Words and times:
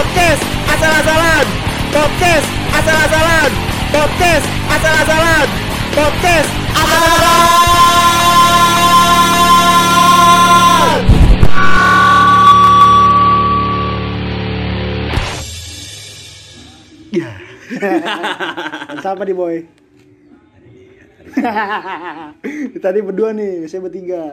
Podcast 0.00 0.40
asal-asalan. 0.64 1.44
Podcast 1.92 2.48
asal-asalan. 2.72 3.50
Podcast 3.92 4.46
asal-asalan. 4.72 5.46
Podcast 5.92 6.50
asal-asalan. 6.72 7.48
Siapa 19.04 19.20
nih 19.28 19.36
boy? 19.36 19.56
Tadi 22.88 22.98
berdua 23.04 23.36
nih, 23.36 23.68
biasanya 23.68 23.84
bertiga. 23.84 24.24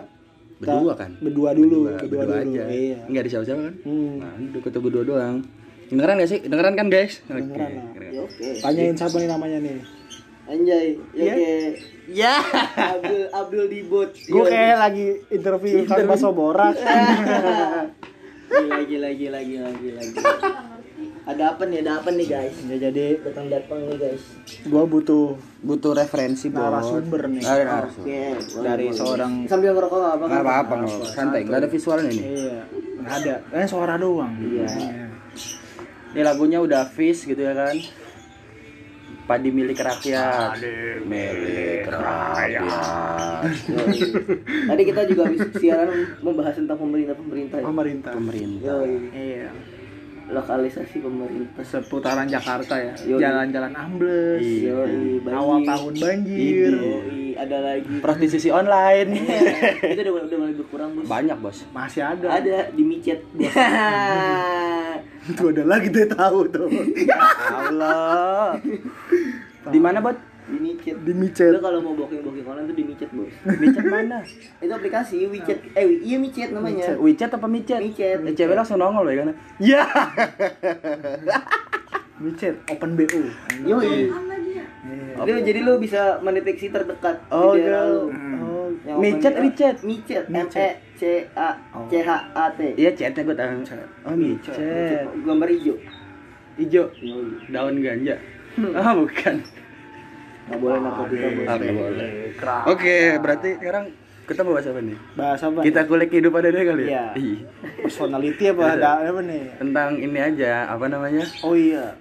Berdua 0.64 0.94
kan? 0.98 1.12
Berdua 1.22 1.52
dulu, 1.52 1.92
Berdua, 1.92 2.00
berdua, 2.08 2.24
berdua 2.24 2.40
dulu. 2.40 2.56
aja. 2.56 2.64
Iya. 2.72 2.98
Enggak 3.12 3.22
ada 3.22 3.30
siapa-siapa 3.36 3.62
kan? 3.68 3.76
Hmm. 3.84 4.16
Nah, 4.24 4.62
kita 4.64 4.80
berdua 4.80 5.04
doang. 5.04 5.38
Dengeran 5.88 6.16
gak 6.18 6.30
sih? 6.30 6.40
Dengeran 6.42 6.74
kan 6.74 6.88
guys? 6.88 7.24
Oke. 7.24 7.38
Dengeran 7.38 7.70
lah. 7.70 7.84
dengeran. 7.90 8.10
Ya, 8.10 8.22
Oke. 8.22 8.48
Tanyain 8.60 8.94
siapa 8.94 9.16
nih 9.16 9.30
namanya 9.30 9.58
nih? 9.60 9.78
Anjay, 10.48 10.88
ya 11.12 11.22
Iya? 11.22 11.34
kayak 11.34 11.72
Ya. 12.08 12.36
Abdul 12.90 13.24
Abdul 13.30 13.66
Dibut. 13.68 14.10
Gue 14.32 14.44
kayak 14.48 14.78
lagi 14.78 15.08
interview 15.30 15.84
Kang 15.84 16.08
Baso 16.08 16.32
Borak. 16.32 16.72
gila 18.48 18.80
gila 18.82 19.10
gila 19.12 19.40
gila. 19.44 19.70
gila. 19.76 20.02
Ada 21.28 21.44
apa 21.52 21.68
nih? 21.68 21.84
Ada 21.84 22.00
apa 22.00 22.10
nih 22.10 22.26
guys? 22.26 22.56
ya 22.64 22.76
jadi 22.80 23.20
Datang 23.20 23.52
datang 23.52 23.80
nih 23.84 23.98
guys. 24.00 24.24
gue 24.64 24.84
butuh 24.88 25.36
Butuh 25.60 25.92
referensi 25.92 26.48
buat 26.48 26.64
narasumber 26.64 27.28
nih. 27.28 27.44
Oke. 27.44 27.60
boleh, 28.00 28.64
Dari 28.64 28.86
boleh. 28.88 28.96
seorang 28.96 29.32
sambil 29.46 29.76
ngerokok 29.76 29.98
nggak 29.98 30.14
apa 30.14 30.24
Nggak 30.26 30.42
apa-apa, 30.42 30.74
santai. 31.06 31.40
Nggak 31.44 31.60
ada 31.60 31.70
visualnya 31.70 32.10
ini. 32.10 32.24
Iya, 32.24 32.58
nggak 32.98 33.16
ada. 33.20 33.36
Kayaknya 33.46 33.68
suara 33.68 33.94
doang. 34.00 34.32
Iya. 34.40 34.68
Ini 36.18 36.26
lagunya 36.26 36.58
udah 36.58 36.90
fish 36.90 37.30
gitu 37.30 37.38
ya 37.38 37.54
kan? 37.54 37.78
Padi 39.30 39.54
milik 39.54 39.78
rakyat. 39.78 40.58
milik 41.06 41.86
rakyat. 41.86 43.46
Yoi. 43.70 44.02
Tadi 44.66 44.82
kita 44.82 45.06
juga 45.06 45.30
habis 45.30 45.46
siaran 45.62 46.18
membahas 46.26 46.58
tentang 46.58 46.82
pemerintah 46.82 47.14
pemerintah. 47.14 47.62
Pemerintah. 47.62 48.14
Pemerintah. 48.18 48.82
Iya. 49.14 49.54
Lokalisasi 50.28 51.00
pemerintah. 51.00 51.64
Seputaran 51.64 52.28
Jakarta 52.28 52.76
ya. 52.76 52.92
Yoi. 53.08 53.20
Jalan-jalan 53.24 53.72
ambles. 53.72 54.44
Yoi. 54.44 55.24
Awal 55.24 55.64
tahun 55.64 55.94
banjir. 55.96 56.72
Yoi, 56.76 57.40
ada 57.40 57.58
lagi. 57.64 58.04
Prostitusi 58.04 58.52
online. 58.52 59.16
Itu 59.88 60.00
udah 60.04 60.28
udah 60.28 60.38
mulai 60.38 60.56
berkurang 60.60 60.90
bos. 61.00 61.08
Banyak 61.08 61.38
bos. 61.40 61.58
Masih 61.72 62.04
ada. 62.04 62.28
Ada 62.28 62.76
di 62.76 62.84
micet. 62.84 63.24
Itu 65.32 65.52
ada 65.52 65.64
lagi 65.64 65.88
dia 65.88 66.08
tahu 66.12 66.40
tuh. 66.52 66.68
Allah. 67.64 68.60
Di 69.68 69.80
mana 69.80 70.04
bot? 70.04 70.27
Di 70.48 70.58
micet. 70.58 70.96
Di 71.04 71.14
micet. 71.14 71.52
Lo 71.52 71.60
kalau 71.60 71.80
mau 71.84 71.94
booking 71.94 72.24
booking 72.24 72.48
online 72.48 72.68
tuh 72.68 72.76
di 72.76 72.84
micet 72.84 73.10
bos. 73.12 73.32
Micet 73.44 73.86
mana? 73.86 74.24
Itu 74.58 74.72
aplikasi 74.72 75.28
WeChat. 75.28 75.60
Eh 75.76 75.86
iya 76.02 76.16
micet 76.16 76.50
namanya. 76.52 76.96
WeChat 76.96 77.32
apa 77.32 77.48
micet? 77.48 77.80
Micet. 77.80 78.24
Eh, 78.24 78.34
cewek 78.34 78.56
langsung 78.56 78.80
nongol 78.80 79.12
ya 79.12 79.16
kan? 79.22 79.28
Ya. 79.60 79.84
Micet 82.18 82.56
open 82.66 82.98
BO. 82.98 83.20
Yoi. 83.62 84.10
Iya. 84.10 84.64
Jadi, 85.22 85.40
jadi 85.44 85.60
lu 85.62 85.78
bisa 85.78 86.18
mendeteksi 86.24 86.72
terdekat 86.72 87.22
Oh, 87.30 87.54
di 87.54 87.62
daerah 87.62 87.84
gitu. 87.84 87.94
lu. 87.94 88.04
Oh. 88.88 88.98
Micet, 88.98 89.36
Richet. 89.38 89.76
Micet. 89.84 90.24
M 90.26 90.48
Micet. 90.48 90.58
E 90.58 90.98
C 90.98 91.02
A 91.36 91.54
C 91.86 92.02
H 92.02 92.10
A 92.34 92.46
T. 92.56 92.74
Iya, 92.74 92.90
chatnya 92.96 93.22
gue 93.22 93.36
tahu. 93.36 93.50
Oh, 94.08 94.16
micet. 94.16 95.06
Gambar 95.22 95.48
hijau. 95.52 95.76
Hijau. 96.58 96.86
Yoi. 96.98 97.52
Daun 97.52 97.78
ganja. 97.84 98.16
Ah, 98.74 98.98
bukan. 98.98 99.38
Nggak 100.48 100.60
boleh 100.60 100.78
narkotika 100.80 101.28
bos. 101.30 101.46
Ah, 101.46 101.56
nggak 101.56 101.76
boleh. 101.76 102.10
Oke, 102.66 102.96
berarti 103.20 103.50
sekarang 103.56 103.86
kita 104.24 104.42
mau 104.42 104.54
bahas 104.54 104.68
apa 104.68 104.80
nih? 104.80 104.98
Bahas 105.14 105.42
apa? 105.42 105.60
Kita 105.60 105.80
kulik 105.84 106.10
kehidupan 106.10 106.42
ada 106.42 106.62
kali 106.62 106.84
ya? 106.84 106.88
Iya. 106.88 107.04
Iya. 107.14 107.38
personality 107.78 108.44
apa 108.48 108.64
ada 108.74 108.90
apa 109.02 109.22
nih? 109.22 109.44
Tentang 109.58 109.90
ini 109.96 110.20
aja, 110.20 110.68
apa 110.68 110.86
namanya? 110.86 111.24
Oh 111.42 111.52
iya. 111.52 111.96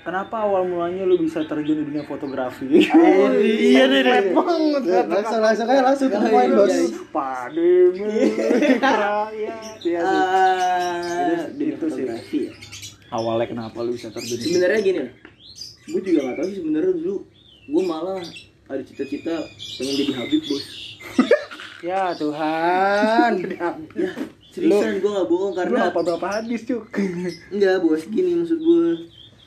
Kenapa 0.00 0.40
awal 0.40 0.64
mulanya 0.64 1.04
lu 1.04 1.20
bisa 1.20 1.44
terjun 1.44 1.76
di 1.76 1.84
dunia 1.84 2.02
fotografi? 2.02 2.88
iya 3.44 3.84
deh, 3.92 4.00
deh. 4.00 4.32
Langsung 4.32 5.44
langsung 5.44 5.66
aja 5.68 5.82
langsung 5.84 6.08
ke 6.08 6.18
poin 6.24 6.50
bos. 6.50 6.72
Pade 7.12 7.70
rakyat. 8.80 9.76
Iya, 9.84 10.00
Ah, 10.00 11.44
Itu- 11.52 11.90
sih. 11.90 12.06
ya. 12.06 12.16
Awalnya 13.10 13.46
kenapa 13.46 13.82
lu 13.82 13.92
bisa 13.92 14.08
terjun 14.08 14.38
sebenarnya 14.38 14.80
gini 14.80 15.02
gue 15.90 15.98
juga 16.00 16.20
gak 16.22 16.36
tahu 16.38 16.46
sih 16.46 16.56
sebenarnya 16.62 16.92
dulu 16.94 17.16
gue 17.70 17.82
malah 17.82 18.18
ada 18.66 18.82
cita-cita 18.82 19.34
pengen 19.78 19.94
jadi 19.96 20.12
Habib 20.16 20.42
bos 20.44 20.64
Ya 21.80 22.12
Tuhan. 22.12 23.40
ya 23.96 24.12
seriusan 24.50 25.00
gue 25.00 25.10
gak 25.10 25.26
bohong 25.26 25.54
karena 25.54 25.88
apa 25.88 26.02
berapa 26.02 26.26
hadis, 26.28 26.66
Cuk? 26.66 26.92
enggak 27.54 27.80
bos 27.80 28.02
gini 28.04 28.36
maksud 28.36 28.58
gue 28.58 28.84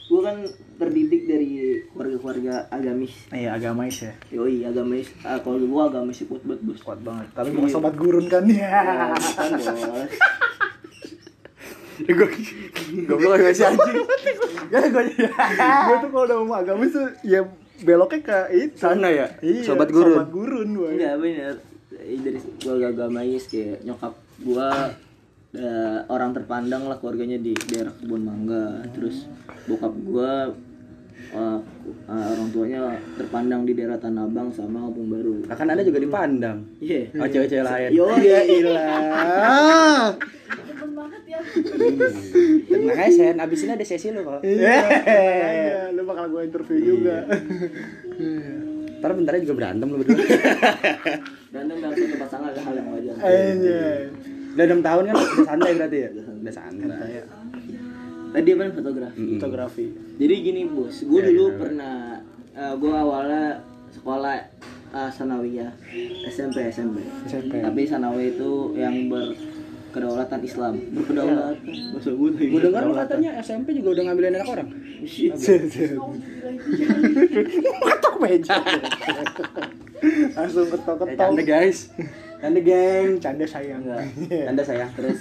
gue 0.03 0.19
kan 0.19 0.37
terdidik 0.75 1.23
dari 1.25 1.51
keluarga-keluarga 1.89 2.67
agamis 2.69 3.13
Iya, 3.29 3.53
agamais 3.53 3.97
ya. 3.99 4.13
yoi 4.31 4.63
agamis 4.63 5.13
ah, 5.21 5.37
kalau 5.37 5.61
gue 5.61 5.81
agamis 5.83 6.15
sih 6.15 6.25
kuat 6.25 6.41
banget 6.43 6.61
bos 6.63 6.79
Kuat 6.81 6.99
banget. 6.99 7.27
Tapi 7.31 7.49
mau 7.51 7.67
sobat 7.67 7.93
gurun 7.93 8.25
kan 8.25 8.43
ya. 8.43 9.13
kan 9.13 9.49
bos 9.53 9.67
Gue 12.03 12.27
goblok 13.05 13.37
gak 13.39 13.53
sih 13.53 13.63
anjing? 13.63 13.97
Ya 14.67 14.81
gue 14.81 15.03
gue 15.13 15.95
tuh 16.01 16.09
kalau 16.09 16.25
udah 16.25 16.35
ngomong 16.41 16.57
agamis 16.59 16.89
tuh 16.91 17.05
ya 17.21 17.45
beloknya 17.81 18.19
ke 18.21 18.39
itu. 18.53 18.77
Sana 18.77 19.09
ya? 19.09 19.27
Iya, 19.41 19.65
Sobat 19.65 19.89
gurun. 19.89 20.21
Sobat 20.21 20.29
gurun, 20.29 20.69
boy. 20.77 20.93
enggak 20.93 21.15
bener 21.17 21.55
dari 22.03 22.39
keluarga 22.59 22.87
agamis 22.91 23.43
kayak 23.47 23.85
nyokap 23.85 24.13
gue 24.41 24.69
eh, 25.55 25.99
orang 26.09 26.31
terpandang 26.35 26.89
lah 26.89 26.97
keluarganya 26.99 27.39
di 27.39 27.53
daerah 27.69 27.93
kebun 27.95 28.23
mangga 28.25 28.83
terus 28.91 29.29
bokap 29.69 29.93
gue 29.93 30.33
uh, 31.31 31.59
uh, 32.11 32.25
orang 32.35 32.49
tuanya 32.51 32.79
terpandang 33.15 33.63
di 33.63 33.71
daerah 33.77 33.95
Tanah 33.95 34.27
Abang 34.27 34.51
sama 34.51 34.83
Kampung 34.89 35.07
Baru. 35.07 35.33
Akan 35.47 35.71
ada 35.71 35.81
juga 35.85 36.03
dipandang. 36.03 36.67
Iya. 36.83 37.15
Oh 37.15 37.27
cewek-cewek 37.29 37.63
lain. 37.63 37.89
Yo, 37.95 38.07
Ya 38.19 38.41
ilah. 38.43 40.11
Tenang 42.69 42.97
aja 42.97 43.11
Sen, 43.13 43.37
abis 43.37 43.59
ini 43.65 43.71
ada 43.73 43.85
sesi 43.85 44.07
lo 44.13 44.21
kok. 44.21 44.39
Iya, 44.45 45.89
lu 45.93 46.01
bakal 46.05 46.25
gue 46.29 46.41
interview 46.45 46.79
juga. 46.97 47.25
Ntar 49.01 49.11
bentar 49.17 49.33
juga 49.41 49.55
berantem 49.57 49.87
lo 49.89 49.97
berdua. 49.99 50.17
Berantem 51.51 51.75
dalam 51.81 51.95
satu 51.97 52.15
pasangan 52.17 52.47
adalah 52.53 52.65
hal 52.69 52.75
yang 52.77 52.87
wajar. 52.93 53.15
Anjay. 53.19 53.99
Udah 54.53 54.65
6 54.69 54.85
tahun 54.85 55.03
kan 55.09 55.15
udah 55.17 55.45
santai 55.49 55.71
berarti 55.73 55.97
ya? 55.97 56.09
Udah 56.13 56.53
santai. 56.53 57.11
Tadi 58.33 58.49
apa 58.49 58.63
fotografi? 58.71 59.15
Mm-mm. 59.15 59.37
Fotografi. 59.37 59.85
Jadi 60.15 60.35
gini 60.41 60.61
bos, 60.65 60.95
gue 60.99 61.15
Ya, 61.15 61.25
dulu 61.29 61.43
gimana? 61.45 61.59
pernah, 61.59 61.95
uh, 62.53 62.73
gue 62.75 62.89
awalnya 62.91 63.45
sekolah 63.89 64.35
uh, 64.89 65.07
sanawiyah 65.07 65.69
SMP 66.27 66.65
SMP. 66.67 66.97
SMP. 67.23 67.61
Tapi 67.61 67.81
sanawiyah 67.83 68.29
itu 68.31 68.51
yang 68.73 68.95
berkedaulatan 69.05 70.41
Islam, 70.41 70.73
berkedaulatan. 70.91 71.55
Gue. 72.03 72.29
Gue 72.49 72.59
dengar 72.59 72.81
lu 72.83 72.93
katanya 72.93 73.37
SMP 73.37 73.71
juga 73.71 73.93
udah 73.93 74.03
ngambilin 74.03 74.35
anak 74.35 74.49
orang. 74.49 74.67
Shit. 75.03 75.37
Ketok 77.79 78.15
meja. 78.19 78.57
Langsung 80.33 80.65
Eh, 80.65 80.69
ketok-ketok. 80.69 81.15
canda 81.15 81.43
guys. 81.43 81.79
Canda 82.37 82.59
geng. 82.59 83.09
Canda 83.17 83.45
sayang. 83.45 83.81
Canda 84.27 84.61
sayang. 84.61 84.89
Terus 84.91 85.19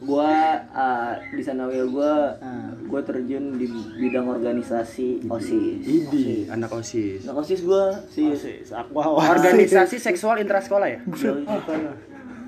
gua 0.00 0.32
uh, 0.72 0.99
di 1.28 1.40
sanawiyah 1.40 1.86
gua 1.86 2.12
Ah. 2.36 2.72
gua 2.82 3.00
terjun 3.00 3.54
di 3.54 3.66
bidang 3.96 4.26
organisasi 4.28 5.24
OSIS. 5.24 5.82
Idi, 5.82 6.44
anak 6.46 6.70
OSIS. 6.70 7.22
Nah, 7.22 7.34
OSIS 7.34 7.60
gua 7.62 7.94
sih 8.06 8.32
Aqua 8.68 9.04
Organisasi 9.30 9.96
seksual 10.08 10.38
intrasekolah 10.38 10.88
ya? 10.88 11.00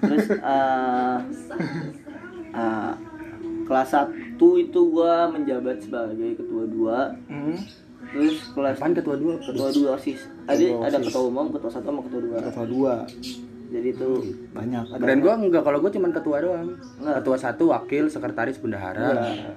terus 0.03 0.27
uh, 0.35 1.23
uh, 2.53 2.93
kelas 3.63 3.91
1 3.95 4.35
itu 4.35 4.81
gua 4.89 5.29
menjabat 5.29 5.79
sebagai 5.79 6.35
ketua 6.35 6.65
dua 6.67 6.99
Hmm. 7.25 7.55
terus 8.05 8.51
kelas 8.51 8.77
Apaan 8.77 8.93
ketua 8.93 9.15
dua? 9.15 9.39
ketua 9.39 9.71
dua 9.71 9.89
OSIS 9.95 10.27
ada 10.45 10.59
Ketua 10.59 10.83
ada 10.83 10.97
OSIS. 10.97 11.07
ketua 11.07 11.23
umum 11.25 11.47
ketua 11.49 11.71
satu 11.71 11.87
sama 11.87 12.01
ketua 12.03 12.21
dua 12.21 12.39
Ketua 12.43 12.67
dua. 12.67 12.95
Jadi 13.73 13.91
tuh 13.95 14.21
banyak 14.51 14.85
ada 14.87 15.03
Dan 15.03 15.19
gua 15.19 15.35
enggak 15.35 15.63
kalau 15.63 15.79
gua 15.79 15.89
cuman 15.89 16.11
ketua 16.11 16.37
doang. 16.39 16.69
Enggak. 16.97 17.15
Ketua 17.19 17.37
satu, 17.37 17.65
wakil, 17.69 18.05
sekretaris, 18.07 18.57
bendahara. 18.57 19.09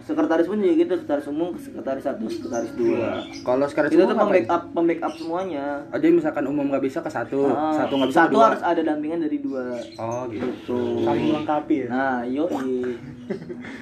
sekretaris 0.01 0.45
pun 0.45 0.57
juga 0.57 0.73
gitu 0.77 0.93
sekretaris 0.95 1.27
umum 1.27 1.49
sekretaris 1.53 2.01
satu 2.01 2.23
sekretaris 2.25 2.71
dua 2.73 3.21
Kalau 3.41 3.65
sekretaris 3.65 3.91
itu 3.91 4.01
tuh 4.01 4.07
umum 4.07 4.15
apa? 4.15 4.25
pembackup 4.25 4.61
pembackup 4.71 5.13
semuanya 5.15 5.65
Oh, 5.87 5.97
jadi 5.97 6.13
misalkan 6.13 6.45
umum 6.45 6.65
nggak 6.67 6.81
bisa 6.81 6.99
ke 6.99 7.09
satu, 7.09 7.47
Ah, 7.47 7.75
satu 7.75 7.93
nggak 7.93 8.09
bisa 8.09 8.17
ke 8.17 8.23
satu 8.23 8.33
dua. 8.33 8.45
harus 8.47 8.61
ada 8.63 8.81
dampingan 8.81 9.19
dari 9.19 9.37
dua 9.37 9.63
Oh 9.95 10.23
gitu. 10.27 10.47
tuh 10.63 11.03
saling 11.03 11.25
melengkapi 11.27 11.75
ya 11.77 11.87
Nah, 11.87 12.19
yoi. 12.23 12.95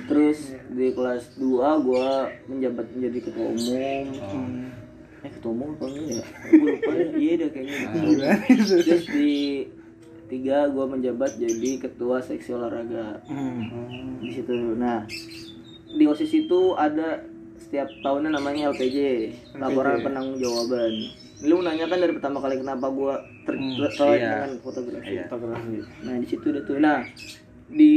Terus 0.06 0.39
di 0.68 0.88
kelas 0.89 1.35
2 1.35 1.44
gua 1.81 2.07
menjabat 2.47 2.88
menjadi 2.89 3.19
ketua 3.21 3.47
umum. 3.50 4.06
Eh, 5.19 5.31
ketua 5.31 5.51
umum 5.51 5.71
apa 5.74 5.85
enggak 5.85 6.07
ya? 6.13 6.25
Gue 6.50 6.69
lupa 6.74 6.91
ya. 6.91 7.06
Iya 7.13 7.33
deh 7.38 7.50
kayaknya. 7.50 7.88
gitu. 7.95 8.27
Terus 8.81 9.06
di 9.06 9.31
tiga 10.33 10.65
gua 10.68 10.89
menjabat 10.89 11.38
jadi 11.38 11.77
ketua 11.77 12.18
seksi 12.19 12.50
olahraga 12.51 13.21
Hmm. 13.24 14.18
di 14.18 14.33
situ. 14.33 14.50
Nah, 14.74 15.06
di 15.88 16.03
OSIS 16.03 16.33
itu 16.39 16.74
ada 16.74 17.21
setiap 17.56 17.85
tahunnya 18.01 18.33
namanya 18.33 18.74
LPJ, 18.74 18.97
laporan 19.56 20.01
penanggung 20.01 20.38
jawaban. 20.38 20.89
Lu 21.44 21.62
nanya 21.62 21.85
kan 21.85 22.00
dari 22.00 22.12
pertama 22.12 22.39
kali 22.39 22.57
kenapa 22.57 22.88
gua 22.88 23.21
ter- 23.44 23.59
tertarik 23.59 24.19
iya. 24.19 24.31
dengan 24.41 24.57
fotografi. 24.59 25.12
Iya. 25.12 25.24
fotografi 25.27 25.75
Nah 26.01 26.15
di 26.18 26.25
situ 26.25 26.45
udah 26.47 26.63
tuh. 26.63 26.77
Nah 26.77 27.00
di 27.68 27.94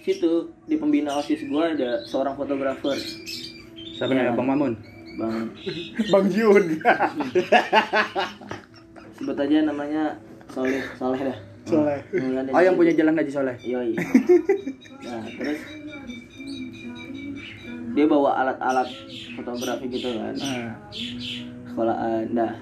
situ 0.00 0.30
di 0.64 0.74
pembina 0.74 1.14
osis 1.14 1.44
gua 1.44 1.70
ada 1.70 2.02
seorang 2.02 2.34
fotografer, 2.34 2.96
Siapa 3.92 4.10
namanya? 4.10 4.34
Bang 4.34 4.48
Mamun. 4.48 4.74
bang 5.12 5.36
bang 6.12 6.26
Jun 6.30 6.64
sebut 9.12 9.36
aja 9.36 9.56
namanya 9.60 10.16
Soleh, 10.48 10.80
Soleh 10.96 11.20
dah. 11.20 11.38
Soleh 11.66 12.00
ada 12.10 12.50
Oh, 12.52 12.62
yang 12.62 12.76
punya 12.76 12.92
jalan 12.96 13.14
Haji 13.20 13.32
Soleh. 13.32 13.56
Yoi. 13.62 13.92
Nah 15.04 15.24
terus 15.36 15.60
dia 17.90 18.06
bawa 18.06 18.30
alat-alat 18.38 18.88
fotografi 19.34 19.90
gitu 19.90 20.14
kan 20.14 20.34
nah, 20.38 20.78
sekolahan. 21.66 22.24
Nah 22.30 22.52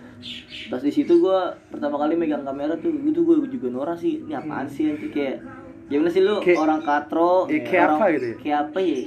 pas 0.69 0.83
di 0.83 0.93
situ 0.93 1.21
gua 1.23 1.57
pertama 1.71 1.97
kali 2.01 2.19
megang 2.19 2.45
kamera 2.45 2.75
tuh 2.77 2.93
gitu 2.93 3.25
gue 3.25 3.49
juga 3.49 3.69
norak 3.73 3.97
sih 4.03 4.21
ini 4.27 4.35
apaan 4.37 4.69
sih 4.69 4.91
nanti 4.91 5.09
kayak 5.09 5.41
gimana 5.89 6.09
sih 6.09 6.21
lu 6.21 6.37
Kayak- 6.39 6.61
orang 6.61 6.81
katro 6.83 7.49
eh, 7.49 7.61
kayak 7.63 7.81
orang, 7.83 7.97
apa 7.97 8.05
gitu 8.11 8.27
ya? 8.27 8.37
kayak 8.39 8.59
apa 8.61 8.79
ya 8.79 8.99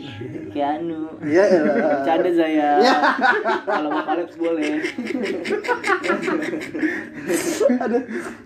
kayak 0.49 0.69
anu 0.75 1.01
iya 1.23 1.43
Canda 2.01 2.31
saya. 2.31 2.69
Kalau 3.63 3.89
mau 3.89 4.01
kolaps 4.01 4.35
boleh. 4.35 4.71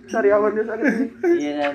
Cari 0.06 0.30
awan 0.30 0.52
dia 0.54 0.66
sakit. 0.66 0.86
Iya 1.34 1.54
kan. 1.58 1.74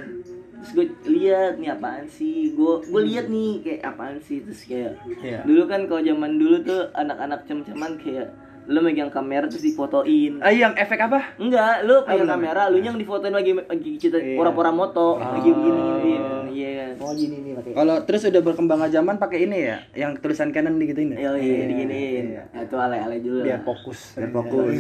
Terus 0.61 0.71
gue 0.77 0.87
lihat 1.09 1.57
nih 1.57 1.71
apaan 1.71 2.05
sih? 2.07 2.53
Gue 2.53 2.85
gue 2.85 3.03
lihat 3.03 3.27
nih 3.27 3.51
kayak 3.61 3.81
apaan 3.87 4.21
sih 4.21 4.45
terus 4.45 4.61
kayak 4.63 4.93
Iya. 5.19 5.41
dulu 5.43 5.65
kan 5.65 5.89
kalau 5.89 6.03
zaman 6.03 6.37
dulu 6.37 6.61
tuh 6.61 6.93
anak-anak 6.93 7.41
cem-ceman 7.43 7.97
kayak 7.97 8.29
lu 8.71 8.79
megang 8.87 9.11
kamera 9.11 9.51
terus 9.51 9.67
difotoin. 9.67 10.39
Ah, 10.39 10.55
yang 10.55 10.71
efek 10.79 11.03
apa? 11.03 11.35
Enggak, 11.43 11.83
lu 11.83 12.07
pegang 12.07 12.31
kamera, 12.39 12.71
lu 12.71 12.79
yang 12.79 12.95
difotoin 12.95 13.35
lagi 13.35 13.51
lagi 13.59 13.99
kita 13.99 14.39
pura-pura 14.39 14.71
moto, 14.71 15.19
lagi 15.19 15.51
begini 15.51 15.81
iya, 16.07 16.23
iya 16.47 16.71
kan. 16.95 17.03
oh 17.03 17.13
gini 17.19 17.37
nih 17.43 17.53
pakai 17.59 17.73
Kalau 17.75 17.97
terus 18.07 18.23
udah 18.31 18.43
berkembang 18.47 18.81
zaman 18.87 19.19
pakai 19.19 19.39
ini 19.51 19.59
ya, 19.67 19.77
yang 19.99 20.15
tulisan 20.23 20.55
kanan 20.55 20.79
digituin 20.79 21.19
ya. 21.19 21.19
Iya, 21.19 21.31
iya, 21.43 21.65
diginiin. 21.67 22.27
Nah, 22.55 22.63
itu 22.63 22.77
ale-ale 22.79 23.19
dulu 23.19 23.43
biar 23.43 23.61
fokus 23.67 24.15
Biar 24.15 24.31
fokus. 24.31 24.79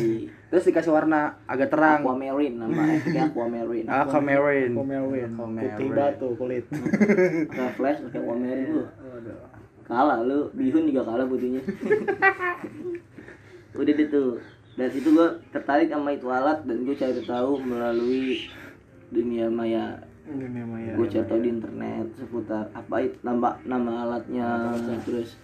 Terus 0.51 0.65
dikasih 0.71 0.93
warna 0.95 1.43
agak 1.51 1.75
terang. 1.75 2.07
Aquamarine 2.07 2.57
nama 2.59 2.83
efeknya 2.95 3.27
Aquamarine. 3.27 3.87
Ah, 3.91 4.07
Aquamarine. 4.07 4.75
Komelwin 4.75 5.31
Komelwin. 5.35 5.75
putih 5.75 5.89
batu 5.91 6.29
kulit 6.39 6.65
Pakai 6.71 7.75
flash, 7.75 7.99
pakai 8.07 8.19
Aquamarine 8.23 8.71
lu. 8.71 8.85
Kalah 9.91 10.23
lu, 10.23 10.47
bihun 10.55 10.87
juga 10.87 11.03
kalah 11.03 11.27
putihnya. 11.27 11.59
Udah 13.75 13.93
deh 13.95 14.09
tuh. 14.11 14.43
Dari 14.79 14.91
situ 14.97 15.13
gua 15.13 15.37
tertarik 15.51 15.91
sama 15.91 16.15
itu 16.15 16.31
alat 16.31 16.63
dan 16.65 16.87
gue 16.87 16.95
cari 16.95 17.21
tahu 17.27 17.61
melalui 17.61 18.49
dunia 19.11 19.51
maya. 19.51 19.99
dunia 20.31 20.63
maya 20.63 20.95
Gue 20.95 21.11
cari 21.11 21.27
tahu 21.27 21.41
di 21.43 21.51
internet 21.51 22.07
seputar 22.15 22.71
apa 22.71 22.97
itu 23.03 23.19
nama 23.27 23.59
nama 23.67 23.93
alatnya, 24.07 24.79
terus 25.03 25.35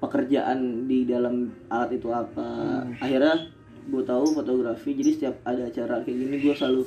pekerjaan 0.00 0.88
di 0.88 1.04
dalam 1.04 1.52
alat 1.68 1.94
itu 1.94 2.08
apa. 2.10 2.82
Akhirnya 2.98 3.52
gue 3.86 4.02
tahu 4.02 4.24
fotografi. 4.34 4.96
Jadi 4.96 5.10
setiap 5.14 5.36
ada 5.44 5.68
acara 5.68 6.00
kayak 6.00 6.16
gini 6.16 6.36
gue 6.42 6.54
selalu 6.56 6.82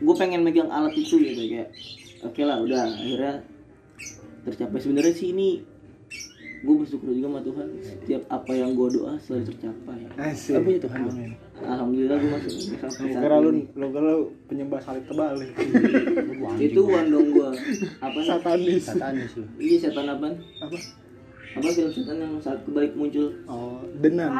gue 0.00 0.14
pengen 0.16 0.40
megang 0.40 0.72
alat 0.72 0.96
itu 0.96 1.20
gitu 1.20 1.44
kayak 1.44 1.68
oke 2.24 2.40
lah 2.40 2.56
udah 2.64 2.88
akhirnya 2.88 3.44
tercapai 4.48 4.80
sebenarnya 4.80 5.12
sih 5.12 5.36
ini 5.36 5.60
gue 6.60 6.74
bersyukur 6.76 7.08
juga 7.08 7.26
sama 7.26 7.40
Tuhan 7.40 7.66
setiap 7.80 8.22
apa 8.28 8.52
yang 8.52 8.70
gue 8.72 8.88
doa 8.92 9.12
selalu 9.18 9.44
tercapai 9.48 9.98
Asik. 10.14 10.52
Oh, 10.52 10.60
punya 10.60 10.78
Tuhan. 10.78 11.00
Amin. 11.02 11.30
alhamdulillah 11.58 12.16
gue 12.16 12.30
masuk 12.30 12.52
sampai 12.78 13.00
Lu 13.02 13.14
saat 13.14 13.40
lu 13.40 13.50
ini. 13.50 13.62
lu 13.72 13.86
kira 13.88 14.08
lu 14.10 14.18
penyembah 14.44 14.80
salib 14.80 15.04
terbalik. 15.06 15.50
itu 16.58 16.80
wandong 16.82 17.26
gue 17.30 17.48
apa 17.98 18.18
nih 18.18 18.28
Satanis. 18.28 18.82
Satanis 18.84 19.30
lu. 19.34 19.44
iya 19.56 19.76
setan 19.78 20.06
apa 20.06 20.26
Apa? 20.60 20.76
apa 21.50 21.66
film 21.68 21.90
setan 21.90 22.16
yang 22.16 22.32
saat 22.38 22.60
kebalik 22.62 22.92
muncul 22.94 23.26
Oh, 23.44 23.82
denan. 23.98 24.30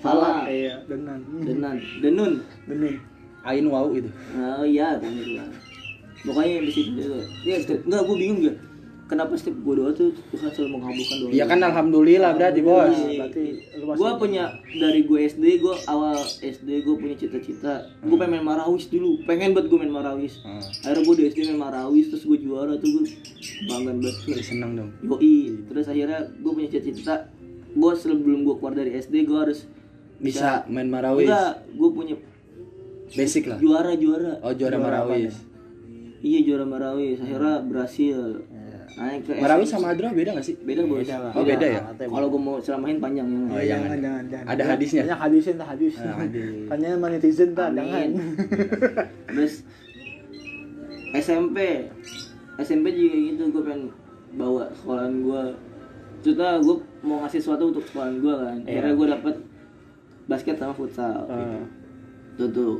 Salah. 0.00 0.42
Iya, 0.44 0.82
denan. 0.84 1.20
denan 1.38 1.76
denun 2.00 2.32
Denun. 2.64 2.94
Ain 3.40 3.64
wow 3.64 3.86
itu. 3.90 4.08
oh 4.34 4.64
iya 4.64 4.96
bener 4.96 5.38
lah 5.38 5.48
pokoknya 6.18 6.58
di 6.60 6.72
situ 6.74 6.90
itu 6.98 7.14
ya 7.46 7.56
enggak 7.62 8.02
gue 8.02 8.16
bingung 8.18 8.38
gak 8.42 8.56
kenapa 9.08 9.32
setiap 9.34 9.56
gue 9.58 9.74
doa 9.74 9.90
tuh 9.90 10.12
Tuhan 10.28 10.52
selalu 10.52 10.70
mengabulkan 10.76 11.16
doa 11.18 11.28
Ya 11.32 11.44
kan 11.48 11.58
alhamdulillah 11.58 12.36
berarti, 12.36 12.60
Bos. 12.60 12.92
Masih 12.92 13.24
gue 13.72 14.10
punya 14.14 14.44
dari 14.70 15.00
gue 15.02 15.18
SD 15.24 15.44
gue 15.58 15.74
awal 15.88 16.12
SD 16.38 16.84
gue 16.84 16.94
punya 16.94 17.16
cita-cita. 17.16 17.88
Gue 17.98 18.14
pengen 18.14 18.38
main 18.38 18.46
marawis 18.46 18.86
dulu. 18.86 19.24
Pengen 19.24 19.56
banget 19.56 19.72
gue 19.72 19.78
main 19.80 19.90
marawis. 19.90 20.44
Hmm. 20.44 20.60
akhirnya 20.84 21.02
gue 21.02 21.14
di 21.16 21.24
SD 21.26 21.38
main 21.48 21.60
marawis 21.64 22.06
terus 22.06 22.22
gue 22.22 22.38
juara 22.38 22.76
tuh 22.76 22.88
gue 22.92 23.04
bangga 23.64 23.92
banget. 23.96 24.14
Jadi 24.28 24.42
seneng 24.44 24.70
dong. 24.76 24.90
yoi. 25.00 25.64
Terus 25.66 25.86
akhirnya 25.88 26.20
gue 26.30 26.52
punya 26.52 26.68
cita-cita. 26.68 27.14
Gue 27.70 27.92
sebelum 27.94 28.44
gue 28.44 28.54
keluar 28.54 28.74
dari 28.74 28.92
SD 28.92 29.24
gue 29.24 29.38
harus 29.38 29.64
Bisa 30.18 30.68
main 30.68 30.86
marawis. 30.86 31.24
enggak 31.24 31.52
gue 31.70 31.90
punya 31.90 32.14
Basic 33.08 33.48
lah. 33.48 33.56
juara 33.56 33.96
juara. 33.96 34.36
Oh, 34.42 34.52
juara 34.52 34.76
marawis. 34.76 35.32
iya 36.18 36.42
juara 36.42 36.66
marawis. 36.66 37.16
Akhirnya 37.18 37.62
berhasil 37.62 38.42
naik 38.98 39.20
ke 39.22 39.32
Marawis 39.36 39.68
sama 39.68 39.86
Adro 39.90 40.10
beda 40.10 40.30
gak 40.34 40.42
sih? 40.42 40.54
beda 40.58 40.82
bos 40.84 41.06
lah. 41.06 41.30
Oh, 41.32 41.42
beda 41.42 41.66
ya? 41.68 41.80
kalau 42.00 42.26
gue 42.26 42.40
mau 42.40 42.56
selamain 42.58 42.98
panjang 42.98 43.24
ya 43.24 43.38
Oh, 43.38 43.46
jangan, 43.56 43.62
jangan. 43.62 43.98
jangan, 43.98 44.24
jangan. 44.28 44.46
Ada 44.48 44.62
hadisnya? 44.66 45.02
Banyak 45.04 45.20
hadisnya, 45.20 45.54
tak 45.54 45.68
hadis. 45.70 45.92
Ah. 45.96 46.16
Tanya 46.68 46.88
sama 46.92 47.06
netizen, 47.08 47.50
tak, 47.52 47.68
jangan. 47.72 48.08
Terus 49.30 49.54
SMP 51.14 51.58
SMP 52.58 52.86
juga 52.90 53.16
gitu 53.16 53.42
gue 53.50 53.62
pengen 53.62 53.82
bawa 54.34 54.68
sekolahan 54.74 55.14
gue 55.18 55.42
Maksudnya 56.18 56.58
gue 56.58 56.76
mau 57.00 57.22
ngasih 57.22 57.38
sesuatu 57.38 57.70
untuk 57.70 57.84
sekolahan 57.84 58.18
gue 58.18 58.34
kan 58.34 58.58
Akhirnya 58.66 58.92
gue 58.92 59.06
dapet 59.08 59.34
basket 60.26 60.56
sama 60.58 60.74
futsal 60.74 61.24
Ah. 61.24 61.62
Tuh 62.34 62.48
tuh 62.50 62.74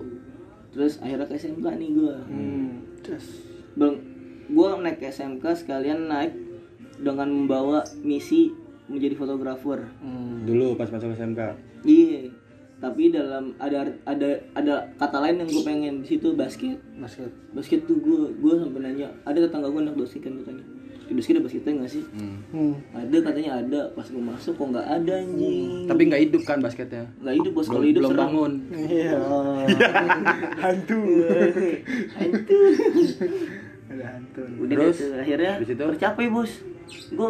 Terus 0.69 0.99
akhirnya 0.99 1.25
ke 1.25 1.35
SMK 1.37 1.67
nih 1.73 1.91
gue 1.95 2.15
Hmm. 2.27 2.69
Terus. 3.01 3.25
Bang, 3.73 3.95
gue 4.49 4.69
naik 4.79 4.97
ke 4.97 5.09
SMK 5.09 5.45
sekalian 5.57 6.07
naik 6.07 6.33
dengan 6.99 7.29
membawa 7.29 7.79
misi 7.99 8.51
menjadi 8.85 9.15
fotografer 9.15 9.85
Hmm. 9.99 10.43
Dulu 10.43 10.75
pas 10.75 10.89
masuk 10.89 11.13
SMK. 11.13 11.41
Iya 11.83 12.33
tapi 12.79 13.11
dalam 13.11 13.59
ada 13.59 13.83
ada 14.05 14.29
ada 14.55 14.75
kata 14.95 15.19
lain 15.19 15.43
yang 15.43 15.51
gue 15.51 15.63
pengen 15.63 15.95
di 15.99 16.07
situ 16.09 16.31
basket 16.33 16.79
Basket. 16.95 17.27
basket 17.51 17.83
tuh 17.85 17.99
gue 17.99 18.31
gue 18.33 18.53
sampai 18.57 18.81
nanya 18.81 19.11
ada 19.25 19.35
tetangga 19.37 19.67
gue 19.67 19.83
anak 19.83 19.99
dosi 19.99 20.19
kan 20.19 20.31
katanya 20.37 20.63
di 21.01 21.13
dosi 21.13 21.33
ada 21.33 21.41
basketnya 21.41 21.73
nggak 21.75 21.91
sih 21.91 22.05
Hmm. 22.07 22.39
Hmm. 22.49 22.75
ada 22.95 23.17
katanya 23.19 23.51
ada 23.59 23.81
pas 23.91 24.07
gue 24.07 24.23
masuk 24.23 24.55
kok 24.55 24.67
nggak 24.71 24.87
ada 24.87 25.13
anjing 25.19 25.89
Tapi 25.89 26.03
nggak 26.05 26.23
hidup 26.23 26.43
kan 26.45 26.59
basketnya. 26.61 27.05
nggak 27.19 27.35
hidup 27.35 27.53
bos 27.53 27.67
kalau 27.67 27.83
hidup 27.83 27.99
belum 27.99 28.11
serem. 28.11 28.23
bangun. 28.23 28.53
Iya. 28.71 29.19
Hantu. 30.63 31.01
Hantu. 32.15 32.59
Hantu. 33.91 34.43
udah 34.59 34.75
Terus, 34.75 34.97
deh 34.97 35.07
tuh, 35.07 35.11
akhirnya 35.19 35.53
di 35.55 35.67
situ? 35.67 35.83
tercapai 35.89 36.27
bos 36.29 36.51
gue 37.09 37.29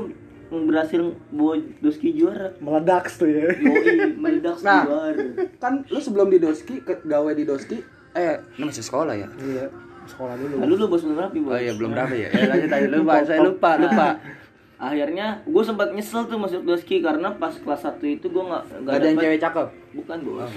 berhasil 0.49 1.01
bawa 1.29 1.55
doski 1.79 2.09
juara 2.13 2.49
Meledak 2.57 3.05
tuh 3.11 3.27
ya. 3.27 3.53
Yoi, 3.53 3.85
meledak 4.23 4.57
Nah. 4.61 4.83
juara 4.83 5.23
Kan 5.57 5.85
lu 5.85 5.99
sebelum 5.99 6.29
di 6.29 6.39
Doski 6.39 6.81
ke 6.81 6.99
gawe 7.01 7.31
di 7.31 7.45
Doski 7.45 7.79
eh 8.11 8.41
lu 8.57 8.65
masih 8.65 8.81
sekolah 8.81 9.13
ya? 9.13 9.29
Iya. 9.37 9.69
Sekolah 10.05 10.35
dulu. 10.35 10.55
lalu 10.59 10.75
lu 10.75 10.87
bos 10.89 11.03
belum 11.03 11.19
rapi 11.21 11.39
bos 11.39 11.53
Oh 11.53 11.61
iya 11.61 11.73
belum 11.73 11.91
berapa 11.93 12.11
ya? 12.11 12.29
Ya 12.29 12.43
lanjut 12.49 12.71
aja 12.73 12.89
lupa, 12.89 13.15
saya 13.23 13.41
lupa, 13.41 13.71
lupa. 13.77 14.09
akhirnya 14.81 15.27
gue 15.45 15.63
sempat 15.63 15.91
nyesel 15.91 16.23
tuh 16.25 16.39
masuk 16.39 16.63
doski 16.63 16.99
karena 16.99 17.29
pas 17.33 17.51
kelas 17.53 17.83
1 17.85 17.99
itu 18.09 18.27
gue 18.27 18.41
nggak 18.41 18.63
Gak 18.81 18.95
ada 18.95 19.05
yang 19.05 19.19
cewek 19.19 19.39
cakep. 19.39 19.67
bukan 19.93 20.19
bos 20.23 20.51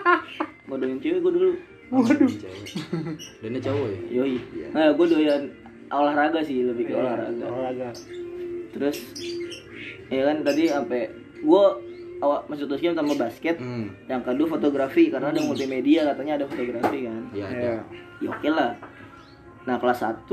mau 0.66 0.76
doain 0.76 0.98
cewek 0.98 1.18
gue 1.18 1.32
dulu 1.32 1.50
Waduh. 1.92 2.32
Dan 3.38 3.52
cowok 3.54 3.86
ya? 3.86 3.98
yoi. 4.16 4.36
Nah 4.72 4.90
gue 4.90 5.06
doyan 5.06 5.42
olahraga 5.86 6.40
sih 6.40 6.64
lebih 6.64 6.88
ke 6.88 6.94
olahraga. 6.94 7.44
olahraga. 7.44 7.88
Terus 8.72 8.96
ya 10.08 10.24
kan 10.24 10.40
tadi 10.40 10.62
sampai 10.66 11.12
gue 11.38 11.64
awal 12.18 12.38
masuk 12.46 12.66
Toskin 12.66 12.94
tambah 12.94 13.18
basket 13.18 13.58
Hmm. 13.58 13.92
yang 14.06 14.22
kedua 14.22 14.46
fotografi 14.48 15.10
karena 15.10 15.28
ada 15.28 15.42
multimedia 15.42 16.06
katanya 16.06 16.40
ada 16.40 16.46
fotografi 16.46 17.04
kan. 17.04 17.22
Iya, 17.30 17.44
ada. 17.44 17.60
ya 17.60 17.74
ya 18.20 18.28
oke 18.30 18.48
lah. 18.48 18.72
Nah 19.62 19.76
kelas 19.76 20.00
1 20.00 20.26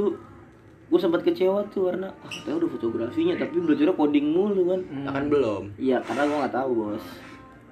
gue 0.90 0.98
sempat 0.98 1.22
kecewa 1.22 1.62
tuh 1.70 1.86
karena 1.86 2.10
ah 2.20 2.32
katanya 2.32 2.66
udah 2.66 2.70
fotografinya 2.72 3.34
tapi 3.36 3.60
belajarnya 3.60 3.94
coding 3.94 4.28
mulu 4.32 4.64
kan. 4.70 4.82
Nah, 5.04 5.12
kan 5.12 5.26
belum. 5.28 5.64
iya 5.76 6.00
karena 6.00 6.24
gue 6.24 6.38
nggak 6.40 6.56
tahu 6.56 6.70
bos 6.74 7.04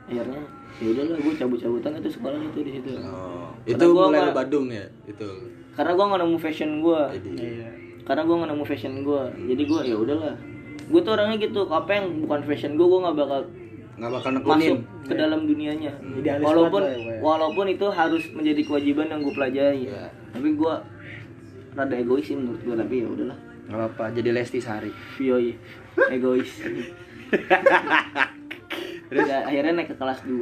akhirnya 0.07 0.41
ya 0.77 0.87
udahlah 0.89 1.17
gue 1.17 1.33
cabut-cabutan 1.35 1.91
itu 1.97 2.09
sekolah 2.11 2.39
itu 2.39 2.59
di 2.61 2.71
situ 2.73 2.89
Oh, 2.99 3.49
itu 3.63 3.85
gua 3.87 4.07
mulai 4.07 4.19
nggak- 4.19 4.27
lu 4.27 4.37
Badung 4.37 4.67
ya? 4.69 4.85
Itu. 5.03 5.29
karena 5.73 5.91
gue 5.91 6.05
nggak 6.05 6.21
nemu 6.21 6.37
fashion 6.37 6.71
gue 6.79 7.01
Jadi 7.13 7.29
iya 7.37 7.69
karena 8.01 8.21
gue 8.23 8.35
nggak 8.35 8.49
nemu 8.49 8.65
fashion 8.65 8.93
gue 8.99 9.21
jadi 9.45 9.63
gue 9.63 9.79
ya 9.83 9.95
udahlah 9.95 10.35
gue 10.79 10.99
tuh 10.99 11.11
orangnya 11.11 11.37
gitu 11.39 11.59
apa 11.67 11.91
yang 11.91 12.05
bukan 12.23 12.39
fashion 12.41 12.71
gue 12.73 12.87
gue 12.87 12.99
nggak 12.99 13.15
bakal 13.15 13.41
nggak 13.93 14.11
bakal 14.11 14.29
masuk 14.31 14.45
nekunin. 14.47 14.77
ke 15.03 15.13
dalam 15.13 15.39
dunianya 15.43 15.91
Idealis 16.13 16.45
walaupun 16.45 16.81
ya, 16.81 16.95
ya. 16.95 17.17
walaupun 17.19 17.65
itu 17.67 17.85
harus 17.89 18.23
menjadi 18.31 18.61
kewajiban 18.63 19.07
yang 19.07 19.19
gue 19.19 19.33
pelajari 19.33 19.81
Iya. 19.85 20.07
tapi 20.31 20.49
gue 20.51 20.73
rada 21.73 21.95
egois 21.95 22.23
sih 22.23 22.33
menurut 22.33 22.61
gue 22.61 22.75
tapi 22.75 22.95
ya 22.97 23.07
udahlah 23.07 23.37
Nggak 23.67 23.79
apa-apa, 23.83 24.05
jadi 24.15 24.29
Lesti 24.31 24.57
Sari. 24.57 24.87
Yoi, 25.19 25.51
egois 26.07 26.47
Terus 29.07 29.27
ya, 29.27 29.47
akhirnya 29.47 29.73
naik 29.79 29.89
ke 29.91 29.95
kelas 29.95 30.19
2 30.27 30.35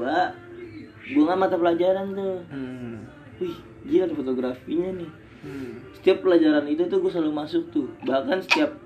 Gue 1.06 1.22
nggak 1.22 1.40
mata 1.40 1.56
pelajaran 1.58 2.18
tuh 2.18 2.38
hmm. 2.50 2.96
Wih, 3.42 3.58
gila 3.86 4.04
ada 4.10 4.16
fotografinya 4.16 4.92
nih 4.96 5.12
Hmm. 5.46 5.78
Setiap 5.94 6.26
pelajaran 6.26 6.66
itu 6.66 6.90
tuh 6.90 7.06
gue 7.06 7.12
selalu 7.14 7.30
masuk 7.30 7.70
tuh 7.70 7.86
Bahkan 8.02 8.42
setiap 8.50 8.82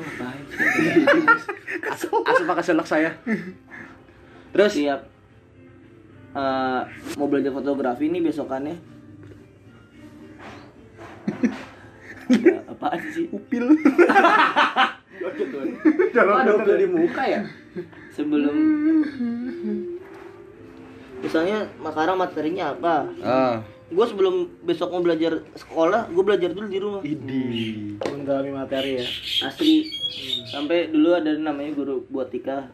Oh? 0.00 0.04
Asup 2.32 2.44
pakai 2.48 2.64
selok 2.64 2.88
saya. 2.88 3.12
Terus 4.52 4.72
Setiap 4.72 5.00
eh, 6.36 6.80
Mau 7.20 7.28
belajar 7.28 7.52
fotografi 7.52 8.08
nih 8.08 8.24
besokannya 8.24 8.76
Ada 12.30 12.62
apaan 12.70 13.00
sih? 13.10 13.26
upil 13.32 13.64
ada 16.14 16.50
upil 16.56 16.76
di 16.78 16.86
muka 16.86 17.22
ya? 17.26 17.42
Sebelum 18.20 18.54
Misalnya 21.20 21.58
sekarang 21.68 22.16
materinya 22.16 22.64
apa? 22.76 22.94
Ah. 23.20 23.56
gue 23.90 24.06
sebelum 24.06 24.46
besok 24.62 24.94
mau 24.94 25.02
belajar 25.02 25.42
sekolah 25.58 26.06
gue 26.14 26.22
belajar 26.22 26.54
dulu 26.54 26.66
di 26.70 26.78
rumah 26.78 27.02
Idi. 27.02 27.42
mendalami 27.98 28.54
materi 28.54 29.02
ya 29.02 29.06
asli 29.50 29.82
sampai 30.46 30.94
dulu 30.94 31.10
ada 31.10 31.34
namanya 31.34 31.74
guru 31.74 32.06
buat 32.06 32.30
tika 32.30 32.70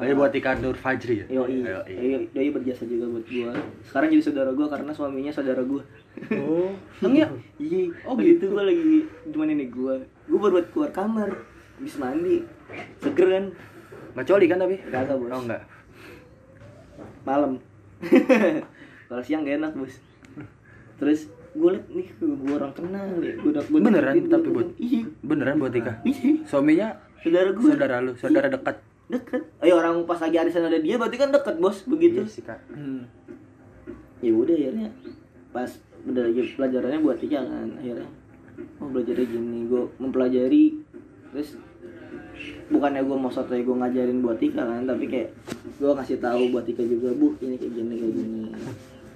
Oh, 0.00 0.06
ini 0.08 0.16
buat 0.16 0.32
Tika 0.32 0.56
Nur 0.56 0.80
Fajri 0.80 1.20
ya? 1.20 1.26
Yoi, 1.28 1.60
Yoi. 1.60 1.92
Yoi, 1.92 2.24
Yoi 2.32 2.48
berjasa 2.56 2.88
juga 2.88 3.04
buat 3.12 3.26
gua. 3.28 3.52
Sekarang 3.84 4.08
jadi 4.08 4.24
saudara 4.24 4.50
gua 4.56 4.72
karena 4.72 4.96
suaminya 4.96 5.28
saudara 5.28 5.60
gua. 5.60 5.84
oh 6.40 6.72
Emang 7.04 7.20
ya? 7.20 7.28
Iya, 7.60 7.92
oh 8.08 8.16
gitu 8.16 8.48
gua 8.48 8.64
lagi 8.64 9.04
cuma 9.28 9.44
ini 9.44 9.68
gua. 9.68 10.00
Gua 10.24 10.38
baru 10.40 10.52
buat 10.56 10.66
keluar 10.72 10.90
kamar, 10.96 11.44
habis 11.76 12.00
mandi, 12.00 12.48
seger 12.96 13.28
kan, 13.28 13.44
Nggak 14.14 14.26
coli 14.26 14.46
kan 14.46 14.58
tapi? 14.58 14.76
Kagak, 14.88 15.16
Bos. 15.16 15.30
Oh 15.30 15.40
enggak. 15.42 15.62
malam. 17.20 17.52
Kalau 19.10 19.22
siang 19.22 19.42
gak 19.42 19.58
enak 19.60 19.72
bos. 19.74 19.94
Terus 20.96 21.20
gua 21.52 21.74
liat 21.76 21.86
nih 21.90 22.06
gua 22.20 22.54
orang 22.62 22.72
kenal 22.72 23.06
ya. 23.20 23.34
Gua, 23.36 23.50
gua 23.58 23.78
Beneran 23.82 24.14
deketin, 24.16 24.30
tapi 24.30 24.46
gua 24.48 24.56
buat. 24.56 24.68
Iya, 24.78 25.00
beneran 25.20 25.56
buat 25.58 25.72
Tika. 25.74 25.92
iya. 26.06 26.30
Suaminya 26.46 26.88
Saudara 27.20 27.50
gua. 27.52 27.68
saudara 27.68 27.96
lu, 28.00 28.12
saudara 28.16 28.48
dekat. 28.48 28.76
Deket. 29.10 29.42
Ayo 29.60 29.74
orang 29.76 30.06
pas 30.06 30.22
lagi 30.22 30.36
arisan 30.38 30.64
ada 30.64 30.78
dia 30.78 30.94
berarti 30.94 31.18
kan 31.18 31.34
deket 31.34 31.56
bos 31.58 31.82
begitu. 31.84 32.22
Iya 32.22 32.30
sih 32.30 32.42
kak. 32.46 32.60
hmm. 32.70 33.02
ya 34.20 34.32
udah 34.36 34.54
akhirnya 34.54 34.88
pas 35.50 35.70
udah 36.06 36.22
lagi 36.30 36.40
pelajarannya 36.54 37.00
buat 37.00 37.18
tiga 37.18 37.40
kan 37.40 37.68
akhirnya 37.76 38.08
oh 38.78 38.88
belajarnya 38.88 39.26
gini 39.26 39.64
gue 39.64 39.82
mempelajari 39.96 40.64
terus 41.32 41.56
bukannya 42.68 43.02
gue 43.02 43.16
mau 43.16 43.28
sotoy 43.28 43.60
gue 43.60 43.72
ngajarin 43.72 44.18
buat 44.20 44.36
tiga 44.36 44.62
kan 44.62 44.82
tapi 44.84 45.04
kayak 45.04 45.28
gue 45.76 45.90
ngasih 45.90 46.18
tahu 46.18 46.42
buat 46.48 46.64
tiga 46.64 46.82
juga 46.82 47.10
bu 47.12 47.34
ini 47.38 47.54
kayak 47.54 47.72
gini 47.72 47.94
kayak 47.96 48.14
gini 48.14 48.42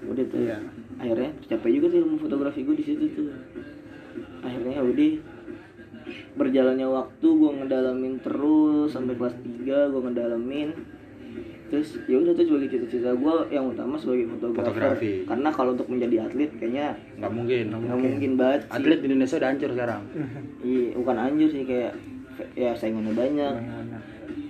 udah 0.04 0.24
tuh 0.26 0.38
Iya. 0.38 0.58
akhirnya 0.96 1.30
tercapai 1.40 1.70
juga 1.72 1.86
tuh 1.88 1.98
ilmu 2.00 2.16
fotografi 2.18 2.60
gue 2.60 2.74
di 2.74 2.84
situ 2.84 3.04
tuh 3.10 3.28
akhirnya 4.40 4.72
ya 4.74 4.84
udah 4.84 5.12
berjalannya 6.34 6.86
waktu 6.86 7.26
gue 7.26 7.50
ngedalamin 7.54 8.14
terus 8.20 8.92
sampai 8.92 9.14
kelas 9.14 9.34
3 9.38 9.64
gue 9.64 10.00
ngedalamin 10.02 10.68
terus 11.64 11.96
ya 12.04 12.20
udah 12.20 12.32
tuh 12.32 12.44
sebagai 12.44 12.68
cita-cita 12.68 13.10
gue 13.10 13.34
yang 13.48 13.66
utama 13.66 13.96
sebagai 13.96 14.28
fotografer 14.28 14.68
Fotografi. 14.68 15.12
karena 15.24 15.48
kalau 15.48 15.70
untuk 15.72 15.88
menjadi 15.88 16.16
atlet 16.22 16.50
kayaknya 16.52 16.86
Nggak 17.16 17.32
mungkin. 17.32 17.64
nggak 17.72 17.98
mungkin 17.98 18.30
banget 18.36 18.60
sih. 18.62 18.70
Atlet 18.70 18.98
di 19.00 19.06
Indonesia 19.08 19.36
udah 19.36 19.48
hancur 19.48 19.70
sekarang. 19.72 20.02
iya 20.60 20.86
bukan 20.92 21.16
anjir 21.16 21.48
sih 21.48 21.62
kayak 21.64 21.92
ya 22.52 22.70
saingannya 22.72 23.12
banyak 23.12 23.52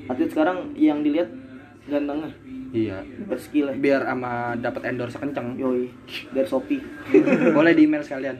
atlet 0.06 0.28
sekarang 0.28 0.72
yang 0.74 1.00
dilihat 1.00 1.28
gantengnya 1.84 2.32
Iya. 2.70 3.06
berskill 3.24 3.70
ya 3.70 3.74
Biar 3.76 4.02
ama 4.04 4.58
dapat 4.58 4.90
endorse 4.90 5.14
kenceng. 5.14 5.54
yoi 5.54 5.94
dari 6.28 6.42
shopee 6.44 6.82
Boleh 7.56 7.70
di 7.70 7.86
email 7.86 8.02
sekalian. 8.02 8.34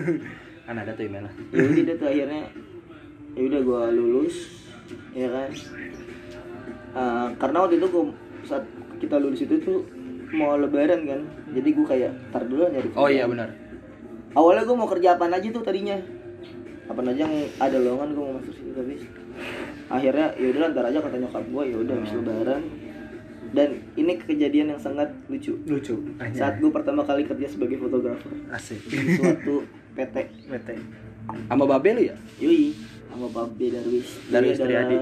kan 0.66 0.74
ada 0.74 0.90
tuh 0.90 1.04
email. 1.04 1.28
ya 1.52 1.60
udah 1.62 1.94
tuh 1.94 2.08
akhirnya 2.08 2.42
ya 3.32 3.42
udah 3.44 3.60
gue 3.60 3.82
lulus 3.92 4.36
ya 5.12 5.28
kan 5.28 5.50
Eh, 6.96 7.28
karena 7.36 7.56
waktu 7.60 7.76
itu 7.76 7.86
gua, 7.86 8.08
saat 8.42 8.64
kita 8.96 9.20
lulus 9.20 9.44
itu 9.44 9.60
tuh 9.60 9.84
mau 10.32 10.56
lebaran 10.56 11.04
kan 11.04 11.20
jadi 11.52 11.68
gue 11.68 11.84
kayak 11.84 12.12
tar 12.30 12.42
dulu 12.42 12.64
nyari 12.64 12.88
Oh 12.96 13.06
iya 13.06 13.28
benar. 13.28 13.52
awalnya 14.32 14.64
gue 14.64 14.72
mau 14.74 14.88
kerja 14.88 15.12
apa 15.12 15.28
aja 15.28 15.44
tuh 15.46 15.60
tadinya 15.60 16.00
apa 16.86 17.00
aja 17.02 17.26
yang 17.26 17.34
ada 17.58 17.78
lowongan 17.82 18.08
gue 18.14 18.22
mau 18.22 18.34
masuk 18.38 18.54
situ 18.54 18.70
tapi 18.70 18.94
akhirnya 19.90 20.26
ya 20.38 20.46
udah 20.54 20.70
ntar 20.70 20.84
aja 20.86 20.98
kata 21.02 21.16
nyokap 21.18 21.44
gue 21.50 21.62
ya 21.66 21.76
udah 21.82 21.94
habis 21.98 22.12
lebaran. 22.14 22.62
Dan 23.46 23.78
ini 23.94 24.18
kejadian 24.18 24.74
yang 24.74 24.80
sangat 24.82 25.08
lucu. 25.30 25.54
Lucu 25.70 25.94
saat 26.34 26.58
gue 26.58 26.70
pertama 26.70 27.06
kali 27.06 27.22
kerja 27.24 27.46
sebagai 27.46 27.78
fotografer. 27.78 28.30
Asik. 28.50 28.82
Di 28.90 29.16
suatu 29.16 29.64
PT 29.96 30.16
bete 30.50 30.74
Sama 31.46 31.64
Babe 31.64 31.90
lu 31.94 32.02
ya? 32.10 32.16
Yui. 32.42 32.74
Sama 33.06 33.26
Pak 33.32 33.56
B 33.56 33.72
Darwis 33.72 34.08
Darwis 34.28 34.58
Triadi. 34.60 34.98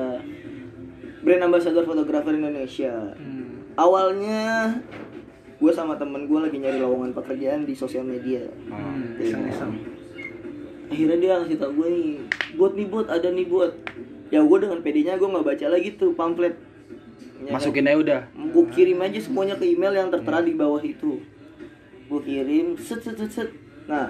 brand 1.24 1.42
ambassador 1.48 1.84
fotografer 1.88 2.36
Indonesia. 2.36 3.16
Hmm. 3.16 3.64
awalnya 3.80 4.76
gue 5.56 5.72
sama 5.72 5.96
temen 5.96 6.28
gue 6.28 6.36
lagi 6.36 6.60
nyari 6.60 6.78
lowongan 6.84 7.16
pekerjaan 7.16 7.64
di 7.64 7.72
sosial 7.72 8.04
media. 8.04 8.44
Hmm. 8.68 9.16
Iseng-iseng 9.16 9.93
akhirnya 10.94 11.18
dia 11.18 11.32
ngasih 11.36 11.56
tau 11.56 11.72
gue 11.72 11.88
nih 11.88 12.08
buat 12.54 12.72
nih 12.72 12.86
buat 12.86 13.06
ada 13.08 13.28
nih 13.28 13.46
buat 13.46 13.72
ya 14.28 14.40
gue 14.40 14.58
dengan 14.58 14.78
pedenya 14.78 15.14
gue 15.14 15.26
nggak 15.26 15.42
baca 15.44 15.66
lagi 15.68 15.88
tuh 15.92 16.14
pamflet 16.14 16.54
Ya 17.36 17.50
kan? 17.50 17.60
Masukin 17.60 17.84
aja 17.84 17.98
udah. 17.98 18.20
gue 18.32 18.64
kirim 18.70 18.98
aja 19.00 19.18
semuanya 19.18 19.54
ke 19.54 19.66
email 19.66 19.92
yang 19.92 20.08
tertera 20.08 20.38
di 20.40 20.54
bawah 20.54 20.80
itu 20.80 21.18
gue 22.04 22.20
kirim 22.22 22.78
set 22.78 23.00
set 23.00 23.16
set 23.16 23.28
set 23.28 23.48
nah 23.84 24.08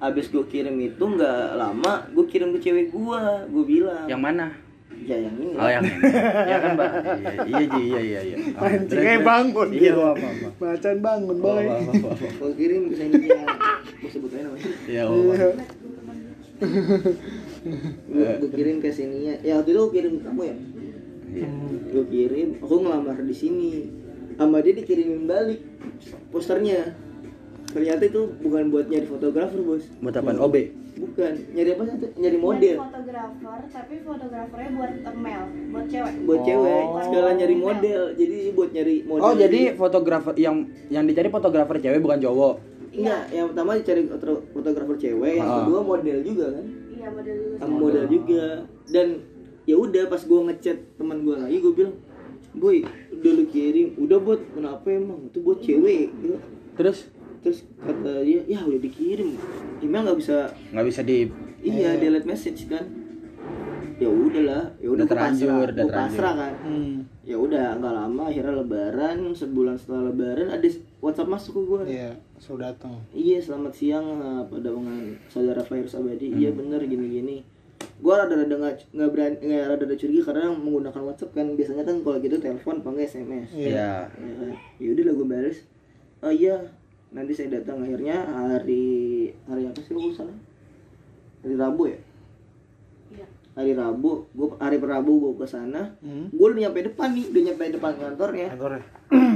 abis 0.00 0.26
gue 0.26 0.42
kirim 0.44 0.74
itu 0.76 1.00
nggak 1.00 1.54
lama 1.54 2.10
gue 2.10 2.26
kirim 2.26 2.50
ke 2.50 2.60
cewek 2.60 2.90
gue 2.90 3.20
gue 3.46 3.64
bilang 3.64 4.04
Yang 4.04 4.20
mana? 4.20 4.46
ya 5.00 5.16
yang 5.16 5.34
ini 5.34 5.54
Oh 5.56 5.66
yang 5.66 5.82
ini. 5.82 5.98
ya 6.44 6.56
kan, 6.58 6.70
Mbak? 6.74 6.90
Iya, 7.42 7.58
iya, 7.58 7.78
iya, 7.80 8.00
iya, 8.02 8.20
iya. 8.22 8.36
Oh, 8.52 8.60
mancing 8.60 8.86
terus. 8.92 9.24
bangun 9.24 9.68
Iya, 9.72 9.92
apa 9.96 10.26
apa. 10.28 10.48
macan 10.60 10.96
bangun 11.00 11.36
boy 11.38 11.64
gue 12.36 12.52
kirim 12.54 12.82
ke 12.86 12.94
sininya 12.96 13.42
gue 13.80 14.10
sebut 14.10 14.30
aja 14.30 14.42
namanya 14.44 14.70
Iya, 14.84 15.02
oh, 15.04 15.32
apa. 15.32 15.46
Gue 18.40 18.50
kirim 18.52 18.76
ke 18.78 18.88
sininya 18.90 19.34
ya. 19.42 19.58
Waktu 19.60 19.70
itu 19.74 19.80
gue 19.80 19.92
kirim 19.92 20.12
ke 20.18 20.22
kamu 20.26 20.42
ya? 20.42 20.56
Iya. 21.32 21.48
gue 21.92 22.04
kirim. 22.08 22.48
Aku 22.60 22.74
ngelamar 22.80 23.18
di 23.20 23.34
sini. 23.34 23.72
Sama 24.36 24.64
dia 24.64 24.72
dikirimin 24.72 25.28
balik 25.28 25.60
posternya. 26.32 26.96
Ternyata 27.72 28.04
itu 28.04 28.28
bukan 28.40 28.68
buat 28.68 28.86
nyari 28.88 29.06
fotografer 29.08 29.60
bos. 29.60 29.84
Buat 30.00 30.20
apaan? 30.20 30.40
OB? 30.40 30.56
bukan. 30.92 31.32
Nyari 31.56 31.70
apa 31.72 31.82
sih? 31.88 31.96
Nyari 32.20 32.38
model. 32.38 32.76
Fotografer 32.78 33.60
tapi 33.72 33.94
fotografernya 34.04 34.70
buat 34.76 34.92
male 35.16 35.46
buat 35.72 35.86
cewek. 35.88 36.12
Buat 36.28 36.40
Oh. 36.40 36.44
cewek 36.44 36.84
sekalian 37.00 37.36
nyari 37.40 37.56
model. 37.56 38.02
Jadi 38.12 38.36
buat 38.52 38.70
nyari 38.76 38.96
model 39.08 39.24
Oh, 39.24 39.34
jadi 39.34 39.60
fotografer 39.74 40.34
yang 40.36 40.56
yang 40.92 41.04
dicari 41.08 41.28
fotografer 41.32 41.76
cewek 41.80 42.00
bukan 42.04 42.20
cowok. 42.20 42.54
Enggak 42.92 43.22
yang 43.28 43.46
pertama 43.48 43.70
dicari 43.74 44.02
foto- 44.04 44.44
fotografer 44.50 44.96
cewek 44.98 45.34
yang 45.34 45.46
Ah. 45.46 45.56
kedua 45.60 45.80
model 45.82 46.18
juga 46.20 46.46
kan? 46.50 46.66
Iya 46.92 47.08
model 47.08 47.34
dulu 47.34 47.54
sama 47.56 47.74
model 47.74 48.04
juga. 48.06 48.44
Dan 48.86 49.06
ya 49.62 49.76
udah 49.76 50.04
pas 50.06 50.22
gua 50.22 50.40
ngechat 50.46 50.78
teman 50.94 51.18
gua 51.20 51.36
lagi 51.38 51.56
gua 51.58 51.72
bilang 51.72 51.94
boy 52.52 52.84
udah 53.10 53.32
lu 53.32 53.44
kirim 53.46 53.88
udah 53.96 54.18
buat 54.18 54.40
kenapa 54.50 54.86
emang? 54.88 55.20
Itu 55.26 55.40
buat 55.40 55.58
cewek. 55.58 56.12
Gitu. 56.12 56.36
Terus? 56.74 56.98
Terus 57.40 57.58
kata 57.76 58.22
dia 58.22 58.40
ya 58.46 58.60
udah 58.60 58.78
dikirim. 58.78 59.34
Email 59.80 60.02
nggak 60.04 60.18
bisa 60.18 60.36
nggak 60.70 60.86
bisa 60.86 61.00
di 61.02 61.26
iya 61.60 61.96
delete 61.96 62.22
message 62.24 62.66
kan. 62.66 62.86
Ya 63.96 64.06
udahlah 64.06 64.74
ya 64.76 64.88
udah 64.90 65.06
terlanjur, 65.06 65.48
udah 65.48 65.74
terlanjur. 65.80 65.94
pasrah 65.94 66.34
kan. 66.36 66.52
Hmm. 66.60 66.96
Ya 67.22 67.36
udah 67.36 67.78
nggak 67.78 67.94
lama 67.94 68.22
akhirnya 68.26 68.54
lebaran 68.56 69.30
sebulan 69.30 69.76
setelah 69.76 70.10
lebaran 70.10 70.50
ada 70.50 70.66
WhatsApp 70.98 71.30
masuk 71.30 71.52
ke 71.54 71.60
gue 71.62 71.80
Iya, 71.88 72.10
sudah 72.36 72.70
datang. 72.70 72.98
iya 73.12 73.38
selamat 73.38 73.72
siang 73.72 74.06
eh, 74.18 74.42
pada 74.44 74.68
dengan 74.68 74.98
saudara 75.28 75.62
Virus 75.62 75.94
Abadi. 75.94 76.28
Hmm. 76.28 76.36
iya 76.36 76.50
bener 76.50 76.82
gini 76.82 77.06
gini 77.12 77.36
gue 78.02 78.10
rada-rada 78.10 78.50
nggak 78.52 78.90
nggak 78.90 79.08
berani 79.08 79.36
nggak 79.38 79.62
rada-rada 79.68 79.94
curiga 79.94 80.22
karena 80.24 80.50
menggunakan 80.50 81.02
WhatsApp 81.04 81.30
kan. 81.32 81.46
Biasanya 81.52 81.82
kan 81.82 81.96
kalau 82.00 82.18
gitu 82.18 82.36
telepon 82.36 82.78
apa 82.78 82.88
nggak 82.90 83.06
SMS 83.08 83.48
Iya. 83.54 83.70
ya 83.70 83.90
ya 84.10 84.32
kan? 84.36 84.50
Ya 84.76 84.88
udah 84.90 85.04
lah 85.06 85.14
gue 85.14 85.26
balas. 85.28 85.58
Oh 86.18 86.32
iya 86.32 86.56
nanti 87.08 87.30
saya 87.30 87.48
datang. 87.52 87.78
Akhirnya 87.80 88.18
hari 88.18 88.82
hari 89.44 89.62
apa 89.64 89.78
sih 89.78 89.94
gue 89.94 90.10
sana 90.10 90.34
hari 91.40 91.54
Rabu 91.54 91.86
ya? 91.86 91.94
Iya. 91.94 91.98
Hari 93.52 93.72
Rabu 93.72 94.26
gue 94.30 94.48
hari 94.56 94.76
Rabu 94.76 95.12
gue 95.18 95.32
ke 95.38 95.46
sana 95.46 95.92
Hmm. 95.98 96.28
gue 96.28 96.46
udah 96.46 96.60
nyampe 96.62 96.80
depan 96.84 97.08
nih 97.10 97.24
udah 97.28 97.42
nyampe 97.44 97.62
depan 97.70 97.92
kantornya 97.94 98.48
Kantor 98.50 98.72
ya? 98.72 98.82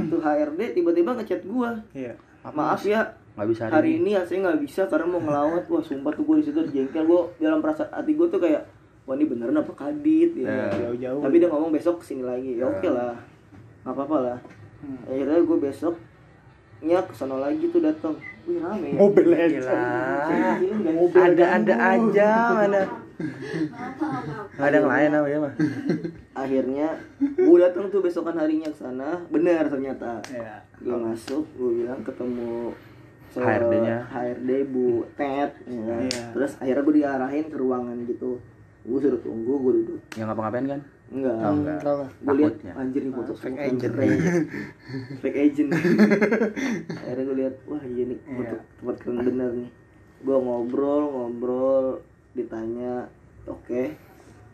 tuh 0.06 0.20
HRD 0.20 0.60
tiba-tiba 0.72 1.10
ngechat 1.12 1.42
gue 1.42 1.70
Iya. 1.92 2.12
maaf 2.46 2.82
ya 2.82 3.02
nggak 3.34 3.46
bisa 3.46 3.62
hari 3.68 3.98
ini 3.98 4.10
ya 4.12 4.22
saya 4.22 4.40
nggak 4.42 4.60
bisa 4.60 4.82
karena 4.86 5.06
mau 5.06 5.20
ngelawat 5.20 5.64
wah 5.66 5.80
sumpah 5.80 6.08
tuh 6.10 6.24
gue 6.24 6.36
di 6.38 6.44
situ 6.44 6.60
jengkel 6.66 7.04
gue 7.04 7.20
dalam 7.38 7.60
perasaan 7.60 7.92
hati 7.92 8.12
gue 8.12 8.26
tuh 8.26 8.38
kayak 8.38 8.64
wah 9.04 9.12
ini 9.12 9.24
beneran 9.24 9.54
apa 9.54 9.72
kadit 9.74 10.32
ya 10.34 10.48
Ya, 10.48 10.64
jauh-jauh. 10.82 11.20
tapi 11.20 11.36
dia 11.36 11.46
ngomong 11.46 11.68
besok 11.70 12.00
ke 12.00 12.04
sini 12.06 12.22
lagi 12.22 12.56
ya 12.56 12.64
oke 12.66 12.88
lah 12.88 13.12
nggak 13.82 13.92
apa-apa 13.92 14.16
lah 14.22 14.38
Hmm. 14.76 15.00
akhirnya 15.04 15.40
gue 15.40 15.58
besok 15.58 15.94
nya 16.78 17.00
ke 17.00 17.12
sana 17.12 17.36
lagi 17.36 17.64
tuh 17.66 17.80
datang 17.80 18.12
wih 18.44 18.60
rame 18.60 18.92
ya. 18.92 18.94
Mobil 18.94 19.28
aja. 19.28 19.48
Gila. 19.48 19.80
Film 20.54 20.80
kan? 21.10 21.24
ada 21.26 21.44
ada 21.56 21.74
aja 21.90 22.30
mana 22.54 22.82
nggak 23.16 24.66
ada 24.66 24.76
yang 24.76 24.88
lain 24.88 25.10
apa 25.12 25.26
ya 25.26 25.38
mah 25.38 25.54
akhirnya 26.34 26.88
gue 27.18 27.58
datang 27.58 27.84
tuh 27.88 28.00
besokan 28.00 28.36
harinya 28.36 28.68
ke 28.68 28.78
sana 28.78 29.24
benar 29.26 29.66
ternyata 29.66 30.20
Iya. 30.28 30.60
gue 30.78 30.96
masuk 30.96 31.44
gue 31.50 31.70
bilang 31.78 32.00
ketemu 32.02 32.72
HRD-nya. 33.28 34.00
HRD 34.08 34.50
Bu 34.66 35.04
Ted 35.12 35.50
ya 35.62 35.82
kan. 35.82 36.00
Iya. 36.02 36.24
terus 36.32 36.52
akhirnya 36.56 36.82
gue 36.82 36.94
diarahin 36.96 37.46
ke 37.46 37.56
ruangan 37.56 37.96
gitu 38.04 38.40
gue 38.82 38.98
suruh 38.98 39.18
tunggu 39.18 39.52
gue 39.58 39.72
duduk 39.82 40.00
yang 40.14 40.28
ngapa-ngapain 40.28 40.66
kan 40.68 40.80
enggak 41.06 41.36
Oh, 41.38 41.52
enggak. 41.54 41.78
Gue 42.18 42.34
lihat 42.36 42.54
anjir 42.74 43.00
nih 43.00 43.12
foto 43.12 43.32
Fake 43.32 43.54
semua 43.54 43.62
agent. 43.62 43.92
keren. 43.94 44.10
fake 45.20 45.38
agent 45.40 45.68
akhirnya 46.98 47.24
gue 47.24 47.36
lihat 47.38 47.54
wah 47.64 47.82
iya 47.82 48.02
nih 48.06 48.18
foto 48.20 48.42
Iya. 48.42 48.58
tempat 48.74 48.96
keren 48.98 49.16
bener 49.22 49.50
nih 49.54 49.70
gue 50.18 50.36
ngobrol 50.36 51.02
ngobrol 51.06 51.86
ditanya 52.36 53.08
oke. 53.44 53.82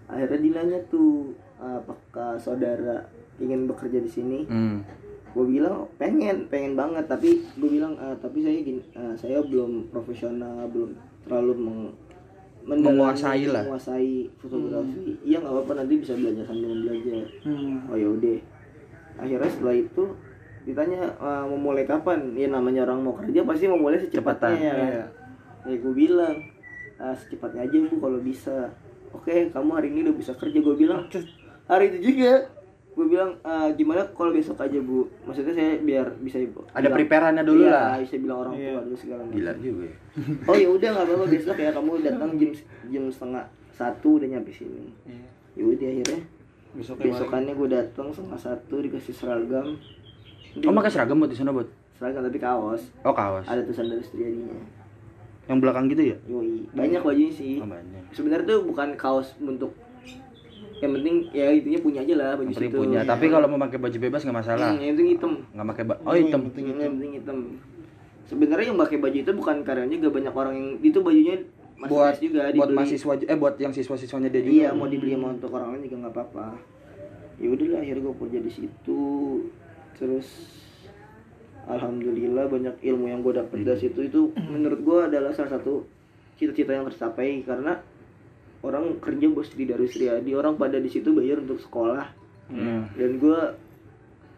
Akhirnya 0.07 0.39
dinanya 0.39 0.79
tuh 0.87 1.35
apakah 1.57 2.37
saudara 2.37 3.03
ingin 3.37 3.67
bekerja 3.67 3.99
di 3.99 4.09
sini? 4.09 4.39
Hmm. 4.47 4.81
gue 5.33 5.49
bilang 5.49 5.89
pengen 5.97 6.45
pengen 6.47 6.77
banget. 6.77 7.09
Tapi 7.09 7.29
gue 7.57 7.71
bilang 7.71 7.97
"Ah, 7.97 8.13
tapi 8.15 8.41
saya 8.41 8.61
gini 8.61 8.85
ah, 8.93 9.11
saya 9.13 9.41
belum 9.41 9.89
profesional 9.89 10.69
belum 10.69 10.93
terlalu 11.25 11.53
meng 11.57 11.81
mendalami, 12.63 13.01
Menguasai 13.01 13.45
lah. 13.49 13.65
menguasai 13.65 14.13
fotografi. 14.37 15.17
Iya 15.25 15.41
nggak 15.41 15.51
apa-apa 15.51 15.73
nanti 15.75 15.95
bisa 15.99 16.13
belajar 16.15 16.45
sambil 16.45 16.77
belajar. 16.79 17.25
Hmm. 17.43 17.89
oh 17.89 17.97
ya 17.97 18.09
udah. 18.09 18.39
Akhirnya 19.17 19.49
setelah 19.49 19.73
itu 19.75 20.03
ditanya 20.63 21.01
"Ah, 21.17 21.43
mau 21.43 21.57
mulai 21.57 21.83
kapan? 21.83 22.37
Ya 22.37 22.47
namanya 22.47 22.85
orang 22.85 23.01
mau 23.01 23.17
kerja 23.17 23.41
pasti 23.43 23.65
mau 23.67 23.81
mulai 23.81 23.99
secepatnya 23.99 24.21
Cepetan, 24.21 24.53
ya 24.55 24.69
kan? 24.71 24.85
iya. 24.85 25.05
ya 25.65 25.77
gue 25.81 25.95
bilang 25.97 26.35
"Ah, 27.03 27.11
secepatnya 27.13 27.67
aja 27.67 27.77
bu 27.83 27.99
kalau 27.99 28.23
bisa. 28.23 28.71
Oke 29.11 29.51
kamu 29.51 29.71
hari 29.73 29.91
ini 29.91 30.07
udah 30.07 30.15
bisa 30.15 30.33
kerja 30.33 30.55
gue 30.55 30.75
bilang. 30.75 31.03
Hari 31.67 31.85
itu 31.91 32.15
juga. 32.15 32.47
Gue 32.93 33.09
bilang 33.09 33.35
"Ah, 33.41 33.73
gimana 33.73 34.05
kalau 34.13 34.31
besok 34.31 34.61
aja 34.61 34.77
bu? 34.79 35.09
Maksudnya 35.25 35.51
saya 35.51 35.73
biar 35.79 36.07
bisa 36.21 36.39
ada 36.39 36.47
bilang- 36.47 36.93
preparannya 36.95 37.43
dulu 37.43 37.65
Iya, 37.65 37.73
lah. 37.73 37.97
bisa 37.99 38.15
bilang 38.17 38.39
orang 38.41 38.55
tua 38.55 38.63
Iya. 38.63 38.81
dulu 38.81 38.97
segala 38.97 39.21
macam. 39.25 39.35
Gila 39.35 39.53
juga 39.59 39.83
ya. 39.83 39.97
oh 40.49 40.55
ya 40.55 40.69
udah 40.71 40.89
nggak 40.93 41.07
apa-apa 41.09 41.27
besok 41.27 41.57
ya 41.57 41.71
kamu 41.73 41.91
datang 42.01 42.31
jam 42.37 42.51
jam 42.87 43.05
setengah 43.09 43.45
satu 43.73 44.09
udah 44.17 44.29
nyampe 44.29 44.53
sini. 44.53 44.93
Iya. 45.03 45.25
ya 45.53 45.63
udah 45.67 45.89
akhirnya 45.91 46.21
Besoknya 46.73 47.05
besokannya 47.13 47.53
gue 47.53 47.69
datang 47.69 48.09
setengah 48.09 48.41
satu 48.41 48.75
dikasih 48.81 49.13
seragam. 49.13 49.67
Oh 50.59 50.73
pakai 50.73 50.89
seragam 50.89 51.17
buat 51.17 51.29
di 51.29 51.37
sana 51.37 51.51
buat? 51.51 51.69
Seragam 51.97 52.25
tapi 52.25 52.39
kaos. 52.39 52.81
Oh 53.05 53.13
kaos. 53.13 53.45
Ada 53.45 53.61
tulisan 53.63 53.89
dari 53.89 54.01
Sutriadinya 54.01 54.57
yang 55.53 55.61
belakang 55.61 55.85
gitu 55.93 56.03
ya? 56.03 56.17
Yoi. 56.25 56.67
Banyak 56.73 57.01
bajunya 57.05 57.33
sih. 57.33 57.61
Oh, 57.61 57.69
banyak. 57.69 58.03
Sebenarnya 58.17 58.47
tuh 58.49 58.61
bukan 58.65 58.89
kaos 58.97 59.37
bentuk 59.37 59.77
yang 60.83 60.99
penting 60.99 61.17
ya 61.31 61.47
intinya 61.55 61.79
punya 61.79 62.01
aja 62.03 62.15
lah 62.19 62.31
baju 62.35 62.51
yang 62.51 62.59
situ. 62.59 62.75
punya. 62.75 63.01
Tapi 63.07 63.31
kalau 63.31 63.47
mau 63.47 63.61
pakai 63.63 63.79
baju 63.79 63.99
bebas 64.03 64.27
nggak 64.27 64.39
masalah. 64.43 64.75
Hmm, 64.75 64.83
yang 64.83 64.95
penting 64.99 65.11
hitam. 65.15 65.33
Nggak 65.55 65.67
pakai 65.71 65.85
ba- 65.87 66.01
oh 66.03 66.15
hitam. 66.19 66.41
Hmm, 66.43 66.75
yang 66.75 66.93
penting 66.99 67.13
hitam. 67.15 67.39
Sebenarnya 68.27 68.67
yang 68.75 68.79
pakai 68.83 68.99
baju 68.99 69.19
itu 69.23 69.31
bukan 69.31 69.57
karena 69.63 69.87
juga 69.87 70.09
banyak 70.11 70.35
orang 70.35 70.55
yang 70.59 70.69
itu 70.83 70.99
bajunya 70.99 71.37
masih 71.79 71.91
buat 71.95 72.15
juga 72.19 72.41
buat 72.43 72.51
dibeli. 72.51 72.75
mahasiswa 72.75 73.13
eh 73.15 73.39
buat 73.39 73.55
yang 73.63 73.73
siswa 73.75 73.95
siswanya 73.95 74.29
dia 74.35 74.43
juga. 74.43 74.55
Iya 74.59 74.69
mau 74.75 74.91
dibeli 74.91 75.15
sama 75.15 75.29
untuk 75.31 75.51
orang 75.55 75.69
lain 75.71 75.83
juga 75.87 75.97
nggak 76.03 76.15
apa-apa. 76.19 76.47
Ya 77.39 77.47
udahlah 77.47 77.79
akhirnya 77.79 78.03
gue 78.03 78.15
kerja 78.19 78.39
di 78.43 78.51
situ. 78.51 79.03
Terus 79.95 80.29
alhamdulillah 81.69 82.51
banyak 82.51 82.77
ilmu 82.83 83.07
yang 83.11 83.21
gue 83.23 83.35
dapet 83.39 83.63
dari 83.63 83.81
situ. 83.81 84.01
Itu 84.07 84.21
menurut 84.39 84.81
gue 84.83 84.99
adalah 85.13 85.31
salah 85.35 85.59
satu 85.59 85.87
cita-cita 86.39 86.75
yang 86.75 86.87
tercapai 86.91 87.43
karena 87.47 87.79
orang 88.63 88.99
kerja 89.03 89.27
bos 89.31 89.51
di 89.55 89.67
Darus 89.67 89.95
Riyadi 89.99 90.35
orang 90.35 90.55
pada 90.59 90.79
di 90.79 90.91
situ 90.91 91.15
bayar 91.15 91.43
untuk 91.43 91.61
sekolah. 91.63 92.25
Hmm. 92.53 92.85
dan 92.99 93.17
gue 93.17 93.41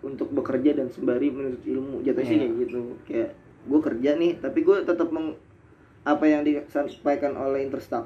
untuk 0.04 0.28
bekerja 0.30 0.76
dan 0.76 0.92
sembari 0.92 1.32
menuntut 1.32 1.64
ilmu. 1.66 2.04
Jatuhnya 2.04 2.28
sih 2.28 2.36
kayak 2.38 2.52
gitu. 2.62 2.80
Kayak 3.08 3.30
gue 3.64 3.80
kerja 3.80 4.10
nih 4.20 4.32
tapi 4.38 4.58
gue 4.60 4.76
tetap 4.84 5.08
meng 5.08 5.34
apa 6.04 6.24
yang 6.28 6.44
disampaikan 6.44 7.32
oleh 7.32 7.64
interstak 7.64 8.04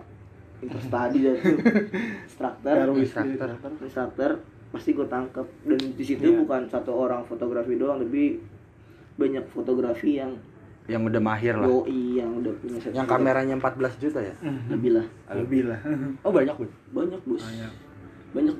interstudy 0.62 1.18
dan 1.26 1.34
itu 1.34 1.54
instructor 2.30 2.74
instruktur. 2.94 3.50
Instructor 3.82 4.30
pasti 4.68 4.90
gue 4.92 5.06
tangkap 5.08 5.46
dan 5.64 5.80
di 5.80 6.04
situ 6.04 6.28
bukan 6.44 6.68
satu 6.68 6.92
orang 6.92 7.24
fotografi 7.24 7.74
doang 7.74 8.04
tapi 8.04 8.38
banyak 9.18 9.44
fotografi 9.50 10.22
yang 10.22 10.32
yang 10.88 11.04
udah 11.04 11.20
mahir 11.20 11.52
lah. 11.52 11.68
Doi 11.68 12.16
yang 12.16 12.40
udah 12.40 12.52
punya 12.64 12.78
yang 12.96 13.04
kameranya 13.04 13.54
14 13.60 14.00
juta 14.00 14.24
ya? 14.24 14.34
Lebih 14.72 14.96
lah. 14.96 15.06
Lebih 15.36 15.68
lah. 15.68 15.80
oh 16.24 16.32
banyak 16.32 16.56
bud 16.56 16.70
banyak 16.96 17.20
bos. 17.28 17.44
Banyak. 17.44 17.72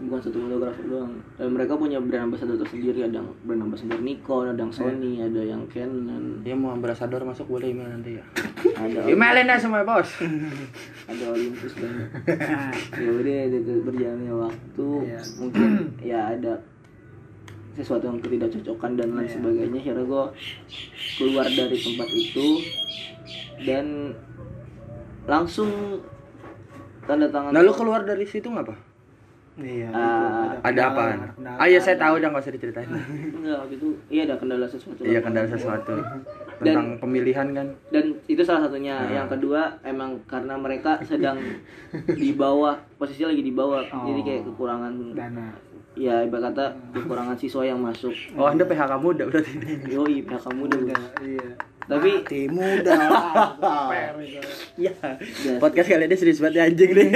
Bukan 0.08 0.20
satu 0.24 0.48
fotografer 0.48 0.84
doang. 0.88 1.12
Dan 1.36 1.52
mereka 1.52 1.76
punya 1.76 2.00
brand 2.00 2.28
ambassador 2.28 2.56
tersendiri. 2.56 3.04
Ada 3.04 3.20
yang 3.20 3.28
brand 3.44 3.62
ambassador 3.68 4.00
Nikon 4.00 4.52
ada 4.52 4.60
yang 4.60 4.72
Sony 4.72 5.24
ada 5.24 5.40
yang 5.40 5.62
Canon. 5.72 6.44
Ya 6.44 6.52
mau 6.56 6.76
ambasador 6.76 7.24
masuk 7.24 7.48
boleh 7.48 7.72
email 7.72 7.88
nanti 7.88 8.20
ya. 8.20 8.24
Ada 8.84 9.08
emailin 9.08 9.48
aja 9.48 9.64
semua 9.64 9.84
bos. 9.88 10.08
Ada 11.10 11.24
Olympus 11.32 11.72
banyak 11.80 12.08
ya 12.92 13.08
udah 13.16 13.76
berjalannya 13.88 14.34
waktu. 14.36 14.88
Mungkin 15.40 15.70
ya 16.04 16.36
ada 16.36 16.60
sesuatu 17.78 18.10
yang 18.10 18.18
ketidakcocokan 18.18 18.98
dan 18.98 19.08
lain 19.14 19.30
sebagainya. 19.30 19.78
Akhirnya 19.78 20.04
gue 20.04 20.24
keluar 21.16 21.46
dari 21.46 21.76
tempat 21.78 22.08
itu. 22.10 22.48
Dan 23.58 24.14
langsung 25.28 26.00
tanda 27.04 27.28
tangan 27.28 27.52
nah 27.52 27.60
lu 27.64 27.72
keluar 27.72 28.04
dari 28.04 28.24
situ 28.28 28.48
ngapa? 28.48 28.76
Iya. 29.58 29.90
Ah, 29.90 30.54
ada 30.62 30.94
apa 30.94 31.02
ah 31.58 31.66
iya 31.66 31.82
saya 31.82 31.98
tahu 31.98 32.22
udah 32.22 32.30
nggak 32.30 32.44
usah 32.46 32.54
diceritain. 32.54 32.86
Enggak 33.42 33.66
itu 33.74 33.98
iya 34.06 34.22
ada 34.30 34.38
kendala 34.38 34.70
sesuatu 34.70 35.02
iya 35.02 35.18
kendala 35.18 35.50
sesuatu 35.50 35.98
tentang 36.62 36.94
pemilihan 37.02 37.46
kan? 37.50 37.66
dan 37.90 38.04
itu 38.30 38.38
salah 38.46 38.70
satunya. 38.70 39.02
Yang 39.10 39.34
kedua 39.34 39.82
emang 39.82 40.22
karena 40.30 40.54
mereka 40.54 41.02
sedang 41.02 41.42
di 42.06 42.30
bawah 42.38 42.78
posisi 43.02 43.26
lagi 43.26 43.42
di 43.42 43.50
bawah. 43.50 43.82
Jadi 43.82 44.20
kayak 44.22 44.42
kekurangan 44.46 44.94
Dana. 45.18 45.50
Ya 45.98 46.22
ibarat 46.22 46.54
kata 46.54 46.66
kekurangan 46.94 47.34
siswa 47.34 47.66
yang 47.66 47.82
masuk. 47.82 48.14
Oh 48.34 48.46
anda 48.46 48.62
PHK 48.62 48.92
muda 48.96 49.26
berarti. 49.26 49.50
Yoi 49.90 50.22
pihak 50.22 50.40
kamu 50.40 50.62
udah 50.64 50.78
Iya. 51.18 51.46
tapi 51.84 52.11
Mati 52.22 52.40
muda. 52.46 52.94
Iya. 54.78 54.94
Podcast 55.58 55.88
kali 55.90 56.06
ini 56.06 56.14
serius 56.14 56.38
banget 56.38 56.62
ya, 56.62 56.62
anjing 56.70 56.90
nih. 56.94 57.11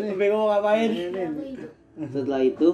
Sampai 0.00 0.26
ngomong 0.32 0.48
ngapain? 0.48 0.90
Setelah 2.08 2.40
itu 2.40 2.68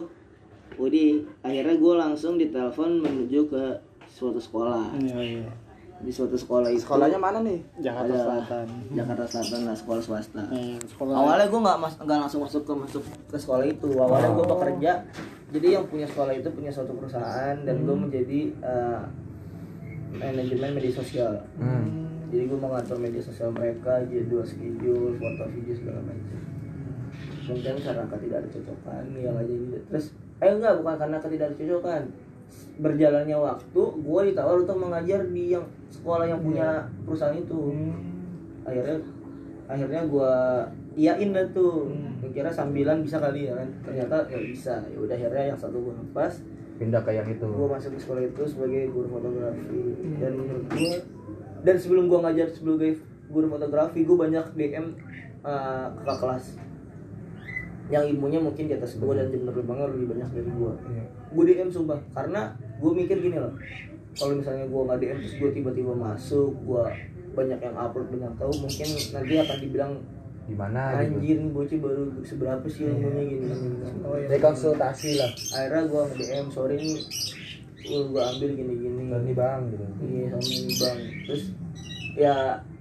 udah 0.78 1.08
akhirnya 1.42 1.74
gue 1.74 1.94
langsung 1.98 2.38
ditelepon 2.38 3.02
menuju 3.02 3.50
ke 3.50 3.62
suatu 4.06 4.38
sekolah. 4.38 4.94
Iya, 4.94 5.42
iya. 5.42 5.50
Di 5.98 6.12
suatu 6.14 6.38
sekolah 6.38 6.70
itu. 6.70 6.86
Sekolahnya 6.86 7.18
mana 7.18 7.42
nih? 7.42 7.58
Jakarta 7.82 8.14
Ada. 8.14 8.18
Selatan. 8.22 8.66
Jakarta 8.94 9.24
Selatan 9.26 9.60
lah 9.66 9.76
sekolah 9.76 10.02
swasta. 10.02 10.42
Eh, 10.54 10.78
sekolah. 10.86 11.12
awalnya 11.14 11.46
gue 11.50 11.60
nggak 11.60 11.78
mas 11.82 11.94
nggak 11.98 12.18
langsung 12.22 12.40
masuk 12.46 12.62
ke 12.62 12.72
masuk 12.74 13.02
ke 13.26 13.36
sekolah 13.36 13.64
itu. 13.66 13.88
Awalnya 13.98 14.30
gue 14.34 14.46
bekerja 14.46 14.92
jadi 15.48 15.66
yang 15.80 15.84
punya 15.88 16.06
sekolah 16.06 16.32
itu 16.36 16.48
punya 16.54 16.70
suatu 16.70 16.92
perusahaan 16.94 17.56
dan 17.66 17.76
gue 17.82 17.96
menjadi 17.96 18.40
eh, 18.62 19.00
manajemen 20.14 20.70
media 20.78 20.92
sosial. 20.94 21.32
Hmm. 21.58 22.06
jadi 22.28 22.44
gue 22.44 22.58
mau 22.60 22.76
ngatur 22.76 23.00
media 23.00 23.24
sosial 23.24 23.48
mereka 23.56 24.04
jadwal 24.04 24.44
schedule 24.44 25.16
foto 25.16 25.44
video 25.48 25.74
segala 25.74 26.00
macam. 26.04 26.38
Mungkin 27.48 27.74
karena 27.80 28.04
tidak 28.04 28.38
ada 28.44 28.48
cocokan 28.52 29.04
yang 29.16 29.32
aja 29.40 29.48
gitu 29.48 29.76
terus 29.88 30.06
eh 30.38 30.52
enggak 30.52 30.78
bukan 30.78 30.94
karena 31.00 31.16
ketidakcocokan 31.18 32.02
berjalannya 32.78 33.34
waktu 33.34 33.82
gue 33.82 34.20
ditawar 34.32 34.62
untuk 34.62 34.78
mengajar 34.78 35.26
di 35.28 35.54
yang 35.56 35.66
sekolah 35.90 36.26
yang 36.30 36.40
punya 36.40 36.86
perusahaan 37.02 37.34
itu. 37.34 37.74
Akhirnya 38.62 38.98
akhirnya 39.68 40.02
gue 40.06 40.32
iyain 40.96 41.30
dah 41.34 41.46
tuh. 41.50 41.90
Kira 42.34 42.50
sambilan 42.50 43.02
bisa 43.02 43.18
kali 43.18 43.50
ya 43.50 43.58
kan. 43.58 43.68
Ternyata 43.82 44.30
nggak 44.30 44.44
bisa. 44.52 44.74
Ya 44.88 44.98
udah 44.98 45.14
akhirnya 45.16 45.44
yang 45.54 45.58
satu 45.58 45.76
gue 45.82 45.94
lepas. 45.94 46.32
Pindah 46.78 47.02
ke 47.02 47.10
yang 47.10 47.26
itu. 47.26 47.42
gue 47.42 47.66
masuk 47.66 47.90
ke 47.94 47.98
sekolah 47.98 48.22
itu 48.22 48.42
sebagai 48.46 48.82
guru 48.94 49.08
fotografi. 49.10 49.82
Dan 50.22 50.32
menurut 50.38 50.66
gue 50.70 50.94
dan 51.62 51.74
sebelum 51.74 52.06
gue 52.06 52.18
ngajar 52.22 52.48
sebagai 52.54 53.02
guru 53.28 53.46
fotografi 53.50 54.06
gue 54.06 54.16
banyak 54.16 54.46
DM 54.54 54.94
uh, 55.42 55.90
kakak 56.06 56.18
kelas 56.22 56.44
yang 57.88 58.04
ilmunya 58.04 58.36
mungkin 58.38 58.68
di 58.68 58.74
atas 58.76 58.96
gue 58.96 59.12
dan 59.12 59.32
penerbangan 59.32 59.88
lebih 59.90 60.06
banyak 60.12 60.28
dari 60.30 60.50
gue 60.50 60.72
gue 61.28 61.44
DM 61.46 61.70
sumpah 61.72 61.98
karena 62.12 62.40
gue 62.76 62.90
mikir 62.92 63.16
gini 63.18 63.36
loh 63.36 63.52
kalau 64.12 64.36
misalnya 64.36 64.68
gue 64.68 64.80
nggak 64.82 64.98
DM 64.98 65.18
terus 65.20 65.34
gue 65.36 65.50
tiba-tiba 65.52 65.92
masuk 65.92 66.52
gue 66.52 66.84
banyak 67.32 67.58
yang 67.60 67.76
upload 67.76 68.08
banyak 68.10 68.32
tahu 68.36 68.52
mungkin 68.58 68.88
nanti 69.12 69.32
akan 69.36 69.58
dibilang 69.58 69.92
Di 70.48 70.56
mana 70.56 70.96
gitu. 71.04 71.20
anjir 71.20 71.36
nih 71.44 71.52
bocah 71.52 71.76
baru 71.78 72.02
seberapa 72.24 72.66
sih 72.66 72.88
ilmunya 72.88 73.20
gini, 73.20 73.44
gini, 73.44 73.68
gini. 73.68 74.00
Oh, 74.00 74.16
iya. 74.16 74.26
Rekonsultasi 74.32 75.10
lah. 75.20 75.30
akhirnya 75.52 75.82
gue 75.84 76.02
nge-DM 76.08 76.46
sorry 76.48 76.76
nih 76.80 76.98
gue 77.88 78.22
ambil 78.22 78.50
gini-gini 78.52 79.02
Ini 79.08 79.32
bang 79.32 79.60
gitu. 79.68 79.84
iya 80.04 80.26
sama 80.32 80.48
ini 80.48 80.74
bang 80.76 80.98
terus 81.24 81.42
ya 82.16 82.36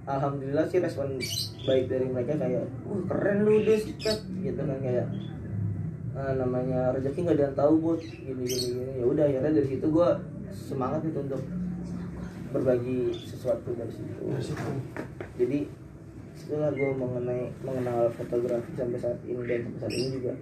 alhamdulillah 0.08 0.64
sih 0.72 0.80
respon 0.80 1.20
baik 1.68 1.84
dari 1.92 2.06
mereka 2.08 2.40
kayak 2.40 2.64
wah 2.88 3.00
keren 3.12 3.44
lu 3.44 3.60
deh 3.60 3.76
sikat 3.76 4.24
gitu 4.40 4.56
kan 4.56 4.78
kayak 4.80 5.06
"Ah, 6.16 6.32
namanya 6.34 6.96
rezeki 6.96 7.28
nggak 7.28 7.36
ada 7.38 7.44
yang 7.52 7.56
tahu 7.56 7.72
buat 7.78 8.00
gini 8.02 8.42
gini 8.42 8.56
gini. 8.74 8.92
Ya 8.98 9.04
udah 9.06 9.24
akhirnya 9.28 9.52
dari 9.54 9.68
situ 9.70 9.86
gue 9.86 10.08
semangat 10.50 11.00
gitu 11.06 11.18
untuk 11.22 11.42
berbagi 12.50 13.14
sesuatu 13.22 13.70
dari 13.76 13.92
situ. 13.92 14.18
Jadi 15.38 15.58
setelah 16.34 16.70
gue 16.74 16.90
mengenai 16.96 17.52
mengenal 17.62 18.10
fotografi 18.16 18.70
sampai 18.74 18.98
saat 18.98 19.18
ini 19.28 19.42
dan 19.46 19.60
sampai 19.68 19.78
saat 19.78 19.94
ini 19.94 20.08
juga 20.18 20.32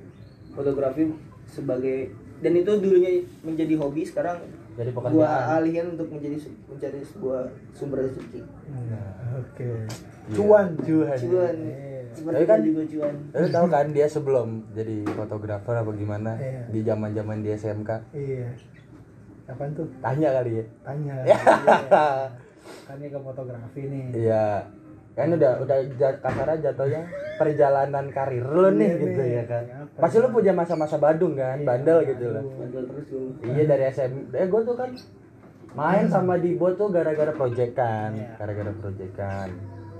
fotografi 0.55 1.03
sebagai 1.51 2.09
dan 2.41 2.53
itu 2.57 2.73
dulunya 2.81 3.13
menjadi 3.45 3.75
hobi 3.81 4.05
sekarang 4.05 4.41
Jadi 4.77 4.91
gua 4.91 5.01
pekerjaan. 5.03 5.57
alihin 5.57 5.87
untuk 5.93 6.09
menjadi 6.09 6.37
mencari 6.67 7.01
sebuah 7.03 7.41
sumber 7.73 7.99
rezeki 8.03 8.41
Nah, 8.69 9.41
oke. 9.41 9.69
Cuan, 10.29 10.67
cuan. 10.77 11.17
cuan 11.17 11.57
Iya. 11.57 12.01
Tapi 12.17 12.45
kan- 12.45 12.61
juga 12.63 12.83
cuan 12.87 13.15
Lu 13.31 13.47
tahu 13.51 13.67
kan 13.69 13.87
dia 13.91 14.07
sebelum 14.07 14.49
jadi 14.71 14.97
fotografer 15.11 15.75
apa 15.75 15.91
gimana 15.93 16.33
Iya. 16.35 16.63
di 16.67 16.81
zaman-zaman 16.83 17.41
di 17.41 17.49
SMK. 17.51 17.91
Iya. 18.13 18.49
Apaan 19.47 19.73
tuh? 19.73 19.87
Tanya 19.99 20.29
kali 20.35 20.51
ya. 20.55 20.65
Tanya. 20.83 21.15
Ya. 21.25 21.39
Kan 22.83 22.99
ini 22.99 23.09
ke 23.09 23.19
fotografi 23.19 23.81
nih. 23.81 24.05
Iya. 24.27 24.67
Kan 25.17 25.33
udah 25.33 25.53
udah 25.59 25.77
ja- 25.97 26.21
kasarnya 26.21 26.57
jatuhnya 26.63 27.01
perjalanan 27.37 28.05
karir 28.11 28.45
lu 28.45 28.69
nih 28.71 28.85
Iya 28.87 29.01
gitu 29.01 29.23
ya 29.23 29.43
kan. 29.47 29.65
Apa 29.89 29.99
Pasti 29.99 30.17
lu 30.19 30.29
punya 30.29 30.53
masa-masa 30.53 30.97
Badung 30.97 31.33
kan, 31.35 31.57
bandel 31.63 32.05
gitu 32.05 32.31
loh. 32.31 32.45
bandel 32.55 32.85
terus 32.85 33.05
gua 33.09 33.49
Iya 33.49 33.65
dari 33.67 33.85
SM, 33.89 34.13
eh 34.31 34.45
gue 34.45 34.61
tuh 34.63 34.77
kan 34.77 34.91
main 35.73 36.07
sama 36.07 36.37
Dibo 36.37 36.69
tuh 36.73 36.89
gara-gara 36.91 37.33
proyekan, 37.33 38.13
Iya. 38.13 38.29
gara-gara 38.37 38.73
proyekan. 38.75 39.49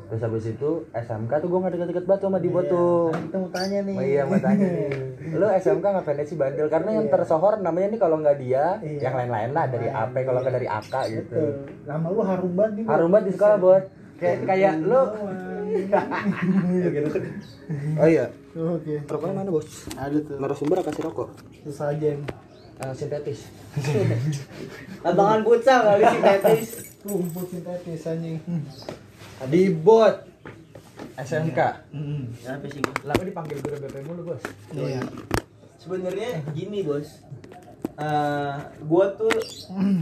Terus 0.07 0.23
habis 0.23 0.47
itu 0.47 0.71
SMK 0.95 1.33
tuh 1.35 1.49
gue 1.51 1.59
gak 1.59 1.73
deket-deket 1.75 2.05
banget 2.07 2.23
sama 2.23 2.39
Dibo 2.39 2.61
Iya. 2.63 2.71
tuh. 2.71 3.09
Kan 3.11 3.23
kita 3.25 3.37
mau 3.37 3.51
tanya 3.51 3.79
nih. 3.83 3.97
Oh 3.97 4.05
iya 4.07 4.23
mau 4.23 4.39
tanya 4.39 4.67
nih, 4.69 4.89
lu 5.41 5.47
SMK 5.51 5.85
ngapain 5.87 6.15
aja 6.15 6.29
sih 6.29 6.37
bandel? 6.37 6.69
Karena 6.69 6.91
yang 6.95 7.07
tersohor 7.09 7.59
namanya 7.59 7.89
nih 7.89 7.99
kalau 7.99 8.17
nggak 8.19 8.37
dia, 8.37 8.79
Iya. 8.79 9.01
yang 9.03 9.15
lain-lain 9.17 9.51
lah 9.51 9.65
dari 9.67 9.89
AP 9.91 10.15
kalau 10.23 10.39
nggak 10.39 10.53
iya. 10.53 10.59
dari 10.61 10.69
AK 10.71 10.95
gitu. 11.11 11.43
Nama 11.85 12.07
lu 12.07 12.21
harum 12.23 12.53
banget. 12.55 12.85
Harum 12.85 13.09
banget 13.11 13.25
di 13.25 13.35
sekolah 13.35 13.57
buat 13.59 13.83
kayak 14.17 14.39
kayak 14.45 14.75
lu. 14.81 15.03
Oh 17.99 18.07
iya, 18.07 18.31
Oke. 18.55 19.03
rokoknya 19.05 19.35
mana 19.35 19.51
bos? 19.51 19.67
Ada 19.93 20.23
tuh. 20.23 20.39
Narasumber 20.39 20.79
kasih 20.81 21.03
rokok? 21.05 21.35
Susah 21.61 21.91
aja. 21.91 22.15
yang 22.15 22.23
Eh, 22.77 22.93
sintetis. 22.93 23.49
abangan 25.09 25.41
futsal 25.41 25.81
kali 25.83 26.05
sih 26.05 26.21
tetis 26.21 26.69
Rumput 27.03 27.49
sintetis 27.49 28.05
anjing. 28.05 28.37
Di 29.49 29.73
bot 29.73 30.29
SMK. 31.17 31.61
Hmm. 31.89 32.29
apa 32.45 32.65
sih 32.69 32.85
Lama 33.03 33.23
dipanggil 33.25 33.59
guru 33.59 33.77
BP 33.81 33.97
mulu 34.05 34.23
bos. 34.29 34.43
Iya. 34.71 35.01
sebenarnya 35.77 36.45
gini 36.53 36.85
bos 36.85 37.25
Eh, 37.97 38.55
gua 38.85 39.09
tuh 39.17 39.33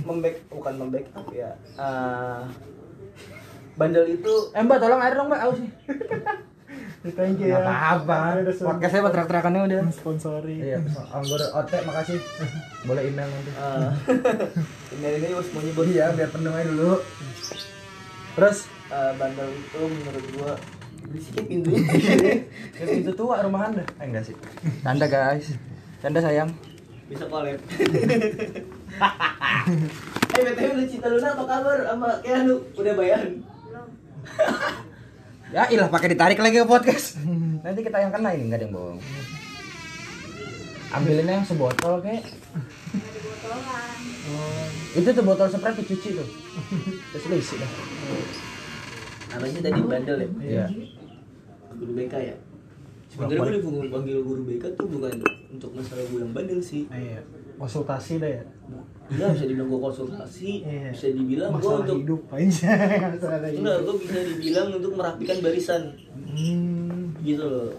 memback 0.03 0.42
bukan 0.50 0.74
membackup 0.77 1.31
ya 1.31 1.55
Eh, 1.79 2.42
bandel 3.75 4.05
itu 4.07 4.35
Eh 4.55 4.63
mbak 4.63 4.79
tolong 4.79 5.01
air 5.03 5.15
dong 5.15 5.29
mbak, 5.31 5.41
aus 5.45 5.59
nih. 5.59 5.73
Thank 7.05 7.45
you 7.45 7.53
ya. 7.53 7.61
apa-apa. 7.61 8.49
Podcastnya 8.49 9.05
buat 9.05 9.13
teriak-teriakannya 9.13 9.61
udah. 9.69 9.81
sponsori. 9.93 10.57
Iya, 10.73 10.81
anggur 11.13 11.37
otek 11.37 11.85
makasih. 11.85 12.17
Boleh 12.89 13.13
email 13.13 13.29
nanti. 13.29 13.53
eh, 13.61 13.93
ini 14.97 15.09
ini 15.21 15.37
bos 15.37 15.45
semuanya 15.53 15.73
bos 15.77 15.85
Iya, 15.85 16.07
biar 16.17 16.31
penuh 16.33 16.53
aja 16.57 16.65
dulu. 16.65 17.05
Terus 18.41 18.59
Eh, 18.95 19.13
bandel 19.19 19.49
itu 19.49 19.81
menurut 19.81 20.25
gua 20.37 20.53
sedikit 21.19 21.45
pintunya 21.51 21.83
ke 22.77 22.85
pintu 22.85 23.11
tua 23.17 23.43
rumah 23.43 23.67
anda. 23.67 23.83
Eh 23.99 24.07
enggak 24.07 24.29
sih. 24.29 24.37
Tanda 24.87 25.11
guys. 25.11 25.57
Tanda 26.05 26.21
sayang. 26.23 26.53
bisa 27.05 27.29
collab 27.29 27.53
eh 30.35 30.41
btw 30.41 30.73
lu 30.73 30.85
cinta 30.89 31.13
luna 31.13 31.37
apa 31.37 31.45
kabar 31.45 31.85
sama 31.85 32.09
Keanu 32.25 32.57
udah 32.81 32.93
bayaran 32.97 33.45
belum 33.45 33.54
Ya 35.51 35.69
ilah 35.69 35.87
pakai 35.87 36.11
ditarik 36.11 36.37
lagi 36.37 36.59
ke 36.59 36.67
podcast. 36.67 37.21
Nanti 37.61 37.81
kita 37.81 37.99
yang 37.99 38.11
kena 38.11 38.35
ini 38.35 38.49
enggak 38.49 38.59
ada 38.59 38.67
yang 38.67 38.75
bohong. 38.75 38.99
Ambilinnya 40.91 41.35
yang 41.39 41.47
sebotol 41.47 41.99
kek. 42.01 42.23
botolan 43.37 44.71
Itu 44.95 45.09
tuh 45.11 45.23
botol 45.23 45.47
spray 45.47 45.75
dicuci 45.75 46.09
tuh. 46.13 46.29
Terus 47.13 47.25
lu 47.25 47.37
isi 47.37 47.55
dah. 47.57 47.71
apa 49.31 49.45
sih 49.45 49.59
tadi 49.59 49.83
bandel 49.83 50.17
ya 50.17 50.29
Iya. 50.39 50.65
guru 51.75 51.91
BK 51.93 52.15
ya 52.15 52.37
sebenarnya 53.11 53.35
gue 53.35 53.59
dipanggil 53.59 53.91
panggil 53.91 54.19
guru 54.23 54.47
BK 54.47 54.79
tuh 54.79 54.87
bukan 54.87 55.11
untuk 55.51 55.75
masalah 55.75 56.07
gue 56.07 56.23
yang 56.23 56.31
bandel 56.31 56.63
sih 56.63 56.87
Iya. 56.87 57.19
Konsultasi 57.57 58.19
dah 58.19 58.31
ya. 58.31 58.43
Iya 59.05 59.27
bisa 59.31 59.45
dibilang 59.45 59.69
gue 59.69 59.81
konsultasi 59.83 60.51
Iya. 60.61 60.88
bisa 60.90 61.07
dibilang 61.11 61.51
gue 61.55 61.73
untuk 61.77 61.99
hidup 61.99 62.23
aja. 62.31 62.73
Enggak 63.53 63.79
gue 63.81 63.95
bisa 64.01 64.19
dibilang 64.27 64.67
untuk 64.73 64.93
merapikan 64.95 65.37
barisan 65.38 65.83
Hmm. 66.27 67.14
gitu 67.21 67.40
loh 67.43 67.71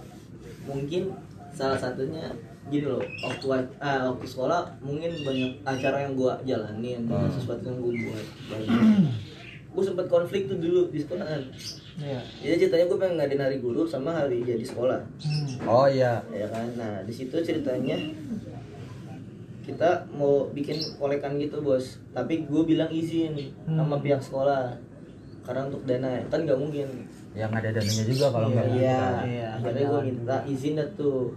mungkin 0.65 1.11
salah 1.51 1.75
satunya 1.75 2.31
gini 2.65 2.87
loh 2.87 2.97
waktu 3.21 3.45
ah, 3.77 4.09
waktu 4.09 4.25
sekolah 4.25 4.65
mungkin 4.79 5.11
banyak 5.21 5.51
acara 5.61 6.01
yang 6.01 6.13
gua 6.13 6.33
jalanin 6.41 7.05
banyak 7.05 7.29
sesuatu 7.31 7.61
yang 7.63 7.77
gua 7.77 7.93
buat 7.93 8.25
gue 9.75 9.83
sempat 9.83 10.07
konflik 10.07 10.47
tuh 10.47 10.55
dulu 10.55 10.87
di 10.87 10.97
sekolah 10.97 11.21
kan 11.23 11.41
Iya. 11.95 12.19
jadi 12.41 12.55
ceritanya 12.59 12.85
gue 12.87 12.97
pengen 12.97 13.15
ngadain 13.15 13.43
hari 13.43 13.57
guru 13.57 13.83
sama 13.83 14.11
hari 14.13 14.39
jadi 14.41 14.63
sekolah 14.63 14.99
Hmm. 15.19 15.47
Oh 15.63 15.85
iya. 15.85 16.23
ya 16.27 16.47
kan 16.47 16.65
nah 16.73 16.99
di 17.01 17.11
situ 17.11 17.35
ceritanya 17.37 17.99
kita 19.65 19.89
mau 20.11 20.45
bikin 20.47 20.77
kolekan 20.95 21.35
gitu 21.35 21.59
bos. 21.59 21.97
Tapi 22.11 22.45
gue 22.45 22.61
bilang 22.63 22.87
izin 22.87 23.33
sama 23.65 23.97
pihak 23.97 24.21
sekolah. 24.21 24.77
Karena 25.41 25.65
untuk 25.65 25.81
dana 25.83 26.21
kan 26.25 26.41
nggak 26.41 26.55
mungkin. 26.55 26.87
Yang 27.33 27.51
ada 27.53 27.69
dananya 27.71 28.05
juga 28.05 28.25
kalau 28.29 28.47
Iya. 28.47 28.53
enggak. 28.55 28.67
iya. 28.71 29.01
Iya, 29.25 29.47
akhirnya 29.55 29.83
gue 29.87 30.01
minta 30.03 30.35
izin 30.45 30.73
dah 30.75 30.89
tuh. 30.95 31.33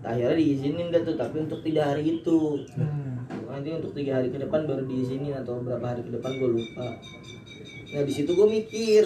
Akhirnya 0.00 0.32
diizinin 0.34 0.88
dah 0.88 1.02
tuh 1.02 1.12
tapi 1.14 1.36
untuk 1.40 1.60
tiga 1.60 1.82
hari 1.86 2.18
itu. 2.18 2.38
Hmm. 2.74 3.08
nanti 3.50 3.66
untuk 3.68 3.90
tiga 3.92 4.14
hari 4.14 4.30
ke 4.30 4.38
depan 4.38 4.62
baru 4.62 4.86
diizinin 4.86 5.34
atau 5.34 5.58
berapa 5.58 5.82
hari 5.82 6.06
ke 6.06 6.10
depan 6.12 6.30
gue 6.32 6.50
lupa. 6.52 6.86
Nah 7.90 8.02
di 8.02 8.12
situ 8.14 8.30
gue 8.30 8.46
mikir 8.46 9.02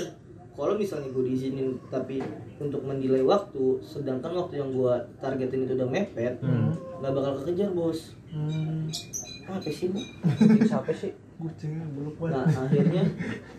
kalau 0.53 0.77
misalnya 0.77 1.09
gue 1.09 1.25
diizinin 1.25 1.81
tapi 1.89 2.21
untuk 2.55 2.85
menilai 2.85 3.25
waktu 3.25 3.81
sedangkan 3.81 4.37
waktu 4.37 4.61
yang 4.61 4.71
gue 4.71 4.93
targetin 5.19 5.65
itu 5.65 5.73
udah 5.75 5.89
mepet 5.89 6.37
Hmm. 6.39 6.77
nggak 7.01 7.11
bakal 7.11 7.33
kekejar 7.41 7.73
bos 7.73 8.13
Hmm. 8.35 8.91
apa 9.47 9.69
sih 9.71 9.87
bu? 9.95 10.01
Siapa 10.71 10.91
sih? 10.91 11.15
Kucing 11.39 11.79
belum 11.95 12.15
nah 12.31 12.43
akhirnya 12.43 13.03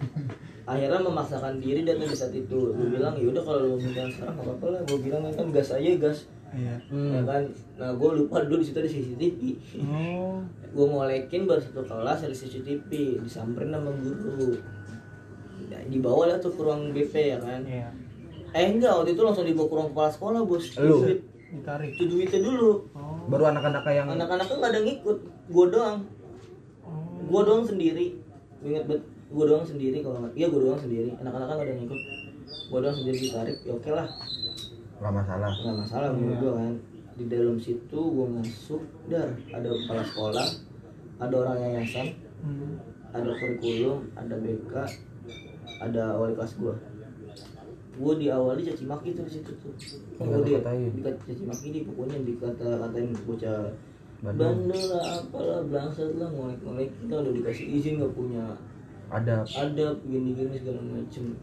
akhirnya 0.71 0.99
memaksakan 0.99 1.63
diri 1.63 1.87
dan 1.87 2.01
di 2.01 2.11
saat 2.11 2.35
itu. 2.35 2.75
Gue 2.75 2.87
bilang 2.91 3.15
ya 3.15 3.31
udah 3.31 3.43
kalau 3.45 3.59
lu 3.63 3.67
mau 3.75 3.79
minta 3.79 4.03
sekarang 4.11 4.35
nggak 4.35 4.47
apa-apa 4.51 4.65
lah. 4.75 4.81
Gue 4.83 4.99
bilang 4.99 5.21
kan 5.31 5.47
gas 5.55 5.71
aja 5.71 5.91
gas. 5.95 6.27
Iya. 6.55 6.75
ya 6.91 7.21
kan? 7.27 7.43
Nah 7.75 7.91
gue 7.95 8.09
lupa 8.15 8.43
dulu 8.47 8.63
di 8.63 8.67
situ 8.67 8.79
ada 8.79 8.87
CCTV 8.87 9.39
Oh. 9.83 10.39
gue 10.75 10.85
ngolekin 10.87 11.47
baru 11.47 11.59
satu 11.63 11.83
kelas 11.83 12.19
ada 12.23 12.35
CCTV 12.35 12.89
disamperin 13.23 13.71
sama 13.71 13.91
guru. 13.95 14.59
Ya, 15.71 15.79
dibawa 15.87 16.27
lah 16.31 16.37
tuh 16.39 16.51
ke 16.51 16.61
ruang 16.63 16.91
BP 16.91 17.13
ya 17.35 17.39
kan? 17.39 17.63
Iya. 17.63 17.87
eh 18.55 18.71
enggak 18.71 18.87
waktu 18.95 19.19
itu 19.19 19.21
langsung 19.23 19.43
dibawa 19.43 19.67
ke 19.67 19.75
ruang 19.75 19.89
kepala 19.91 20.09
sekolah 20.11 20.41
bos. 20.47 20.65
Lu? 20.79 20.97
Ditarik. 21.55 21.91
itu 21.95 22.03
duitnya 22.05 22.39
dulu. 22.43 22.71
Oh. 22.93 23.25
Baru 23.31 23.43
anak-anak 23.49 23.83
yang 23.89 24.07
anak-anaknya 24.11 24.55
nggak 24.59 24.71
ada 24.71 24.77
yang 24.77 24.87
ngikut. 24.91 25.17
Gue 25.49 25.65
doang. 25.71 25.99
Gue 27.25 27.41
doang 27.41 27.63
sendiri. 27.65 28.07
Gue 28.61 28.69
inget 28.75 28.85
banget 28.85 29.03
gue 29.25 29.45
doang 29.49 29.65
sendiri 29.65 29.97
kalau 30.05 30.17
nggak 30.21 30.33
iya 30.37 30.47
gue 30.51 30.61
doang 30.61 30.81
sendiri. 30.81 31.09
Anak-anaknya 31.17 31.53
nggak 31.55 31.65
ada 31.65 31.71
yang 31.71 31.81
ngikut. 31.85 32.01
Gue 32.69 32.79
doang 32.83 32.97
sendiri 32.97 33.17
ditarik. 33.17 33.57
Ya 33.63 33.71
oke 33.73 33.91
lah. 33.91 34.07
Nggak 34.99 35.13
masalah. 35.13 35.51
nggak 35.51 35.77
masalah 35.81 36.07
menurut 36.13 36.37
gue 36.37 36.53
kan. 36.53 36.73
Di 37.15 37.25
dalam 37.31 37.57
situ 37.57 37.99
gue 37.99 38.27
masuk 38.27 38.81
dar. 39.07 39.29
Ada 39.49 39.67
kepala 39.71 40.03
sekolah 40.03 40.47
ada 41.15 41.35
orang 41.39 41.57
yayasan 41.63 42.07
Hmm. 42.45 42.77
ada 43.09 43.31
kurikulum 43.41 44.05
ada 44.13 44.35
BK 44.37 44.73
ada 45.81 46.03
wali 46.13 46.37
kelas 46.37 46.53
gue 46.61 46.75
gue 47.95 48.13
diawali 48.19 48.61
caci 48.67 48.83
maki 48.83 49.15
tuh 49.15 49.23
di 49.23 49.31
situ 49.39 49.51
tuh. 49.63 49.71
Oh, 50.19 50.25
gue 50.27 50.51
dikata 50.51 50.75
caci 51.23 51.43
maki 51.47 51.67
di 51.71 51.79
pokoknya 51.87 52.17
dikata 52.27 52.67
katain 52.83 53.09
bocah 53.23 53.71
Bandel. 54.23 54.71
lah 54.89 55.21
apalah 55.21 55.61
bangsat 55.67 56.15
lah 56.17 56.29
ngolek 56.31 56.57
ngolek 56.63 56.89
kita 57.03 57.13
udah 57.19 57.33
dikasih 57.35 57.65
izin 57.77 57.93
nggak 57.99 58.13
punya 58.15 58.45
Ada 59.11 59.45
ada 59.45 59.85
gini 60.01 60.33
gini 60.33 60.55
segala 60.57 60.81
macem. 60.81 61.37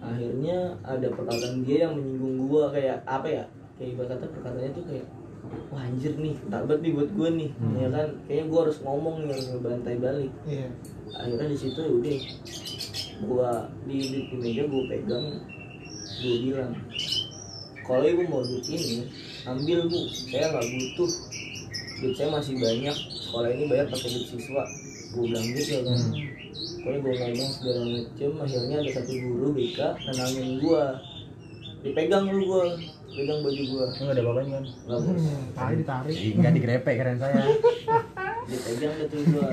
Akhirnya 0.00 0.80
ada 0.80 1.06
perkataan 1.12 1.60
dia 1.60 1.84
yang 1.84 1.92
menyinggung 1.92 2.48
gua 2.48 2.72
kayak 2.72 3.04
apa 3.04 3.28
ya 3.28 3.44
kayak 3.76 3.90
ibarat 4.00 4.16
kata 4.16 4.26
perkataannya 4.32 4.72
tuh 4.72 4.84
kayak 4.88 5.06
wah 5.68 5.82
anjir 5.84 6.14
nih 6.16 6.34
tabat 6.48 6.78
nih 6.80 6.92
buat 6.96 7.10
gua 7.12 7.28
nih 7.36 7.50
ya 7.76 7.88
kan? 7.92 8.08
Kayaknya 8.24 8.44
gua 8.48 8.60
harus 8.64 8.78
ngomong 8.80 9.14
nih 9.20 9.28
harus 9.28 9.46
ngebantai 9.52 9.96
balik. 10.00 10.32
Iya. 10.48 10.68
akhirnya 11.10 11.46
di 11.52 11.58
situ 11.58 11.78
ya 11.84 11.90
udah 11.90 12.16
gua 13.28 13.50
di, 13.84 13.98
di, 13.98 14.18
di 14.30 14.36
meja 14.40 14.62
gua 14.64 14.82
pegang 14.88 15.26
gua 16.20 16.36
bilang 16.44 16.72
kalau 17.82 18.06
ibu 18.06 18.22
mau 18.30 18.44
duit 18.46 18.64
ini 18.70 19.08
ambil 19.48 19.90
bu. 19.90 20.00
Saya 20.08 20.54
nggak 20.54 20.66
butuh. 20.68 21.10
Duit 22.00 22.14
saya 22.14 22.28
masih 22.30 22.54
banyak. 22.60 22.96
Sekolah 23.26 23.50
ini 23.50 23.64
bayar 23.66 23.86
pakai 23.90 24.08
duit 24.14 24.26
siswa. 24.30 24.64
Gua 25.10 25.22
bilang 25.26 25.44
gitu 25.50 25.70
ya 25.74 25.82
kan 25.82 26.00
pokoknya 26.80 26.98
gua 27.04 27.14
ngomong 27.14 27.50
segala 27.52 27.80
macem. 27.84 28.30
Akhirnya 28.40 28.76
ada 28.80 28.90
satu 28.96 29.12
guru 29.12 29.46
BK 29.52 29.78
nenangin 30.08 30.48
gua. 30.64 30.84
Dipegang 31.80 32.24
lu 32.28 32.40
gua. 32.48 32.64
Pegang 33.10 33.40
baju 33.44 33.62
gua. 33.68 33.86
Enggak 33.90 34.14
ada 34.14 34.22
bapaknya 34.24 34.52
kan. 34.52 34.64
nggak 34.86 34.98
bos 35.04 35.24
Tadi 35.56 35.74
ditarik. 35.76 36.16
Enggak 36.36 36.52
digrepek 36.56 36.94
keren 36.96 37.18
saya. 37.20 37.44
dipegang 38.50 38.92
deh 38.96 39.08
tuh 39.08 39.20
gua. 39.34 39.48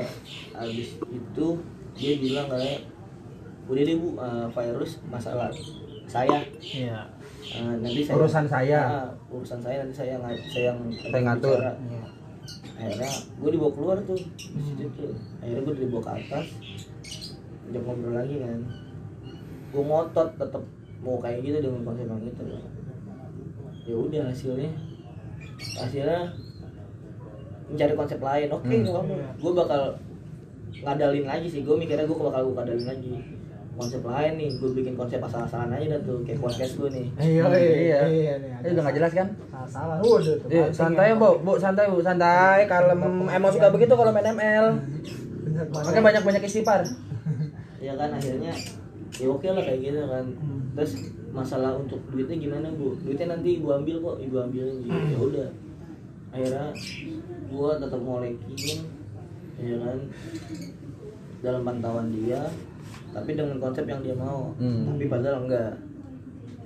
Habis 0.55 0.89
itu 1.11 1.47
dia 1.97 2.13
bilang 2.21 2.47
kayak 2.47 2.79
udah 3.67 3.83
deh 3.83 3.95
bu 3.99 4.09
eh, 4.15 4.47
virus 4.55 4.91
masalah 5.11 5.51
saya. 6.07 6.39
Iya. 6.63 6.99
Eh, 7.47 7.73
nanti 7.83 8.01
saya 8.03 8.15
Urusan 8.19 8.45
saya. 8.47 8.79
Ah, 8.83 9.09
urusan 9.31 9.59
saya 9.59 9.75
nanti 9.83 9.95
saya 9.95 10.15
saya 10.19 10.63
yang 10.73 10.79
Saya 10.91 11.21
ngatur. 11.23 11.59
Iya. 11.59 12.03
akhirnya 12.77 13.11
gue 13.43 13.49
dibawa 13.51 13.71
keluar 13.75 13.97
tuh 14.07 14.15
di 14.15 14.61
situ 14.63 14.85
tuh. 14.95 15.11
Akhirnya 15.43 15.61
gue 15.67 15.75
dibawa 15.83 16.01
ke 16.05 16.11
atas 16.23 16.47
ajak 17.67 17.81
ngobrol 17.83 18.13
lagi 18.15 18.35
kan. 18.39 18.59
Gue 19.75 19.83
ngotot 19.83 20.29
tetap 20.39 20.63
mau 21.03 21.19
kayak 21.19 21.43
gitu 21.43 21.57
dengan 21.59 21.81
konsep 21.83 22.07
yang 22.07 22.21
gitu. 22.23 22.43
Ya 23.87 23.95
udah 23.99 24.23
hasilnya. 24.31 24.71
Hasilnya 25.75 26.19
mencari 27.67 27.93
konsep 27.99 28.19
lain. 28.23 28.47
Oke 28.53 28.75
Hmm. 28.79 29.19
gue 29.35 29.51
bakal 29.51 29.81
ngadalin 30.87 31.25
lagi 31.27 31.47
sih. 31.51 31.61
Gue 31.67 31.75
mikirnya 31.75 32.07
gue 32.07 32.15
bakal 32.15 32.47
gue 32.47 32.55
ngadalin 32.55 32.87
lagi 32.87 33.36
konsep 33.77 34.01
lain 34.01 34.33
nih 34.35 34.49
gue 34.57 34.69
bikin 34.73 34.93
konsep 34.93 35.21
asal-asalan 35.21 35.69
aja 35.71 35.95
dah 35.95 36.01
tuh 36.01 36.17
kayak 36.25 36.41
podcast 36.41 36.73
gue 36.75 36.89
nih 36.89 37.05
Iya, 37.15 37.41
Hmm, 37.45 37.53
iya, 37.53 37.75
iya. 37.77 37.97
iya, 38.09 38.33
nih, 38.35 38.49
Ini 38.59 38.69
udah 38.73 38.83
nggak 38.83 38.97
jelas 38.97 39.13
kan? 39.13 39.27
Salah. 39.67 39.97
Udah 40.01 40.35
tuh. 40.35 40.49
Iya, 40.49 40.65
santai 40.71 41.13
ya. 41.13 41.15
bu, 41.15 41.29
bu 41.39 41.51
santai 41.55 41.85
bu, 41.85 41.97
santai. 41.99 42.65
Kalem, 42.65 42.99
emang 43.27 43.51
suka 43.51 43.69
begitu 43.69 43.93
kalau 43.93 44.09
main 44.09 44.27
ML. 44.27 44.65
Bener 45.45 45.65
Makanya 45.69 46.01
banyak 46.01 46.23
banyak 46.25 46.43
istighfar. 46.43 46.81
ya 47.85 47.93
kan 47.93 48.09
akhirnya 48.09 48.51
ya 49.15 49.27
oke 49.29 49.45
lah 49.45 49.63
kayak 49.63 49.79
gitu 49.79 50.01
kan 50.03 50.25
terus 50.73 50.91
masalah 51.29 51.73
untuk 51.73 52.01
duitnya 52.09 52.37
gimana 52.37 52.67
bu 52.69 52.93
duitnya 52.99 53.33
nanti 53.33 53.57
ibu 53.57 53.69
ambil 53.71 53.97
kok 53.97 54.17
ibu 54.19 54.35
ambil 54.35 54.65
gitu 54.77 54.93
ya 54.93 55.17
udah 55.17 55.49
akhirnya 56.29 56.65
gua 57.47 57.77
tetap 57.77 57.97
ngolekin 57.97 58.79
ya 59.57 59.77
kan 59.79 59.97
dalam 61.39 61.61
pantauan 61.63 62.07
dia 62.11 62.41
tapi 63.11 63.29
dengan 63.33 63.57
konsep 63.57 63.85
yang 63.85 64.01
dia 64.03 64.15
mau. 64.15 64.51
Hmm. 64.57 64.93
tapi 64.93 65.05
padahal 65.07 65.47
enggak. 65.47 65.73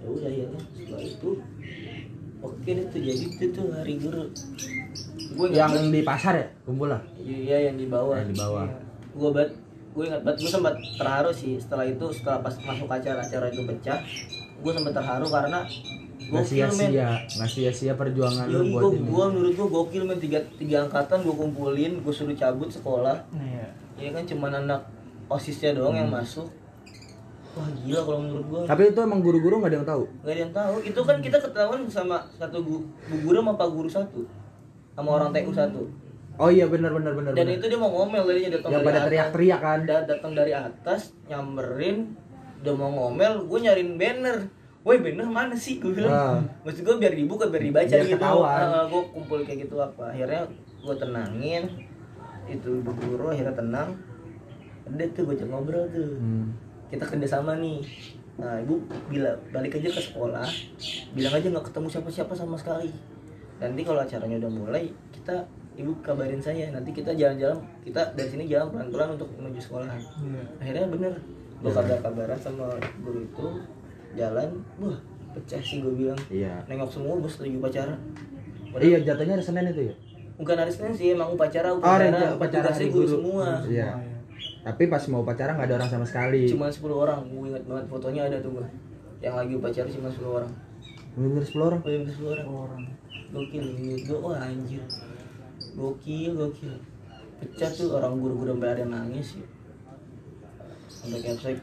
Ya 0.01 0.07
udah 0.09 0.29
akhirnya 0.29 0.61
setelah 0.73 1.03
itu 1.05 1.29
oke 2.41 2.69
deh 2.69 2.85
tuh 2.89 3.01
jadi 3.01 3.23
itu 3.29 3.45
tuh 3.53 3.65
hari 3.73 3.93
guru. 4.01 4.25
Gue 5.31 5.47
Yang 5.55 5.93
di 5.93 6.01
pasar 6.03 6.33
ya, 6.35 6.47
kumpul 6.67 6.91
lah. 6.91 7.01
iya 7.21 7.71
yang 7.71 7.77
di 7.79 7.87
bawah. 7.87 8.17
Yang 8.19 8.35
di 8.35 8.37
bawah. 8.41 8.65
gue 9.11 9.29
bat 9.35 9.49
gue 9.91 10.03
ingat 10.07 10.21
banget 10.23 10.37
gue 10.47 10.51
sempat 10.55 10.75
terharu 10.95 11.31
sih 11.35 11.59
setelah 11.59 11.83
itu 11.83 12.05
setelah 12.15 12.39
pas 12.39 12.55
masuk 12.63 12.87
acara-acara 12.89 13.45
itu 13.51 13.61
pecah. 13.67 13.99
Gue 14.61 14.71
sempat 14.75 14.93
terharu 14.97 15.27
karena 15.29 15.59
gokil 16.31 16.63
men 16.63 16.95
sia-sia, 16.95 17.09
nggak 17.27 17.49
sia-sia 17.49 17.93
perjuangan 17.99 18.47
lu 18.47 18.63
Yoi, 18.63 18.71
buat 18.71 18.81
gua, 18.81 18.91
ini. 18.95 19.07
gua 19.11 19.25
menurut 19.35 19.53
gua 19.59 19.67
gokil 19.67 20.03
men. 20.07 20.17
Tiga, 20.17 20.39
tiga 20.55 20.87
angkatan 20.87 21.27
gue 21.27 21.35
kumpulin 21.35 21.91
gue 21.99 22.13
suruh 22.13 22.33
cabut 22.33 22.71
sekolah. 22.71 23.19
Iya. 23.35 23.67
ya 24.01 24.09
kan 24.15 24.23
cuman 24.25 24.51
anak 24.65 24.81
osisnya 25.31 25.71
doang 25.73 25.95
yang 25.95 26.07
Hmm. 26.07 26.19
masuk 26.19 26.47
wah 27.51 27.67
gila 27.77 28.01
kalau 28.01 28.19
menurut 28.21 28.45
gua 28.45 28.61
Tapi 28.63 28.81
itu 28.87 28.99
emang 28.99 29.19
guru-guru 29.19 29.55
nggak 29.57 29.69
ada 29.69 29.77
yang 29.77 29.89
tahu. 29.89 30.03
nggak 30.21 30.29
ada 30.29 30.41
yang 30.41 30.53
tahu 30.53 30.75
itu 30.81 30.99
kan 31.01 31.17
kita 31.19 31.37
ketahuan 31.37 31.81
sama 31.85 32.17
satu 32.33 32.57
gu- 32.59 32.85
bu 33.05 33.15
guru 33.21 33.37
sama 33.37 33.53
pak 33.53 33.69
guru 33.69 33.89
satu 33.89 34.21
sama 34.93 35.09
orang 35.13 35.31
TU 35.31 35.51
satu 35.51 35.83
Oh 36.37 36.47
iya 36.47 36.65
benar 36.65 36.89
benar 36.89 37.11
benar. 37.11 37.31
dan 37.31 37.43
benar. 37.43 37.53
itu 37.53 37.65
dia 37.67 37.77
mau 37.77 37.91
ngomel 37.91 38.23
tadinya 38.23 38.51
datang 38.51 38.69
yang 38.69 38.73
dari 38.73 38.87
pada 38.87 38.97
atas. 38.97 39.05
teriak-teriak 39.05 39.59
kan. 39.61 39.79
Da- 39.83 40.05
datang 40.05 40.31
dari 40.31 40.53
atas 40.53 41.01
nyamperin 41.25 41.97
udah 42.57 42.73
mau 42.73 42.89
ngomel 42.91 43.33
gue 43.43 43.59
nyariin 43.59 43.91
banner 43.95 44.37
Woi 44.81 44.97
banner 44.97 45.27
mana 45.27 45.53
sih 45.53 45.77
gue 45.77 45.93
bilang 45.93 46.09
Ah. 46.09 46.41
maksud 46.63 46.81
gue 46.81 46.95
biar 46.97 47.13
dibuka 47.13 47.45
biar 47.45 47.61
dibaca 47.61 47.85
Biar 47.85 48.01
gitu 48.01 48.17
ketahuan. 48.17 48.65
gue 48.87 49.01
kumpul 49.11 49.39
kayak 49.41 49.59
gitu 49.61 49.75
apa 49.77 50.09
akhirnya 50.09 50.41
gue 50.79 50.95
tenangin 50.95 51.63
itu 52.47 52.69
ibu 52.75 52.91
guru 52.95 53.29
akhirnya 53.29 53.53
tenang 53.53 53.93
udah 54.91 55.07
tuh 55.09 55.23
gue 55.25 55.35
ngobrol 55.41 55.85
tuh 55.87 56.11
Hmm. 56.13 56.51
kita 56.87 57.03
kerjasama 57.05 57.55
nih 57.57 57.79
nah 58.33 58.57
ibu 58.57 58.79
bila 59.07 59.29
balik 59.49 59.75
aja 59.75 59.89
ke 59.89 60.01
sekolah 60.01 60.47
bilang 61.11 61.33
aja 61.33 61.47
nggak 61.47 61.65
ketemu 61.65 61.87
siapa-siapa 61.89 62.33
sama 62.33 62.55
sekali 62.55 62.89
nanti 63.57 63.81
kalau 63.81 63.99
acaranya 63.99 64.37
udah 64.37 64.51
mulai 64.51 64.83
kita 65.11 65.45
ibu 65.73 65.93
kabarin 65.99 66.39
saya 66.39 66.67
nanti 66.69 66.89
kita 66.89 67.11
jalan-jalan 67.11 67.55
kita 67.81 68.01
dari 68.11 68.27
sini 68.27 68.43
jalan 68.45 68.67
pelan-pelan 68.69 69.15
untuk 69.15 69.29
menuju 69.33 69.59
sekolah 69.61 69.87
Iya. 69.87 70.43
akhirnya 70.57 70.85
bener 70.89 71.13
gue 71.57 71.71
kabar-kabaran 71.71 72.35
sama 72.35 72.67
guru 72.99 73.21
itu 73.21 73.47
jalan 74.13 74.49
wah 74.77 74.97
pecah 75.31 75.61
sih 75.61 75.79
gue 75.79 75.93
bilang 75.93 76.19
Iya. 76.27 76.65
nengok 76.65 76.89
semua 76.89 77.15
gue 77.15 77.29
setuju 77.29 77.55
upacara 77.57 77.95
Padahal 78.67 78.87
Iya 78.89 78.97
jatuhnya 79.05 79.33
hari 79.35 79.43
Senin 79.43 79.67
itu 79.69 79.83
ya. 79.85 79.95
bukan 80.33 80.55
hari 80.55 80.71
Senin 80.71 80.93
sih 80.93 81.11
emang 81.11 81.29
upacara 81.29 81.69
Oh, 81.69 81.77
upacara 81.77 82.07
ada 82.09 82.33
upacara 82.33 82.71
guru. 82.81 83.05
semua 83.05 83.47
Iya. 83.63 83.91
Tapi 84.61 84.83
pas 84.85 85.01
mau 85.07 85.21
upacara 85.21 85.51
nggak 85.51 85.67
ada 85.67 85.75
orang 85.75 85.89
sama 85.89 86.05
sekali. 86.05 86.45
cuma 86.45 86.69
10 86.69 86.85
orang 86.87 87.25
gue 87.25 87.49
ingat 87.49 87.63
banget 87.65 87.85
fotonya 87.87 88.21
ada 88.25 88.37
tuh 88.37 88.51
gue 88.53 88.65
yang 89.19 89.33
lagi 89.33 89.53
upacara 89.53 89.87
cuma 89.87 90.07
10 90.07 90.21
orang 90.31 90.51
Bener 91.11 91.43
10 91.43 91.59
orang. 91.59 91.79
Paling 91.81 92.05
10 92.05 92.23
orang 92.29 92.47
Orang. 92.47 92.83
gokil 93.31 93.65
gue 94.01 94.17
wah 94.17 94.37
anjir 94.37 94.83
gokil 95.73 96.31
gokil 96.35 96.75
pecah 97.37 97.69
tuh 97.69 97.89
orang 97.91 98.13
guru-guru 98.15 98.53
sampai 98.53 98.69
ada 98.69 98.81
yang 98.81 98.91
nangis 98.91 99.27
ya 99.33 99.45
sampai 100.87 101.19
capsek 101.21 101.57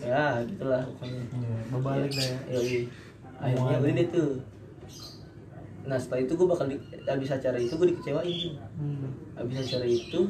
ya 0.00 0.40
gitulah 0.42 0.82
pokoknya 0.88 1.22
Iya, 1.30 1.56
berbalik 1.70 2.10
dah 2.10 2.24
ya. 2.24 2.38
Yoi. 2.50 2.78
akhirnya 3.36 3.76
udah 3.78 3.92
deh 3.92 4.08
tuh 4.08 4.30
nah 5.80 5.96
setelah 5.96 6.20
itu 6.20 6.32
gue 6.34 6.46
bakal 6.46 6.66
di, 6.66 6.76
habis 7.02 7.30
acara 7.30 7.56
itu 7.56 7.72
gue 7.72 7.88
dikecewain 7.88 8.36
tuh. 8.40 8.54
Hmm. 8.76 9.08
habis 9.34 9.56
acara 9.62 9.86
itu 9.86 10.20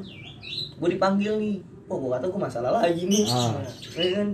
gue 0.81 0.89
dipanggil 0.91 1.35
nih 1.37 1.57
oh 1.87 1.97
gue 1.99 2.11
kata 2.11 2.27
gue 2.27 2.41
masalah 2.41 2.71
lagi 2.75 3.05
nih 3.05 3.25
Ah. 3.27 3.61
Ya 3.95 4.09
kan 4.15 4.29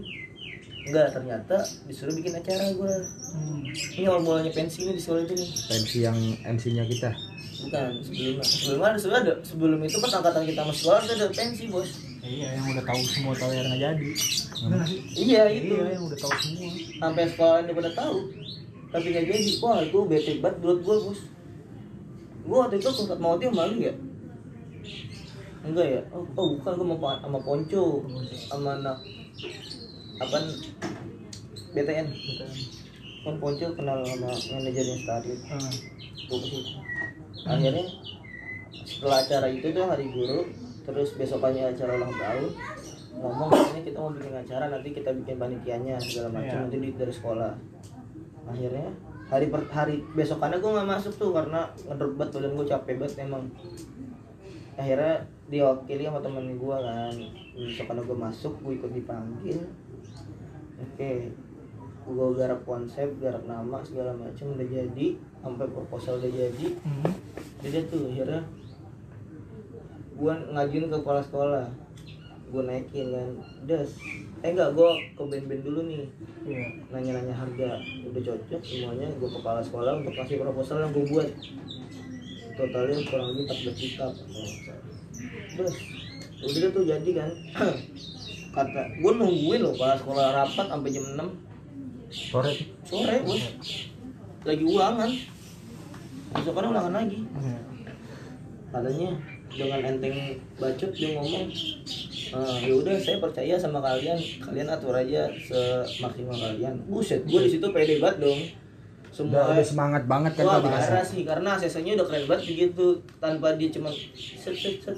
enggak 0.85 1.07
ternyata 1.11 1.57
disuruh 1.85 2.15
bikin 2.15 2.33
acara 2.33 2.71
gue 2.71 2.93
Hmm. 3.29 3.61
ini 3.93 4.07
awal 4.07 4.23
mulanya 4.23 4.49
pensi 4.51 4.83
nih 4.83 4.95
di 4.95 5.03
sekolah 5.03 5.21
itu 5.21 5.35
nih 5.35 5.49
Pensi 5.67 5.99
yang 6.01 6.17
MC-nya 6.47 6.85
kita. 6.85 7.11
bukan 7.59 7.89
sebelum 8.01 8.37
sebelum 8.41 8.81
ada 8.81 8.97
sebelum 8.97 9.17
ada 9.19 9.33
sebelum 9.43 9.79
itu 9.81 9.97
pas 9.99 10.13
angkatan 10.15 10.45
kita 10.45 10.61
masih 10.63 10.81
sekolah 10.83 11.01
udah 11.03 11.17
ada 11.17 11.29
pensi 11.31 11.65
bos 11.67 11.91
Iya, 12.21 12.49
yang 12.53 12.67
udah 12.69 12.85
tahu 12.85 13.01
semua 13.03 13.33
tahu 13.33 13.51
yang 13.51 13.67
nggak 13.67 13.81
jadi. 13.81 14.09
Sih? 14.13 14.99
iya 15.17 15.43
itu 15.49 15.73
Iya, 15.73 15.95
yang 15.95 16.05
udah 16.05 16.19
tahu 16.19 16.33
semua. 16.37 16.71
sampai 16.97 17.25
sekolah 17.29 17.57
ini 17.61 17.73
pada 17.73 17.91
tahu 17.93 18.17
tapi 18.89 19.07
nggak 19.09 19.25
jadi 19.27 19.49
wah 19.59 19.79
itu 19.81 19.99
bete 20.05 20.33
banget 20.37 20.57
buat 20.59 20.79
gue 20.81 20.97
bos 21.03 21.21
gue 22.43 22.57
waktu 22.57 22.77
itu 22.77 22.89
ke 22.89 23.15
mau 23.17 23.35
tim 23.35 23.51
malu 23.51 23.75
nggak 23.77 23.97
enggak 25.67 25.87
ya? 25.87 26.03
Oh, 26.15 26.23
oh 26.39 26.47
bukan 26.59 26.73
gue 26.79 26.87
mau 26.87 27.11
sama 27.19 27.39
Ponco 27.43 27.85
sama 28.49 28.71
anak 28.79 28.99
apa 30.17 30.37
BTN 31.75 32.07
kan 33.27 33.35
Ponco 33.43 33.67
kenal 33.75 33.99
sama 34.07 34.31
manajernya 34.33 34.97
Stadion. 35.03 35.39
Gue 36.27 36.39
situ 36.43 36.61
akhirnya 37.47 37.85
setelah 38.83 39.19
acara 39.23 39.47
itu 39.51 39.67
tuh 39.71 39.85
hari 39.87 40.07
guru 40.11 40.41
terus 40.83 41.15
besokannya 41.15 41.75
acara 41.75 41.99
ulang 41.99 42.15
tahun 42.15 42.45
ngomong 43.17 43.51
ini 43.75 43.81
kita 43.87 43.99
mau 43.99 44.11
bikin 44.13 44.35
acara 44.35 44.65
nanti 44.69 44.89
kita 44.93 45.11
bikin 45.15 45.37
panitianya 45.41 45.97
segala 45.99 46.37
macam 46.37 46.53
Iya. 46.53 46.63
nanti 46.69 46.77
di 46.79 46.91
dari 46.93 47.13
sekolah. 47.13 47.53
Akhirnya 48.47 48.89
hari 49.27 49.47
per 49.51 49.63
hari 49.73 50.05
besokannya 50.15 50.59
gue 50.61 50.71
nggak 50.71 50.89
masuk 50.91 51.13
tuh 51.17 51.31
karena 51.35 51.67
ngedrop 51.89 52.13
banget 52.15 52.31
badan 52.37 52.53
gue 52.55 52.67
capek 52.69 52.95
banget 53.01 53.17
emang. 53.25 53.45
Akhirnya 54.77 55.15
diwakili 55.47 56.03
sama 56.07 56.21
temen 56.23 56.59
gue 56.59 56.77
kan. 56.77 57.17
Besokannya 57.55 58.03
gue 58.03 58.19
masuk 58.19 58.53
gue 58.63 58.73
ikut 58.79 58.93
dipanggil. 58.93 59.59
Oke 60.77 61.33
gue 62.07 62.29
garap 62.39 62.63
konsep 62.63 63.19
garap 63.19 63.43
nama 63.51 63.83
segala 63.83 64.15
macam 64.15 64.55
udah 64.55 64.67
jadi. 64.67 65.07
Sampai 65.43 65.67
proposal 65.71 66.23
udah 66.23 66.31
jadi. 66.31 66.67
Hmm. 66.83 67.13
jadi 67.63 67.87
tuh 67.91 68.11
akhirnya. 68.11 68.43
Gue 70.17 70.33
ngajuin 70.55 70.87
ke 70.87 70.99
kepala 71.03 71.23
sekolah. 71.23 71.67
Gue 72.51 72.63
naikin 72.63 73.11
kan. 73.11 73.31
Das 73.67 73.91
eh 74.45 74.53
enggak 74.55 74.79
gue 74.79 74.91
ke 75.19 75.23
band-band 75.27 75.63
dulu 75.67 75.81
nih. 75.91 76.07
Iya. 76.47 76.67
nanya-nanya 76.95 77.35
harga. 77.35 77.83
Udah 78.07 78.23
cocok 78.23 78.63
semuanya. 78.63 79.11
Gue 79.19 79.31
kepala 79.31 79.59
sekolah 79.59 79.99
untuk 80.03 80.15
kasih 80.15 80.39
proposal 80.39 80.87
yang 80.87 80.95
gue 80.95 81.07
buat. 81.11 81.29
Totalnya 82.57 82.97
kurang 83.11 83.35
lebih 83.35 83.53
14 83.53 83.77
juta 83.77 84.07
terus 85.57 85.77
udah 86.38 86.71
tuh 86.71 86.85
jadi 86.85 87.11
kan. 87.16 87.31
Kata 88.57 88.83
gue 88.95 89.12
nungguin 89.12 89.61
loh 89.61 89.73
kepala 89.77 89.95
sekolah 89.97 90.27
rapat 90.33 90.66
sampai 90.66 90.88
jam 90.88 91.05
6 91.12 91.47
Sore. 92.07 92.53
sore 92.87 93.16
bos. 93.21 93.42
Lagi 94.47 94.64
ulangan. 94.64 95.11
Besokannya 96.33 96.71
ulangan 96.71 96.92
lagi. 96.95 97.19
Iya. 97.21 97.59
katanya 98.66 99.09
dengan 99.49 99.81
enteng 99.88 100.16
bacot 100.61 100.90
dia 100.92 101.16
ngomong 101.16 101.49
"Eh, 101.49 102.57
ya 102.66 102.73
udah 102.77 102.97
saya 102.99 103.16
percaya 103.19 103.55
sama 103.57 103.81
kalian. 103.81 104.19
Kalian 104.38 104.69
atur 104.69 104.92
aja 104.92 105.31
semaksimal 105.87 106.37
kalian. 106.37 106.75
Buset 106.87 107.25
gue 107.25 107.40
di 107.42 107.51
situ 107.53 107.66
pede 107.71 107.97
banget 107.99 108.27
dong. 108.27 108.40
Udah, 108.40 109.14
semua 109.14 109.42
udah 109.57 109.64
semangat 109.64 110.03
banget 110.05 110.33
kan 110.37 110.45
Wah 110.45 110.61
parah 110.61 111.01
sih 111.01 111.25
karena 111.25 111.57
ACC-nya 111.57 111.97
udah 111.97 112.07
keren 112.07 112.25
banget 112.29 112.45
begitu. 112.53 112.87
Tanpa 113.16 113.57
dia 113.57 113.69
cuma 113.73 113.88
set 114.16 114.53
set 114.53 114.77
set 114.85 114.97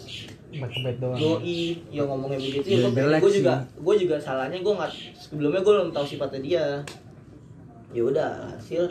Back 0.48 0.72
ke 0.72 0.80
bed 0.80 0.96
doang. 0.96 1.20
Yoi, 1.20 1.76
ya 1.92 2.02
ngomongnya 2.08 2.40
begitu. 2.40 2.64
Ya 2.64 2.88
Ya, 2.88 3.20
gue 3.20 3.32
juga 3.32 3.54
gue 3.68 3.94
juga 4.00 4.16
salahnya 4.16 4.58
gue 4.64 4.72
nggak 4.72 4.92
sebelumnya 5.12 5.60
gue 5.60 5.72
belum 5.76 5.92
tahu 5.92 6.06
sifatnya 6.08 6.40
dia. 6.40 6.64
Ya 7.92 8.02
udah 8.04 8.56
hasil 8.56 8.88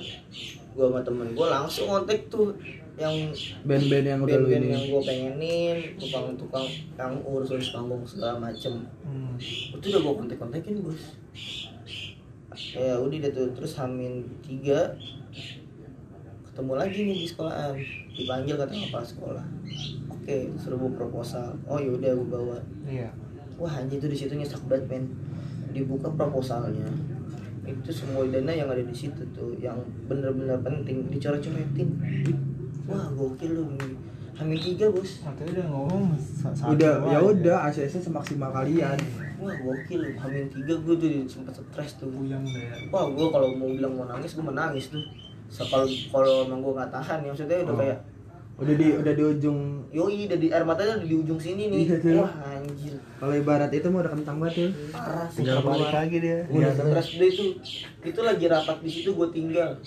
gue 0.77 0.85
sama 0.85 1.01
temen 1.01 1.33
gue 1.33 1.47
langsung 1.49 1.89
kontak 1.89 2.29
tuh 2.29 2.53
yang 2.97 3.13
Band-band 3.65 4.05
yang 4.05 4.19
udah 4.25 4.37
lu 4.37 4.45
band-band 4.49 4.63
ini. 4.65 4.73
yang 4.73 4.83
gue 4.89 5.01
pengenin 5.05 5.77
tukang-tukang 6.01 6.65
yang 6.97 7.13
urus-urus 7.25 7.69
panggung 7.73 8.01
segala 8.05 8.41
macem. 8.41 8.85
Hmm. 9.05 9.37
itu 9.77 9.85
udah 9.93 10.01
gue 10.01 10.13
kontak-kontakin 10.17 10.81
bos 10.81 11.13
ya 12.73 12.97
udah 12.97 13.17
deh 13.21 13.31
tuh 13.37 13.53
terus 13.53 13.77
hamin 13.77 14.25
tiga 14.41 14.97
ketemu 16.49 16.73
lagi 16.73 16.99
nih 17.05 17.17
di 17.21 17.27
sekolahan. 17.29 17.77
Dipanggil 18.17 18.57
kata 18.57 18.73
kepala 18.73 19.05
sekolah 19.05 19.45
oke. 20.27 20.37
Suruh 20.57 20.75
bawa 20.77 20.91
proposal. 20.93 21.55
Oh 21.63 21.79
yaudah 21.79 22.11
gue 22.11 22.27
bawa. 22.27 22.57
Iya. 22.83 23.07
wah 23.55 23.73
anjir 23.73 23.97
tuh 23.97 24.05
di 24.05 24.13
situ 24.13 24.35
nyesek 24.35 24.59
banget 24.67 24.85
men. 24.91 25.03
Dibuka 25.71 26.11
proposalnya. 26.11 26.83
Itu 27.63 27.89
semua 27.89 28.21
dana 28.23 28.47
yang 28.49 28.67
ada 28.67 28.79
di 28.79 28.91
situ 28.93 29.23
tuh 29.31 29.55
yang 29.57 29.79
bener-bener 30.05 30.59
penting 30.61 31.07
dicoret-coretin. 31.07 31.89
Wah 32.85 33.07
gokil 33.09 33.51
lu 33.53 33.63
hamin 34.33 34.59
tiga 34.61 34.87
bos. 34.87 35.19
Katanya 35.19 35.51
udah 35.55 35.67
ngomong 35.67 36.03
satu 36.15 36.71
Udah, 36.71 36.93
ya 37.07 37.17
udah 37.17 37.57
ACC 37.65 37.97
semaksimal 37.97 38.53
kalian. 38.53 38.99
wah 39.37 39.55
gokil 39.55 40.05
hamin 40.13 40.45
tiga 40.47 40.73
gue 40.77 40.95
tuh 40.95 41.09
sempet 41.25 41.55
stres 41.55 41.97
tuh. 41.97 42.11
Ya. 42.23 42.37
wah 42.87 43.07
gue 43.07 43.27
kalau 43.27 43.55
mau 43.55 43.67
bilang 43.67 43.95
mau 43.95 44.05
nangis 44.05 44.35
gue 44.35 44.43
menangis 44.43 44.91
tuh. 44.91 45.01
So, 45.47 45.63
kalau 45.63 45.87
kalau 46.11 46.45
emang 46.45 46.59
gue 46.59 46.73
nggak 46.75 46.91
tahan 46.91 47.23
ya 47.23 47.31
maksudnya 47.31 47.63
udah 47.63 47.73
Oh. 47.73 47.79
kayak 47.79 47.97
Udah 48.57 48.73
di 48.73 48.87
udah 48.91 49.13
di 49.13 49.23
ujung 49.23 49.59
yoi 49.89 50.25
udah 50.25 50.35
di 50.35 50.47
air 50.49 50.63
matanya 50.63 50.97
udah 50.97 51.05
di 51.05 51.15
ujung 51.15 51.37
sini 51.37 51.69
nih 51.69 51.79
Iya, 51.85 51.97
wah 52.17 52.33
anjir 52.51 52.97
kalau 53.15 53.33
ibarat 53.33 53.69
itu 53.69 53.87
mau 53.87 54.01
udah 54.01 54.09
kentang 54.11 54.37
banget 54.37 54.53
tuh. 54.57 54.69
parah 54.89 55.25
sih 55.27 55.41
Tinggal 55.41 55.61
balik 55.61 55.89
lagi 55.91 56.17
dia. 56.17 56.37
udah 56.43 56.71
stres 56.71 57.07
deh 57.13 57.27
itu 57.27 57.45
itu 58.03 58.19
lagi 58.19 58.45
rapat 58.45 58.77
di 58.79 58.89
situ 58.89 59.09
gue 59.11 59.27
tinggal 59.29 59.77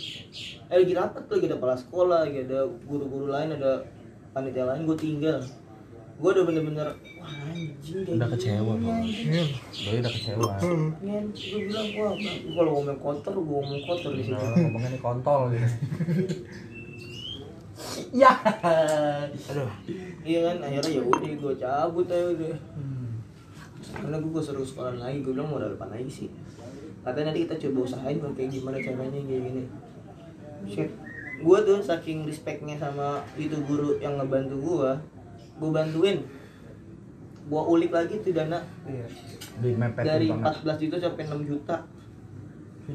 eh 0.64 0.76
lagi 0.76 0.92
rapat 0.92 1.22
tuh 1.24 1.34
lagi 1.36 1.46
ada 1.46 1.56
kepala 1.56 1.74
sekolah 1.76 2.18
lagi 2.24 2.38
ada 2.44 2.58
guru-guru 2.80 3.26
lain 3.26 3.50
ada 3.52 3.82
panitia 4.30 4.64
lain 4.64 4.82
gue 4.84 4.96
tinggal 4.96 5.38
gue 6.16 6.30
udah 6.30 6.44
bener-bener 6.44 6.88
wah 7.16 7.26
anjing 7.48 8.06
Udah 8.06 8.28
kecewa, 8.28 8.72
Bang. 8.76 9.02
anjing. 9.02 9.50
Doi 9.80 9.98
udah 9.98 10.12
kecewa. 10.12 10.50
Men, 11.00 11.24
gue 11.32 11.60
bilang 11.64 11.88
wah 11.96 12.12
Bang, 12.12 12.38
kalau 12.52 12.70
ngomong 12.76 12.98
kotor 12.98 13.34
gue 13.34 13.56
ngomong 13.56 13.82
kotor 13.84 14.12
di 14.12 14.22
situ 14.22 14.36
Nah, 14.36 14.54
ngomongnya 14.54 15.00
kontol 15.00 15.40
gitu. 15.50 15.66
ya. 18.10 18.32
Aduh. 19.50 19.70
Iya 20.26 20.38
kan 20.50 20.56
akhirnya 20.66 20.90
ya 20.98 21.02
udah 21.02 21.32
gue 21.34 21.54
cabut 21.58 22.06
aja 22.10 22.26
udah. 22.34 22.58
Karena 23.90 24.16
gue 24.22 24.42
suruh 24.42 24.66
sekolah 24.66 24.98
lagi 24.98 25.22
gue 25.22 25.32
bilang 25.34 25.50
mau 25.50 25.58
depan 25.58 25.90
lagi 25.90 26.10
sih. 26.10 26.28
Katanya 27.00 27.32
nanti 27.32 27.48
kita 27.48 27.54
coba 27.68 27.78
usahain 27.88 28.18
bang 28.20 28.34
kayak 28.36 28.50
gimana 28.52 28.76
caranya 28.78 29.20
kayak 29.24 29.42
gini. 29.48 29.62
Shit. 30.68 30.90
Gue 31.40 31.58
tuh 31.64 31.80
saking 31.80 32.28
respectnya 32.28 32.76
sama 32.76 33.24
itu 33.40 33.56
guru 33.64 33.96
yang 33.98 34.20
ngebantu 34.20 34.56
gue 34.60 34.90
gue 35.60 35.70
bantuin. 35.70 36.18
Gue 37.50 37.62
ulik 37.66 37.90
lagi 37.90 38.20
tuh 38.20 38.36
dana. 38.36 38.60
Iya. 38.84 39.06
Dari 39.60 40.28
banget. 40.28 40.64
14 40.64 40.82
juta 40.86 40.96
sampai 41.00 41.24
6 41.26 41.50
juta 41.50 41.76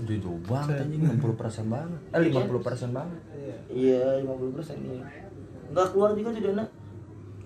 Itu 0.04 0.14
jauh 0.20 0.42
banget 0.44 0.84
anjing 0.84 1.02
60% 1.08 1.74
banget. 1.74 2.00
Eh 2.12 2.20
50% 2.32 2.98
banget. 2.98 3.20
Iya, 3.72 4.04
50 4.24 4.56
persen 4.56 4.78
iya. 4.84 5.02
Nggak 5.72 5.88
keluar 5.96 6.12
juga 6.14 6.30
tuh 6.36 6.44
dana. 6.44 6.66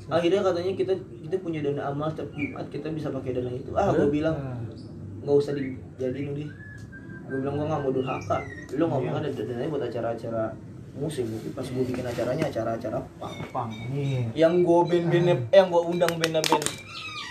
Akhirnya 0.10 0.42
katanya 0.42 0.72
kita 0.74 0.94
kita 0.98 1.36
punya 1.38 1.60
dana 1.62 1.82
amal 1.94 2.10
setiap 2.10 2.34
Jumat 2.34 2.66
kita 2.74 2.88
bisa 2.90 3.08
pakai 3.14 3.32
dana 3.38 3.52
itu. 3.54 3.70
Ah, 3.78 3.94
gue 3.94 4.10
bilang 4.10 4.36
nggak 5.22 5.36
usah 5.38 5.54
dijadiin 5.54 6.34
udah. 6.34 6.50
Gue 7.30 7.38
bilang 7.46 7.56
gue 7.62 7.66
nggak 7.70 7.82
mau 7.86 7.92
durhaka. 7.94 8.38
Lu 8.74 8.84
ngomong 8.90 9.16
ada 9.22 9.30
dananya 9.30 9.70
buat 9.70 9.84
acara-acara 9.86 10.44
musik. 10.98 11.30
Tapi 11.30 11.50
pas 11.54 11.68
gue 11.70 11.84
bikin 11.86 12.06
acaranya 12.06 12.46
acara-acara 12.50 12.98
pang. 13.22 13.36
Pang. 13.54 13.70
Iya. 13.94 14.50
Yang 14.50 14.54
gue 14.66 14.80
band-band, 14.90 15.28
eh, 15.30 15.40
yang 15.54 15.68
gue 15.70 15.84
undang 15.86 16.14
band-band 16.18 16.66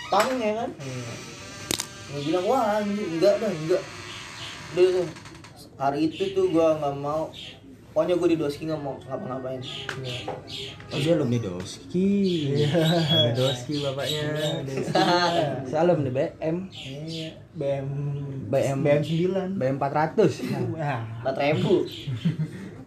pang 0.09 0.29
ya 0.39 0.53
kan. 0.63 0.69
Iya. 0.79 1.13
Gue 2.09 2.21
bilang 2.31 2.45
wah 2.47 2.79
enggak 2.81 3.33
dah 3.43 3.51
enggak. 3.51 3.83
Udah 4.73 4.85
tuh, 5.01 5.07
hari 5.79 5.99
itu 6.11 6.23
tuh 6.33 6.45
gue 6.51 6.67
nggak 6.81 6.95
mau. 6.99 7.29
Pokoknya 7.89 8.15
gue 8.21 8.29
di 8.31 8.37
doski 8.37 8.69
nggak 8.69 8.81
mau 8.85 8.95
ngapa-ngapain. 9.01 9.59
Oh 10.93 10.99
dia 11.01 11.17
alumni 11.17 11.41
Doski. 11.41 12.09
Iya. 12.53 13.33
Doski 13.33 13.81
bapaknya. 13.81 14.29
Saya 15.69 15.81
alumni 15.83 16.09
BM. 16.13 16.69
Iya. 16.69 17.29
BM 17.57 17.87
BM 18.47 18.77
BM 18.85 19.01
9. 19.03 19.57
BM 19.57 19.75
400. 19.81 20.77
Nah, 20.77 21.01
empat 21.25 21.35
ribu 21.41 21.89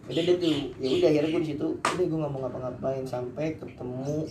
udah 0.03 0.19
deh 0.19 0.35
tuh 0.35 0.55
ya 0.83 0.87
udah 0.99 1.09
akhirnya 1.15 1.29
gue 1.31 1.41
di 1.47 1.49
situ 1.55 1.67
udah 1.79 2.05
gue 2.05 2.17
nggak 2.19 2.31
mau 2.35 2.39
ngapa-ngapain 2.43 3.05
sampai 3.07 3.55
ketemu 3.55 4.27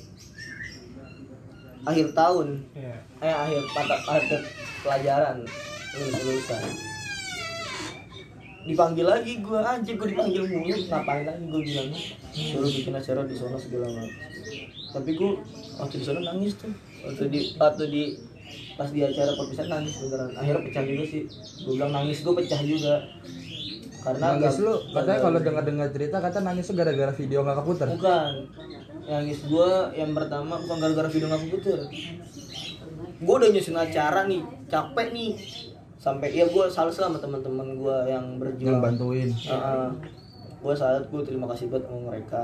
akhir 1.88 2.07
tahun 2.12 2.49
iya. 2.77 2.97
eh 3.25 3.33
akhir 3.33 3.61
akhir 4.05 4.41
pelajaran 4.85 5.37
lulusan 5.97 6.91
dipanggil 8.62 9.05
lagi 9.05 9.33
gue 9.38 9.59
anjir 9.59 9.94
gue 9.94 10.09
dipanggil 10.09 10.42
mulu. 10.44 10.77
Ngapain 10.87 11.25
lagi 11.25 11.44
gue 11.44 11.62
bilang 11.62 11.88
suruh 12.31 12.70
bikin 12.70 12.94
acara 12.94 13.20
di 13.22 13.35
sana 13.35 13.57
segala 13.57 13.87
macam. 13.90 14.11
Tapi 14.92 15.11
gue 15.12 15.31
waktu 15.77 15.94
di 15.98 16.05
sana 16.05 16.20
nangis 16.22 16.53
tuh. 16.57 16.72
Waktu 17.03 17.25
di 17.27 17.40
waktu 17.57 17.85
di 17.88 18.03
pas 18.75 18.88
di 18.88 19.01
acara 19.01 19.33
perpisahan 19.33 19.70
nangis 19.70 19.94
beneran. 19.98 20.31
Akhirnya 20.35 20.62
pecah 20.62 20.85
juga 20.85 21.05
sih. 21.05 21.22
Gue 21.62 21.72
bilang 21.75 21.92
nangis 21.92 22.18
gue 22.20 22.35
pecah 22.35 22.61
juga. 22.63 22.94
Karena 24.02 24.35
Nangis 24.35 24.58
gak- 24.58 24.63
lu 24.63 24.75
katanya 24.90 25.21
kalau 25.21 25.38
dengar-dengar 25.38 25.88
cerita 25.90 26.17
kata 26.19 26.38
nangis 26.42 26.67
lu 26.67 26.75
gara-gara 26.75 27.13
video 27.13 27.38
nggak 27.40 27.58
keputar. 27.63 27.87
bukan. 27.94 28.33
Nangis 29.02 29.38
gua 29.44 29.90
yang 29.92 30.10
pertama 30.10 30.58
bukan 30.58 30.79
gara-gara 30.79 31.06
video 31.06 31.27
nggak 31.27 31.42
keputar 31.44 31.79
gua 33.19 33.35
udah 33.38 33.50
nyusun 33.50 33.75
acara 33.75 34.27
nih 34.27 34.42
capek 34.67 35.06
nih 35.10 35.31
sampai 36.03 36.35
ya 36.35 36.42
gua 36.50 36.67
salut 36.67 36.90
sama 36.90 37.15
teman-teman 37.23 37.79
gua 37.79 38.03
yang 38.11 38.42
berjuang. 38.42 38.75
Yang 38.75 38.83
bantuin. 38.83 39.29
Heeh. 39.31 39.88
gue 40.63 40.75
salut 40.79 41.03
gue 41.11 41.23
terima 41.27 41.50
kasih 41.50 41.67
banget 41.75 41.90
sama 41.90 42.00
mereka. 42.15 42.42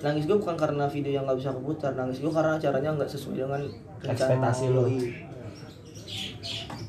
Nangis 0.00 0.24
gue 0.24 0.36
bukan 0.40 0.56
karena 0.56 0.88
video 0.88 1.12
yang 1.12 1.28
nggak 1.28 1.36
bisa 1.36 1.52
keputar 1.52 1.92
nangis 1.92 2.24
gue 2.24 2.32
karena 2.32 2.56
acaranya 2.56 2.96
nggak 2.96 3.10
sesuai 3.12 3.36
dengan 3.36 3.62
Ekspektasi 4.00 4.66
lo. 4.72 4.88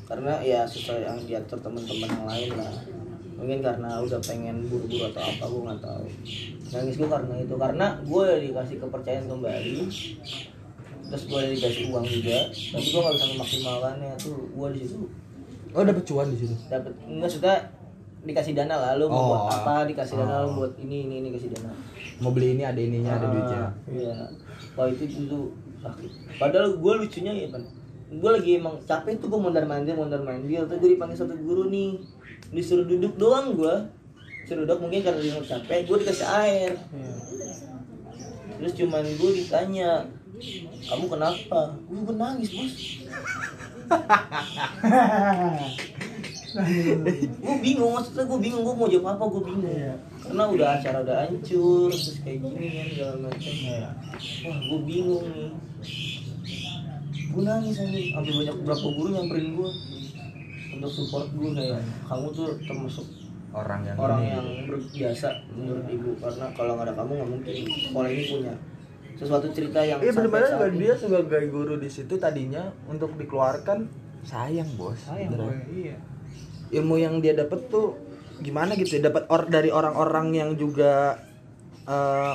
Karena 0.08 0.40
ya 0.40 0.64
sesuai 0.64 1.04
yang 1.04 1.20
diatur 1.28 1.60
teman-teman 1.60 2.08
yang 2.08 2.24
lain 2.24 2.50
lah. 2.56 2.72
Mungkin 3.36 3.60
karena 3.60 4.00
udah 4.00 4.20
pengen 4.24 4.64
buru-buru 4.64 5.12
atau 5.12 5.28
apa 5.28 5.44
gue 5.44 5.62
nggak 5.68 5.80
tahu. 5.84 6.04
Nangis 6.72 6.94
gue 6.96 7.08
karena 7.12 7.34
itu. 7.36 7.54
Karena 7.60 7.86
gue 8.00 8.26
dikasih 8.48 8.76
kepercayaan 8.80 9.26
kembali. 9.28 9.76
Terus 11.04 11.24
gue 11.28 11.40
dikasih 11.52 11.84
uang 11.92 12.06
juga. 12.08 12.48
Tapi 12.48 12.86
gue 12.88 13.00
nggak 13.04 13.16
bisa 13.20 13.26
memaksimalkannya. 13.36 14.12
Tuh 14.16 14.40
gue 14.56 14.68
di 14.72 14.80
situ 14.88 15.04
Oh 15.70 15.82
dapat 15.86 16.02
cuan 16.02 16.26
di 16.30 16.38
situ. 16.38 16.54
dapat 16.66 16.92
sudah 17.30 17.56
dikasih 18.20 18.52
dana 18.52 18.76
lah 18.76 18.92
lu 19.00 19.08
mau 19.08 19.16
Oh. 19.16 19.26
buat 19.32 19.64
apa 19.64 19.88
dikasih 19.88 20.18
dana 20.18 20.44
lu 20.44 20.60
buat 20.60 20.72
ini 20.76 21.08
ini 21.08 21.14
ini 21.24 21.28
kasih 21.32 21.54
dana. 21.54 21.72
Mau 22.20 22.34
beli 22.34 22.52
ini 22.52 22.66
ada 22.66 22.76
ininya 22.76 23.16
ada 23.16 23.26
duitnya. 23.30 23.58
Ah, 23.60 23.70
iya. 23.88 24.16
Wah 24.76 24.86
itu 24.90 25.08
dulu 25.08 25.54
sakit. 25.80 26.10
Padahal 26.36 26.76
gue 26.76 26.92
lucunya 27.00 27.32
ya 27.32 27.48
kan 27.48 27.62
gue 28.10 28.30
lagi 28.34 28.58
emang 28.58 28.74
capek 28.84 29.22
tuh 29.22 29.30
gue 29.30 29.40
mondar 29.40 29.64
mandir 29.64 29.94
mondar 29.94 30.20
mandir. 30.20 30.66
Tuh 30.66 30.76
gue 30.76 30.98
dipanggil 30.98 31.16
satu 31.16 31.32
guru 31.38 31.70
nih. 31.70 31.96
Disuruh 32.50 32.84
duduk 32.84 33.14
doang 33.16 33.54
gue 33.56 33.74
disuruh 34.44 34.66
duduk 34.66 34.82
mungkin 34.82 35.00
karena 35.06 35.20
dia 35.22 35.38
capek 35.38 35.86
gue 35.86 35.96
dikasih 36.02 36.26
air. 36.28 36.72
Terus 38.60 38.72
cuman 38.76 39.04
gue 39.06 39.30
ditanya 39.38 40.04
kamu 40.84 41.06
kenapa? 41.08 41.60
Gue 41.88 42.14
nangis 42.18 42.50
bos 42.52 42.74
gue 47.40 47.56
bingung 47.62 47.94
maksudnya 47.94 48.24
gue 48.26 48.38
bingung 48.42 48.62
gue 48.66 48.74
mau 48.74 48.88
jawab 48.90 49.14
apa 49.14 49.24
gue 49.30 49.42
bingung. 49.46 49.94
Karena 50.20 50.44
udah 50.50 50.68
acara 50.78 50.98
udah 51.06 51.16
hancur 51.26 51.88
terus 51.90 52.18
kayak 52.22 52.38
gini 52.42 52.68
kan 52.74 52.86
segala 52.90 53.14
macam 53.22 53.54
wah 53.70 53.92
gue 54.58 54.80
bingung 54.82 55.24
nih. 55.30 55.50
Gue 57.30 57.42
nangis 57.46 57.78
aja 57.78 57.98
sampai 58.18 58.32
banyak 58.34 58.54
beberapa 58.62 58.86
guru 58.98 59.08
nyamperin 59.14 59.48
gue 59.54 59.70
untuk 60.74 60.90
support 60.90 61.30
gue 61.30 61.50
kayak 61.54 61.78
kamu 62.08 62.26
tuh 62.34 62.58
termasuk 62.66 63.06
Orang 63.50 63.82
yang 63.82 63.98
orang 63.98 64.22
ini. 64.22 64.30
yang 64.30 64.46
berjasa 64.70 65.42
menurut 65.50 65.82
ibu. 65.90 66.14
Karena 66.22 66.46
kalau 66.54 66.78
nggak 66.78 66.86
ada 66.86 66.94
kamu 66.94 67.10
nggak 67.18 67.30
mungkin. 67.34 67.54
Sekolah 67.66 68.08
ini 68.10 68.22
punya 68.30 68.54
sesuatu 69.20 69.52
cerita 69.52 69.84
yang 69.84 70.00
Iya 70.00 70.16
benar-benar 70.16 70.72
dia 70.72 70.96
sebagai 70.96 71.52
guru 71.52 71.76
di 71.76 71.92
situ 71.92 72.16
tadinya 72.16 72.72
untuk 72.88 73.12
dikeluarkan 73.20 73.84
sayang 74.24 74.68
bos. 74.80 74.96
Sayang 75.04 75.36
gue, 75.36 75.56
iya. 75.76 75.96
Ilmu 76.72 76.96
yang 76.96 77.20
dia 77.20 77.36
dapat 77.36 77.68
tuh 77.68 78.00
gimana 78.40 78.72
gitu 78.80 78.96
ya? 78.96 79.12
Dapat 79.12 79.28
or 79.28 79.44
dari 79.52 79.68
orang-orang 79.68 80.32
yang 80.32 80.50
juga 80.56 81.20
eh, 81.84 82.34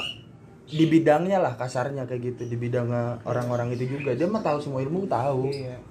di 0.70 0.86
bidangnya 0.86 1.42
lah 1.42 1.58
kasarnya 1.58 2.06
kayak 2.06 2.22
gitu. 2.38 2.42
Di 2.46 2.58
bidangnya 2.58 3.26
orang-orang 3.26 3.74
itu 3.74 3.98
juga. 3.98 4.14
Dia 4.14 4.30
mah 4.30 4.46
tahu 4.46 4.62
semua 4.62 4.86
ilmu 4.86 5.10
tahu. 5.10 5.50
Iya. 5.50 5.82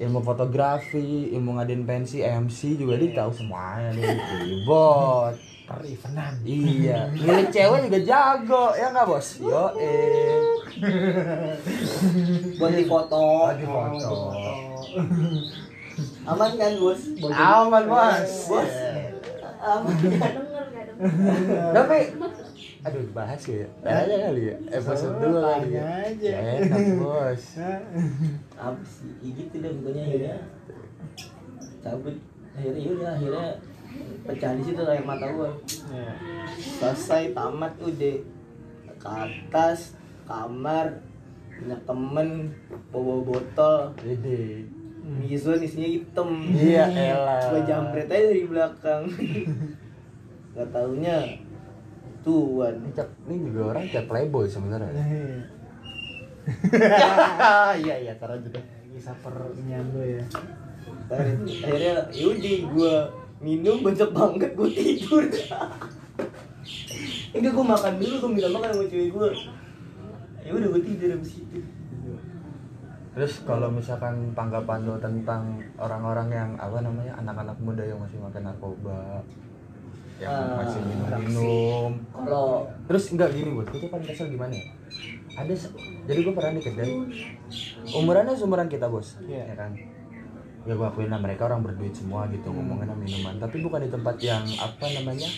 ilmu 0.00 0.24
fotografi 0.24 1.28
ilmu 1.36 1.60
ngadain 1.60 1.84
pensi 1.84 2.24
MC 2.24 2.80
juga 2.80 2.96
dia 2.96 3.20
tahu 3.20 3.36
semuanya. 3.36 3.92
Dia 3.92 4.16
ribot 4.48 5.49
Perivenan. 5.70 6.34
iya. 6.42 7.06
Milik 7.14 7.54
cewek 7.54 7.86
juga 7.86 8.00
jago 8.02 8.64
ya 8.74 8.90
nggak 8.90 9.06
bos? 9.06 9.26
Yo 9.38 9.64
eh. 9.78 10.58
Buat 12.58 12.72
di 12.74 12.84
foto. 12.90 13.22
Lagi 13.54 13.66
foto. 13.70 14.14
Aman 16.30 16.50
kan 16.58 16.72
bos? 16.74 17.00
Aman 17.30 17.84
bos. 17.86 18.30
Bos. 18.50 18.72
Aman. 19.60 19.94
Gak 20.00 20.32
denger, 20.34 20.64
gak 20.72 20.84
denger. 20.88 21.70
tapi 21.76 21.98
aduh 22.80 23.04
bahas 23.12 23.40
ya? 23.44 23.68
Aja 23.84 24.16
kali 24.24 24.42
ya? 24.48 24.56
Episode 24.72 25.16
dulu 25.20 25.38
kali 25.44 25.68
ya? 25.76 25.80
Tanya 25.84 25.96
aja. 26.08 26.30
Ya, 26.32 26.52
enak 26.64 26.86
bos. 26.96 27.44
Apa 28.56 28.82
sih 28.84 29.12
gitu 29.20 29.54
deh 29.60 29.70
pokoknya 29.80 30.04
ya. 30.16 30.36
Cabut. 31.84 32.16
Akhirnya 32.56 32.80
yaudah 32.82 33.10
akhirnya 33.16 33.48
pecah 34.26 34.52
di 34.56 34.62
situ 34.62 34.80
air 34.84 35.04
mata 35.04 35.26
gua. 35.32 35.50
Iya. 35.90 36.12
selesai 36.60 37.32
tamat 37.32 37.72
udah 37.80 38.16
ke 39.00 39.08
atas 39.08 39.96
kamar 40.28 41.00
punya 41.50 41.76
temen 41.84 42.28
bawa 42.92 43.16
botol. 43.24 43.92
Ini 44.04 44.64
Mizon 45.00 45.58
isinya 45.58 45.88
hitam. 45.90 46.30
Iya, 46.54 46.86
elah. 46.86 47.42
gua 47.50 47.60
jambret 47.66 48.06
aja 48.06 48.26
dari 48.30 48.44
belakang. 48.46 49.02
Nggak 50.54 50.68
taunya 50.70 51.16
tuan. 52.22 52.74
Ini 52.84 52.92
ini 53.26 53.34
juga 53.50 53.60
orang 53.74 53.84
cat 53.88 54.04
playboy 54.06 54.46
sebenarnya. 54.46 54.92
Iya. 54.94 55.38
Iya 58.00 58.12
taruh 58.18 58.40
juga 58.42 58.60
Bisa 58.90 59.14
pernian 59.22 59.86
lu 59.94 60.02
ya. 60.02 60.24
akhirnya 61.10 61.54
akhirnya 61.66 61.94
yaudah 62.14 62.56
gue 62.70 62.94
minum 63.40 63.80
banyak 63.80 64.10
banget 64.12 64.50
gue 64.52 64.70
tidur. 64.70 65.24
Enggak 67.30 67.52
gue 67.54 67.66
makan 67.66 67.92
dulu 67.96 68.14
gue 68.20 68.30
minta 68.30 68.48
makan 68.48 68.68
sama 68.74 68.84
cewek 68.86 69.10
gue 69.10 69.28
ya 70.40 70.50
udah 70.52 70.68
gue 70.68 70.82
tidur 70.84 71.08
abis 71.16 71.32
itu. 71.40 71.58
Terus 73.10 73.42
kalau 73.42 73.68
misalkan 73.68 74.30
tanggapan 74.32 74.86
lo 74.86 74.94
tentang 74.96 75.58
orang-orang 75.76 76.28
yang 76.30 76.50
apa 76.56 76.78
namanya 76.78 77.18
anak-anak 77.18 77.58
muda 77.58 77.82
yang 77.82 77.98
masih 77.98 78.22
makan 78.22 78.42
narkoba 78.44 79.24
yang 80.20 80.30
Ah, 80.30 80.60
masih 80.60 80.84
minum-minum. 80.84 81.90
kalau 82.12 82.68
terus 82.84 83.08
enggak 83.08 83.32
gini 83.32 83.56
buat 83.56 83.72
tuh 83.72 83.88
paling 83.88 84.04
kesel 84.04 84.28
gimana 84.28 84.52
ya? 84.52 84.66
Ada 85.32 85.54
jadi 86.04 86.20
gue 86.20 86.34
pernah 86.36 86.52
di 86.52 86.62
kedai 86.62 86.92
umurannya 87.96 88.36
seumuran 88.36 88.68
kita 88.68 88.86
bos. 88.86 89.16
Iya. 89.24 89.48
ya 89.48 89.54
kan 89.56 89.72
ya 90.68 90.76
gue 90.76 90.86
akuin 90.86 91.08
lah 91.08 91.20
mereka 91.20 91.48
orang 91.48 91.64
berduit 91.64 91.96
semua 91.96 92.28
gitu 92.28 92.52
ngomongin 92.52 92.92
minuman. 92.96 93.40
Tapi 93.40 93.64
bukan 93.64 93.80
di 93.86 93.90
tempat 93.90 94.16
yang 94.20 94.44
apa 94.60 94.86
namanya 94.92 95.28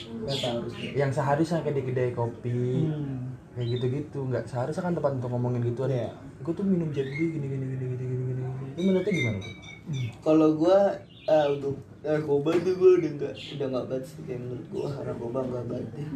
yang 0.99 1.11
seharusnya 1.15 1.63
kayak 1.63 1.77
di 1.79 1.85
kedai 1.87 2.11
kopi. 2.13 2.89
Hmm. 2.89 3.31
kayak 3.53 3.69
gitu-gitu 3.77 4.33
nggak 4.33 4.49
seharusnya 4.49 4.81
kan 4.81 4.97
tempat 4.97 5.13
untuk 5.21 5.29
ngomongin 5.29 5.61
gitu. 5.61 5.85
Iya. 5.85 6.09
gue 6.41 6.53
tuh 6.57 6.65
minum 6.65 6.89
jadi 6.89 7.07
gini 7.13 7.37
gini 7.37 7.47
gini 7.47 7.65
gini 7.69 7.95
gini 8.01 8.25
gini 8.33 8.43
itu 8.73 8.81
menurutnya 8.81 9.13
gimana 9.13 9.39
tuh? 9.39 9.55
Kalau 10.25 10.49
gue 10.57 10.79
ah 11.29 11.47
untuk 11.53 11.77
narkoba 12.03 12.51
tuh 12.65 12.75
gue 12.81 12.91
udah 12.99 13.11
nggak 13.15 13.35
udah 13.37 13.67
nggak 13.69 13.85
banget 13.93 14.05
sih 14.09 14.21
kayak 14.27 14.41
menurut 14.43 14.67
gue 14.73 14.87
narkoba 15.05 15.39
nggak 15.45 15.65
banget 15.69 15.89
deh. 15.95 16.09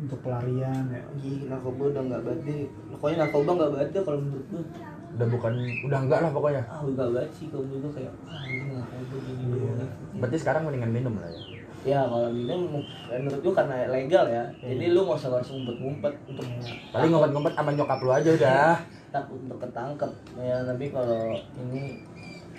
Untuk 0.00 0.18
pelarian 0.24 0.84
ya. 0.88 1.02
Ih, 1.20 1.40
narkoba 1.50 1.82
udah 1.92 2.02
nggak 2.08 2.22
banget 2.24 2.40
deh. 2.46 2.60
Pokoknya 2.94 3.16
narkoba 3.26 3.50
nggak 3.58 3.72
banget 3.74 3.88
deh 3.92 4.02
kalau 4.06 4.18
menurut 4.22 4.46
gue 4.48 4.62
udah 5.10 5.26
bukan 5.26 5.52
udah 5.86 5.98
enggak 6.06 6.20
lah 6.22 6.30
pokoknya. 6.30 6.62
Ah 6.70 6.80
udah 6.86 7.04
nggak 7.06 7.08
banget 7.10 7.32
sih. 7.34 7.46
Kalau 7.50 7.64
gue 7.66 7.90
kayak 7.94 8.12
ah 8.28 8.42
ini 8.46 8.72
narkoba 8.74 9.16
gini 9.26 9.44
doang 9.50 9.90
berarti 10.20 10.36
sekarang 10.36 10.62
mendingan 10.68 10.92
minum 10.92 11.14
lah 11.18 11.30
ya? 11.30 11.42
Ya 11.80 12.00
kalau 12.04 12.28
minum 12.28 12.84
menurut 13.08 13.40
gua 13.40 13.54
karena 13.64 13.88
legal 13.88 14.28
ya. 14.28 14.44
Jadi 14.60 14.84
lu 14.92 15.00
nggak 15.08 15.16
usah 15.16 15.32
harus 15.32 15.48
ngumpet-ngumpet 15.48 16.12
untuk 16.28 16.44
paling 16.92 17.08
ngompet-ngompet 17.08 17.52
sama 17.56 17.70
nyokap 17.72 17.98
lu 18.04 18.10
aja 18.12 18.30
udah. 18.36 18.74
Takut 19.10 19.40
untuk 19.40 19.58
ketangkep. 19.64 20.12
Ya 20.36 20.56
tapi 20.60 20.84
kalau 20.92 21.40
ini 21.56 22.04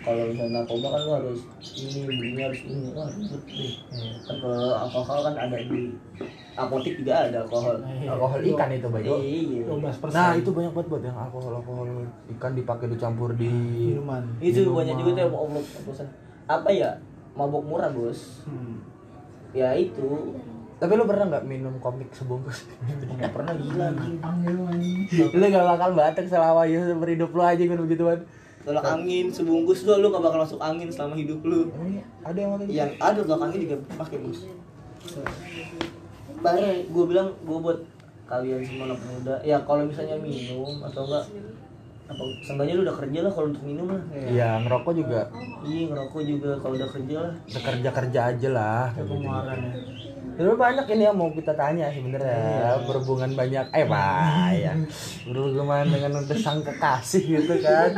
kalau 0.02 0.24
misalnya 0.28 0.60
narkoba 0.60 0.88
kan 0.90 1.02
lu 1.02 1.12
harus 1.14 1.40
ini 1.72 2.00
belinya 2.04 2.44
harus 2.50 2.62
ini 2.64 2.90
wah 2.92 3.06
ribet 3.08 3.44
deh. 3.46 3.74
Kan 4.26 4.36
kalau 4.38 4.74
alkohol 4.76 5.20
kan 5.22 5.36
ada 5.38 5.58
di 5.58 5.82
apotek 6.52 6.94
juga 6.98 7.14
ada 7.26 7.38
alkohol. 7.42 7.76
alkohol 7.86 8.40
ikan 8.44 8.70
itu 8.70 8.88
bego 8.88 9.16
Iya. 9.18 9.64
12 9.70 10.12
nah 10.12 10.34
itu 10.34 10.50
banyak 10.50 10.72
banget 10.72 10.88
buat 10.90 11.04
yang 11.04 11.18
alkohol 11.18 11.54
alkohol 11.56 11.88
ikan 12.34 12.52
dipakai 12.54 12.88
dicampur 12.90 13.30
di 13.34 13.48
minuman. 13.48 14.24
Itu 14.38 14.66
Minuman. 14.66 14.78
banyak 14.82 14.96
juga 14.98 15.10
tuh 15.12 15.22
yang 15.22 15.34
oblok 15.34 15.66
oplosan. 15.78 16.08
Apa 16.46 16.70
ya? 16.70 16.92
Mabok 17.32 17.64
murah, 17.64 17.88
Bos. 17.90 18.44
Hmm. 18.44 18.84
Ya 19.52 19.72
itu. 19.74 20.36
tapi 20.76 20.98
lu 20.98 21.06
pernah 21.06 21.30
nggak 21.30 21.46
minum 21.46 21.78
komik 21.78 22.10
sebungkus 22.10 22.66
Nggak 23.22 23.30
pernah 23.32 23.54
gila 23.54 23.94
anjing. 23.94 24.18
lu 25.30 25.46
gak 25.46 25.66
bakal 25.68 25.90
batuk 25.94 26.26
selama 26.26 26.66
hidup 26.66 26.90
seumur 26.90 27.06
hidup 27.06 27.30
lu 27.30 27.44
aja 27.46 27.62
kan 27.62 27.78
begituan 27.78 28.20
Tolak 28.62 28.86
angin 28.86 29.26
sebungkus 29.34 29.84
lu 29.90 29.94
lu 29.98 30.08
gak 30.14 30.22
bakal 30.22 30.40
masuk 30.46 30.60
angin 30.62 30.90
selama 30.94 31.18
hidup 31.18 31.42
lu. 31.42 31.70
Emang 31.74 32.02
ada 32.22 32.38
yang 32.38 32.52
pakai 32.54 32.66
gitu? 32.70 32.78
yang 32.78 32.92
ada 33.02 33.20
tolak 33.26 33.44
angin 33.50 33.60
juga 33.66 33.76
pakai 33.98 34.18
bos 34.22 34.40
baru 36.42 36.70
gue 36.90 37.06
bilang 37.06 37.30
gue 37.46 37.58
buat 37.62 37.80
kalian 38.26 38.62
semua 38.66 38.86
anak 38.90 39.02
muda 39.06 39.36
ya 39.46 39.58
kalau 39.66 39.86
misalnya 39.86 40.18
minum 40.18 40.82
atau 40.82 41.06
enggak 41.06 41.26
apa 42.12 42.24
seenggaknya 42.44 42.74
lu 42.76 42.84
udah 42.84 42.98
kerja 42.98 43.20
lah 43.24 43.32
kalau 43.32 43.48
untuk 43.56 43.64
minum 43.64 43.88
lah. 43.88 44.04
Iya, 44.12 44.60
ngerokok 44.68 44.94
juga. 45.00 45.32
Iya 45.64 45.96
ngerokok 45.96 46.22
juga 46.28 46.52
kalau 46.60 46.76
udah 46.76 46.90
kerja 46.92 47.16
lah. 47.24 47.34
Kerja 47.48 47.90
kerja 47.96 48.20
aja 48.36 48.50
lah. 48.52 48.86
Pengeluaran 49.00 49.60
ya 49.64 50.11
Terus 50.42 50.58
banyak 50.58 50.86
ini 50.98 51.04
yang 51.06 51.14
mau 51.14 51.30
kita 51.30 51.54
tanya 51.54 51.94
sebenarnya. 51.94 52.82
Berhubungan 52.90 53.30
banyak. 53.38 53.66
Eh 53.78 53.86
ya. 54.58 54.74
Berhubungan 55.30 55.86
dengan 55.86 56.26
desang 56.26 56.66
kekasih 56.66 57.22
gitu 57.30 57.62
kan. 57.62 57.94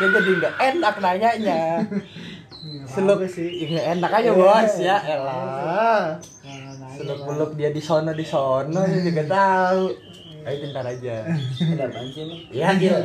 Ya 0.00 0.06
jadi 0.08 0.30
nggak 0.40 0.54
enak 0.72 0.94
nanyanya. 1.04 1.84
Seluk 2.88 3.28
sih? 3.28 3.68
Nggak 3.68 3.86
enak 4.00 4.08
aja 4.08 4.30
bos. 4.32 4.72
Ya 4.80 4.96
elah. 5.04 6.16
Seluk 6.96 7.28
beluk 7.28 7.52
dia 7.60 7.68
di 7.68 7.84
sono 7.84 8.16
di 8.16 8.24
sono 8.24 8.88
dia 8.88 9.00
juga 9.04 9.22
tahu. 9.28 9.92
Ayo 10.48 10.56
pintar 10.64 10.88
aja. 10.88 11.28
Ada 11.28 11.84
apaan 11.92 12.08
sih 12.08 12.24
emang 12.24 12.40
ya 12.50 12.68
gitu 12.74 12.98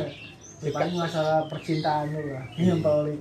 Bukan 0.58 0.90
masalah 0.98 1.46
percintaan 1.46 2.10
lu 2.10 2.34
lah. 2.34 2.44
Yang 2.58 2.80
pelik 2.82 3.20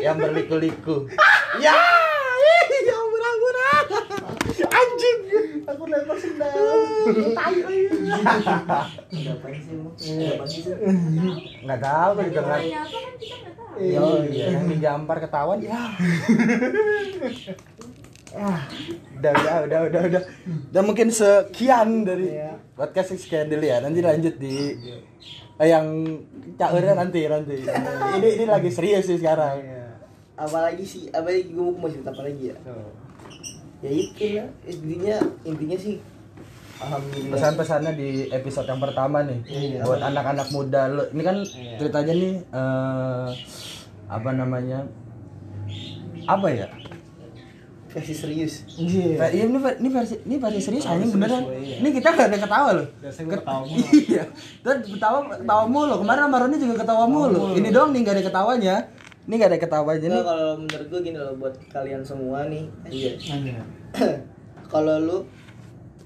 yang 0.00 0.16
berliku-liku. 0.16 0.96
Ya 1.56 1.72
ih, 1.72 2.84
yang 2.84 3.08
berang-berang 3.08 3.88
anjing 5.06 5.48
Aku 5.66 5.82
lempar 5.86 6.16
sendal 6.18 6.52
tai 7.34 7.58
ada 7.58 9.32
apaan 9.34 9.56
sih 10.46 10.62
nggak 11.62 11.80
tahu 11.80 12.10
nggak 12.16 12.44
Nanya 12.46 12.78
apa 12.82 12.96
kan 12.96 13.14
kita 13.18 13.36
nggak 13.36 13.54
tahu. 13.54 13.74
Iya, 13.76 14.00
yang 14.56 14.64
digampar 14.72 15.16
ketahuan 15.20 15.58
ya. 15.60 15.80
Ah, 18.36 18.68
udah, 19.16 19.32
udah, 19.32 19.56
udah, 19.64 19.80
udah, 19.88 20.02
udah. 20.12 20.22
Dan 20.68 20.82
mungkin 20.84 21.08
sekian 21.08 22.04
dari 22.04 22.36
Iya. 22.36 22.60
podcast 22.76 23.16
sekian 23.16 23.48
dulu 23.48 23.64
ya. 23.64 23.80
Nanti 23.80 24.04
lanjut 24.04 24.36
di 24.36 24.76
eh, 25.56 25.68
yang 25.72 26.04
caurnya 26.60 27.00
nanti 27.00 27.24
nanti. 27.24 27.64
Ini 28.12 28.28
ini 28.36 28.44
lagi 28.44 28.68
serius 28.68 29.08
sih 29.08 29.16
sekarang. 29.16 29.56
Iya 29.64 29.76
apalagi 30.36 30.84
sih 30.84 31.08
apalagi 31.08 31.48
gue 31.48 31.64
mau 31.72 31.88
cerita 31.88 32.12
apa 32.12 32.28
lagi 32.28 32.52
ya 32.52 32.56
Tuh 32.60 32.92
ya 33.78 33.90
itu 33.90 34.24
lah 34.34 34.46
intinya 34.64 35.16
intinya 35.42 35.76
sih 35.76 35.94
alhamdulillah 36.76 37.32
Pesan-pesannya 37.32 37.92
di 37.92 38.08
episode 38.30 38.66
yang 38.66 38.78
pertama 38.78 39.20
nih 39.22 39.38
Iya. 39.46 39.80
buat 39.82 40.00
anak-anak 40.02 40.48
muda 40.50 40.82
lo. 40.88 41.02
Ini 41.08 41.22
kan 41.22 41.36
Iya. 41.40 41.76
ceritanya 41.76 42.12
nih 42.14 42.34
eh, 42.42 43.26
apa 44.06 44.30
namanya? 44.30 44.78
Apa 46.26 46.48
ya? 46.48 46.68
versi 47.86 48.12
serius 48.12 48.68
Iya 48.76 49.24
iya 49.32 49.48
ini, 49.48 49.56
ini 49.56 49.88
versi 49.88 50.20
ini 50.20 50.36
versi 50.36 50.60
serius 50.60 50.84
Versi 50.84 50.92
anjing 50.92 51.16
beneran. 51.16 51.48
serius, 51.48 51.64
iya. 51.64 51.76
Ini 51.80 51.88
kita 51.96 52.08
gak 52.12 52.28
ada 52.28 52.38
ketawa 52.38 52.68
loh. 52.76 52.86
Biasanya 53.00 53.24
gua 53.24 53.38
ketawa 53.40 53.60
mulu. 53.64 53.84
Iya. 54.04 54.24
Dan 54.60 54.76
ketawa 54.84 55.18
ketawa 55.32 55.64
mulu. 55.64 55.94
Kemarin 56.04 56.22
sama 56.28 56.36
Roni 56.36 56.56
juga 56.60 56.74
ketawa 56.76 57.04
mulu. 57.08 57.40
Ini 57.56 57.68
doang 57.72 57.90
nih 57.96 58.00
gak 58.04 58.14
ada 58.14 58.24
ketawanya. 58.28 58.74
Ini 59.26 59.34
gak 59.36 59.48
ada 59.48 59.58
ketawanya 59.58 59.98
Nggak, 60.00 60.12
nih. 60.12 60.22
kalau 60.24 60.48
menurut 60.56 60.86
gue 60.86 61.00
gini 61.02 61.18
loh 61.18 61.34
buat 61.34 61.54
kalian 61.68 62.02
semua 62.02 62.46
nih 62.46 62.64
iya 62.86 63.12
kalau 64.72 64.96
lu 64.98 65.18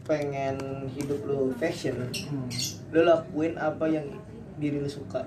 pengen 0.02 0.56
hidup 0.90 1.20
lu 1.22 1.52
fashion 1.54 2.00
Hmm. 2.00 2.48
lu 2.90 3.00
lakuin 3.02 3.54
apa 3.54 3.84
yang 3.86 4.08
diri 4.56 4.76
lu 4.76 4.88
suka 4.88 5.20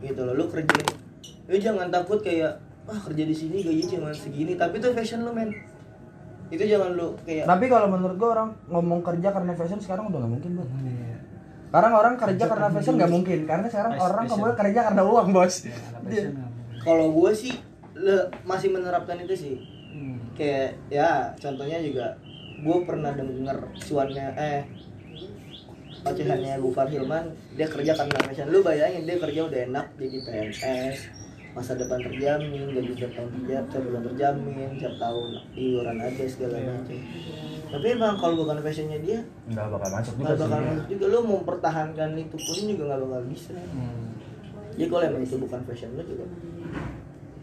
gitu 0.00 0.20
loh 0.20 0.34
lu 0.34 0.44
kerjain 0.46 0.88
lu 1.44 1.56
jangan 1.56 1.88
takut 1.88 2.18
kayak 2.18 2.56
ah 2.84 2.98
kerja 2.98 3.22
di 3.22 3.32
sini 3.32 3.60
gaji 3.60 3.84
cuma 3.86 4.10
segini 4.10 4.52
tapi 4.54 4.76
itu 4.76 4.88
fashion 4.90 5.20
lu 5.20 5.30
men 5.30 5.52
itu 6.46 6.60
jangan 6.62 6.92
lu 6.92 7.12
kayak 7.22 7.44
Tapi 7.44 7.64
kalau 7.66 7.88
menurut 7.88 8.16
gua 8.16 8.30
orang 8.34 8.48
ngomong 8.66 9.00
kerja 9.02 9.28
karena 9.30 9.52
fashion 9.52 9.78
sekarang 9.78 10.08
udah 10.08 10.18
gak 10.18 10.32
mungkin 10.32 10.50
banget. 10.54 10.76
Iya 10.82 11.16
Sekarang 11.66 11.92
orang 11.92 12.14
kerja 12.16 12.44
karena 12.46 12.68
fashion 12.70 12.94
gak 12.94 13.10
mungkin 13.10 13.38
karena 13.44 13.66
sekarang 13.66 13.92
Fashion. 13.92 14.06
orang 14.06 14.24
kemudian 14.26 14.56
kerja 14.56 14.80
karena 14.82 15.02
uang 15.02 15.28
bos. 15.30 15.54
Ya, 15.60 15.76
mungkin. 15.96 16.24
Kalau 16.84 17.10
gue 17.10 17.32
sih 17.32 17.54
le- 17.94 18.28
masih 18.44 18.68
menerapkan 18.68 19.16
itu 19.18 19.34
sih 19.34 19.56
Hmm. 19.88 20.18
kayak 20.34 20.74
ya 20.88 21.10
contohnya 21.34 21.78
juga 21.78 22.18
gue 22.56 22.78
pernah 22.82 23.10
denger 23.10 23.58
cuannya 23.80 24.26
eh 24.34 24.62
ocehannya 26.04 26.58
Gufar 26.58 26.86
Hilman 26.86 27.24
dia 27.54 27.64
kerja 27.64 27.94
karena 27.94 28.18
fashion 28.20 28.48
lu 28.48 28.60
bayangin 28.60 29.02
dia 29.02 29.16
kerja 29.16 29.40
udah 29.42 29.60
enak 29.64 29.86
jadi 29.94 30.16
PNS 30.20 30.98
masa 31.54 31.72
depan 31.72 32.02
terjamin 32.02 32.66
gaji 32.68 32.92
tiap 32.92 33.14
tahun 33.14 33.30
terjamin 33.38 33.70
tiap 33.70 33.82
bulan 33.84 34.02
terjamin 34.04 34.70
tiap 34.74 34.94
tahun 34.98 35.28
iuran 35.54 35.96
ada 35.96 36.24
segala 36.26 36.56
Iya. 36.56 36.66
macam 36.74 36.98
tapi 37.70 37.86
emang 37.88 38.14
kalau 38.18 38.34
bukan 38.36 38.58
fashionnya 38.60 38.98
dia 38.98 39.18
Enggak 39.46 39.66
bakal 39.68 39.90
masuk 39.92 40.12
juga 40.12 40.24
nggak 40.24 40.34
sih. 40.34 40.42
bakal 40.44 40.60
masuk 40.60 40.86
juga 40.90 41.04
lu 41.06 41.18
mau 41.20 41.36
mempertahankan 41.38 42.10
itu 42.16 42.36
pun 42.36 42.56
juga 42.66 42.82
nggak 42.84 43.00
bakal 43.00 43.22
bisa 43.24 43.54
Hmm. 43.54 44.04
jadi 44.74 44.88
kalau 44.90 45.04
emang 45.06 45.22
itu 45.22 45.36
bukan 45.38 45.60
fashion 45.62 45.90
lu 45.94 46.02
juga 46.02 46.26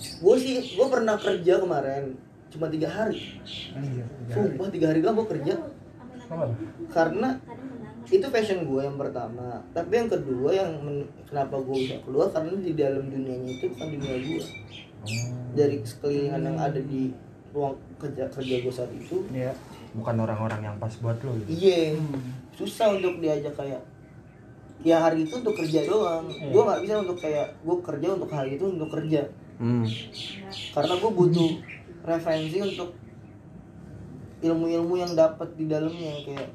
gue 0.02 0.36
sih 0.36 0.56
gue 0.74 0.88
pernah 0.88 1.14
kerja 1.16 1.54
kemarin 1.58 2.18
cuma 2.52 2.68
tiga 2.68 2.90
hari. 2.90 3.40
Hari. 3.72 4.04
sumpah 4.28 4.68
tiga 4.68 4.92
hari 4.92 5.00
doang 5.00 5.16
gue 5.18 5.28
kerja. 5.30 5.56
Karena 6.90 7.40
itu 8.06 8.28
fashion 8.28 8.66
gue 8.66 8.82
yang 8.82 8.98
pertama. 8.98 9.64
Tapi 9.72 9.94
yang 9.94 10.10
kedua 10.10 10.50
yang 10.52 10.72
men- 10.82 11.08
kenapa 11.24 11.56
gue 11.58 11.76
bisa 11.78 11.96
keluar 12.04 12.28
karena 12.28 12.52
di 12.54 12.74
dalam 12.74 13.08
dunianya 13.08 13.52
itu 13.52 13.66
bukan 13.72 13.88
dunia 13.94 14.16
gue 14.20 14.42
dari 15.54 15.78
sekelilingan 15.82 16.42
yang 16.44 16.58
ada 16.60 16.80
di 16.80 17.16
ruang 17.52 17.76
kerja 17.96 18.28
kerja 18.28 18.56
gue 18.60 18.74
saat 18.74 18.92
itu. 18.92 19.24
Iya 19.30 19.56
Bukan 19.92 20.16
orang-orang 20.18 20.64
yang 20.64 20.76
pas 20.80 20.92
buat 20.98 21.20
lo 21.20 21.36
gitu. 21.44 21.52
iya. 21.52 21.96
Susah 22.56 22.96
untuk 22.96 23.20
diajak 23.20 23.52
kayak 23.54 23.84
ya 24.82 24.98
hari 25.00 25.24
itu 25.24 25.34
untuk 25.36 25.54
kerja 25.54 25.82
doang 25.84 26.26
Iya. 26.28 26.50
gue 26.50 26.62
nggak 26.64 26.82
bisa 26.82 26.94
untuk 27.00 27.18
kayak 27.18 27.48
gue 27.56 27.78
kerja 27.80 28.08
untuk 28.12 28.30
hari 28.30 28.52
itu 28.56 28.66
untuk 28.68 28.90
kerja 28.90 29.22
Hmm. 29.56 29.86
karena 30.74 30.94
gue 30.98 31.12
butuh 31.12 31.52
referensi 32.02 32.58
untuk 32.60 32.98
ilmu-ilmu 34.42 34.96
yang 34.98 35.14
dapat 35.14 35.54
di 35.54 35.66
dalamnya 35.66 36.18
kayak 36.24 36.50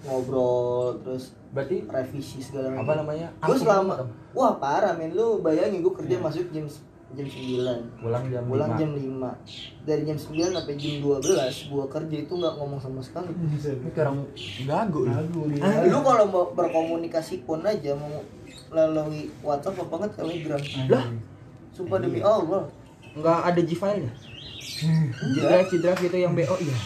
ngobrol 0.00 0.96
terus 0.98 1.36
Berarti 1.48 1.80
revisi 1.82 2.40
segala 2.40 2.70
apa 2.70 2.80
macam 2.82 2.96
namanya? 3.02 3.28
gue 3.34 3.56
selama 3.56 3.94
wah 4.32 4.52
parah 4.54 4.92
men 4.92 5.12
lu 5.12 5.40
bayangin 5.40 5.80
gue 5.80 5.92
kerja 5.94 6.16
Iya. 6.16 6.22
masuk 6.22 6.48
jam 6.48 6.64
jam 7.08 7.24
9 7.24 8.04
pulang 8.04 8.24
jam 8.28 8.42
pulang 8.44 8.70
5. 8.76 8.80
jam 8.84 8.90
5 8.92 9.88
dari 9.88 10.02
jam 10.04 10.18
9 10.20 10.52
sampai 10.60 10.74
jam 10.76 10.94
12 11.00 11.72
gua 11.72 11.84
kerja 11.88 12.16
itu 12.20 12.32
nggak 12.36 12.54
ngomong 12.60 12.80
sama 12.84 13.00
sekali. 13.00 13.32
Ini 13.32 13.88
orang 13.96 14.18
gagu 14.68 15.00
lu. 15.08 15.12
Lagu 15.16 15.40
dia 15.48 15.88
lu 15.88 16.00
kalau 16.04 16.24
mau 16.28 16.44
berkomunikasi 16.52 17.48
pun 17.48 17.64
aja 17.64 17.96
mau 17.96 18.20
melalui 18.68 19.32
WhatsApp 19.40 19.80
apa 19.80 19.88
banget 19.88 20.10
Telegram. 20.20 20.60
Lah, 20.92 21.04
sumpah 21.72 21.98
demi 22.04 22.20
Allah. 22.20 22.68
Enggak 23.16 23.38
ada 23.40 23.60
G 23.64 23.70
file-nya. 23.72 24.12
G 25.32 25.36
drive, 25.40 25.68
G 25.72 25.74
drive 25.80 26.00
gitu 26.04 26.16
yang 26.20 26.36
BO 26.36 26.56
iya. 26.60 26.76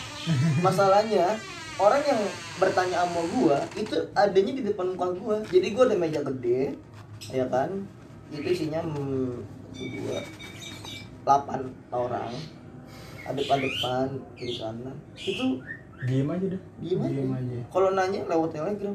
masalahnya 0.63 1.35
orang 1.83 1.99
yang 2.07 2.21
bertanya 2.63 3.03
sama 3.03 3.23
gua 3.35 3.59
itu 3.75 4.07
adanya 4.15 4.53
di 4.55 4.63
depan 4.63 4.95
muka 4.95 5.11
gua. 5.19 5.37
Jadi 5.51 5.67
gua 5.75 5.91
ada 5.91 5.99
meja 5.99 6.23
gede 6.23 6.79
ya 7.35 7.51
kan? 7.51 7.91
Itu 8.31 8.47
isinya 8.47 8.87
hmm, 8.87 9.62
dua 9.75 10.19
delapan 11.23 11.61
orang 11.91 12.33
ada 13.23 13.35
depan 13.35 13.59
depan 13.59 14.07
kiri 14.35 14.57
kanan 14.57 14.97
itu 15.17 15.63
Diem 16.03 16.27
aja 16.27 16.47
deh. 16.49 16.63
diem 16.83 16.99
aja, 16.99 17.15
Diem 17.15 17.31
aja. 17.31 17.59
kalau 17.71 17.95
nanya 17.95 18.27
lewat 18.27 18.51
telegram 18.51 18.91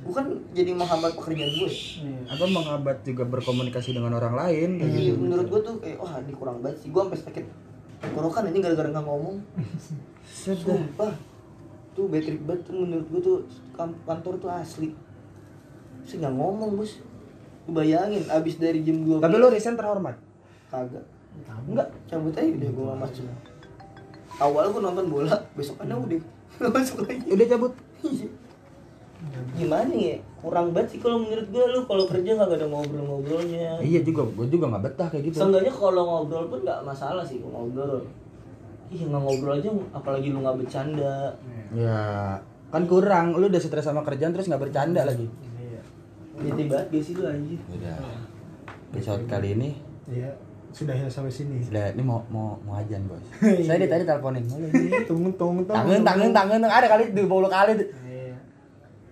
bukan 0.00 0.24
jadi 0.50 0.72
menghambat 0.72 1.12
pekerjaan 1.12 1.52
gue 1.52 1.68
Iya. 1.68 2.32
Apa 2.32 2.44
menghambat 2.48 2.96
juga 3.02 3.22
berkomunikasi 3.24 3.92
dengan 3.92 4.16
orang 4.16 4.32
lain 4.34 4.80
Iya, 4.80 5.12
gitu. 5.12 5.20
menurut 5.20 5.46
gua 5.46 5.60
tuh 5.62 5.76
kayak 5.78 6.00
wah 6.00 6.16
ini 6.16 6.32
kurang 6.32 6.58
banget 6.58 6.80
sih 6.80 6.88
gua 6.88 7.04
sampai 7.04 7.20
sakit 7.20 7.44
tenggorokan 7.98 8.48
ini 8.48 8.58
gara-gara 8.58 8.88
nggak 8.88 9.04
ngomong. 9.04 9.36
Sumpah 10.24 11.12
Tuh 11.92 12.08
bad 12.08 12.22
trip 12.22 12.40
banget 12.42 12.60
tuh 12.62 12.74
menurut 12.74 13.06
gue 13.06 13.20
tuh 13.20 13.36
kam- 13.72 14.00
kantor 14.02 14.34
tuh 14.36 14.50
asli 14.50 14.92
Saya 16.02 16.16
nggak 16.22 16.34
ngomong 16.34 16.70
bos 16.74 17.00
bayangin 17.66 18.22
abis 18.26 18.56
dari 18.56 18.80
jam 18.82 19.02
12 19.02 19.18
Tapi 19.20 19.36
lo 19.36 19.48
resign 19.48 19.74
terhormat. 19.74 20.16
Kagak 20.66 21.04
Enggak. 21.66 21.88
Cabut 22.08 22.32
aja 22.32 22.48
udah 22.48 22.70
gue 22.72 22.86
masuk 22.96 23.24
Awal 24.36 24.64
gue 24.72 24.80
nonton 24.80 25.06
bola 25.06 25.36
Besokannya 25.52 25.94
udah 25.94 26.18
Nggak 26.56 26.72
masuk 26.80 26.96
lagi 27.04 27.26
Udah 27.28 27.46
cabut. 27.46 27.72
Iya. 28.00 28.28
Gimana 29.52 29.92
ya 29.92 30.16
Kurang 30.40 30.70
banget 30.72 30.96
sih 30.96 31.00
kalau 31.00 31.20
menurut 31.20 31.48
gue 31.48 31.64
Lu 31.72 31.80
kalau 31.84 32.04
kerja 32.06 32.30
gak 32.34 32.52
ada 32.52 32.66
ngobrol-ngobrolnya 32.66 33.80
Iya 33.80 34.00
juga, 34.00 34.24
gue 34.26 34.46
juga 34.48 34.64
nggak 34.70 34.84
betah 34.86 35.08
kayak 35.10 35.24
gitu. 35.28 35.36
Seenggaknya 35.40 35.72
kalau 35.72 36.02
ngobrol 36.04 36.44
pun 36.48 36.60
gak 36.62 36.80
masalah 36.84 37.24
sih 37.24 37.40
ngobrol 37.40 38.00
Iya 38.86 39.04
nggak 39.10 39.18
ngobrol 39.20 39.58
aja 39.58 39.68
apalagi 39.92 40.30
lu 40.30 40.40
nggak 40.40 40.56
bercanda 40.62 41.34
Ya, 41.74 42.38
kan 42.70 42.86
kurang. 42.86 43.34
Lu 43.34 43.50
udah 43.50 43.58
stres 43.58 43.82
sama 43.82 44.06
kerjaan 44.06 44.30
terus 44.30 44.46
nggak 44.46 44.62
bercanda 44.62 45.02
lagi. 45.02 45.26
Iya. 46.36 46.52
Bete 46.52 46.62
banget 46.66 46.86
gak 46.90 47.02
sih 47.02 47.12
lu 47.12 47.24
anjir 47.24 47.58
Udah. 47.68 47.96
Episode 48.90 49.24
kali 49.24 49.48
ini 49.54 49.70
Iya. 50.06 50.30
Sudah 50.70 50.92
ya 50.92 51.08
sampai 51.08 51.32
sini. 51.32 51.64
sudah 51.64 51.88
ini 51.90 52.04
mau 52.04 52.20
mau 52.28 52.52
mau 52.60 52.76
ajan 52.76 53.00
bos. 53.08 53.18
Iya. 53.40 53.64
Saya 53.64 53.78
di 53.80 53.88
tadi 53.88 54.04
teleponin. 54.04 54.44
Ini. 54.44 55.08
Tunggu 55.08 55.32
tunggu 55.34 55.64
tunggu. 55.64 55.72
Tangan 55.72 56.02
tangan 56.04 56.30
tangan 56.30 56.60
ada 56.62 56.86
kali 56.86 57.04
20 57.10 57.24
kali. 57.48 57.72
Iya. 57.80 58.36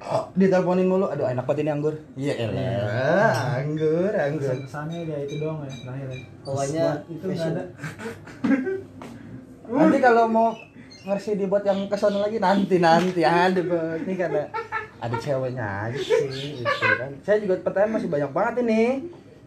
Oh, 0.04 0.28
diteleponin 0.36 0.84
mulu. 0.84 1.08
Aduh, 1.08 1.24
enak 1.24 1.42
banget 1.42 1.64
ini 1.64 1.70
anggur. 1.72 1.94
Iya, 2.12 2.32
elah. 2.44 3.56
Anggur, 3.56 4.12
anggur. 4.12 4.52
Kesannya 4.60 5.08
dia 5.08 5.18
itu 5.24 5.40
doang 5.40 5.64
ya 5.64 5.72
terakhir 5.72 6.08
ya. 6.12 6.18
Pokoknya 6.44 6.86
itu 7.08 7.24
nggak 7.24 7.48
ada. 7.56 7.64
Nanti 9.64 9.98
kalau 9.98 10.24
mau 10.28 10.48
versi 11.04 11.36
dibuat 11.36 11.62
yang 11.68 11.84
kesono 11.86 12.24
lagi 12.24 12.40
nanti 12.40 12.80
nanti. 12.80 13.20
Ada 13.20 13.60
ini 14.00 14.14
karena 14.16 14.48
ada 14.96 15.16
ceweknya 15.20 15.92
aja 15.92 16.00
sih 16.00 16.64
itu 16.64 16.64
kan. 16.96 17.12
Saya 17.20 17.36
juga 17.44 17.60
pertanyaan 17.60 18.00
masih 18.00 18.08
banyak 18.08 18.30
banget 18.32 18.54
ini. 18.64 18.82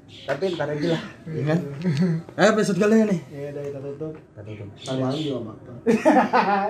Tapi 0.07 0.55
ntar 0.55 0.71
aja 0.71 0.87
lah 0.95 1.03
ya 1.27 1.43
kan? 1.51 1.59
Ayo 2.39 2.47
episode 2.55 2.79
kali 2.79 2.95
ini. 3.03 3.17
Iya 3.27 3.47
udah 3.51 3.63
kita 3.65 3.79
tutup. 3.83 4.13
kita 4.15 4.41
tutup. 4.45 4.67
Kalau 4.79 4.99
malam 5.03 5.19
juga 5.19 5.39
apa 5.41 5.53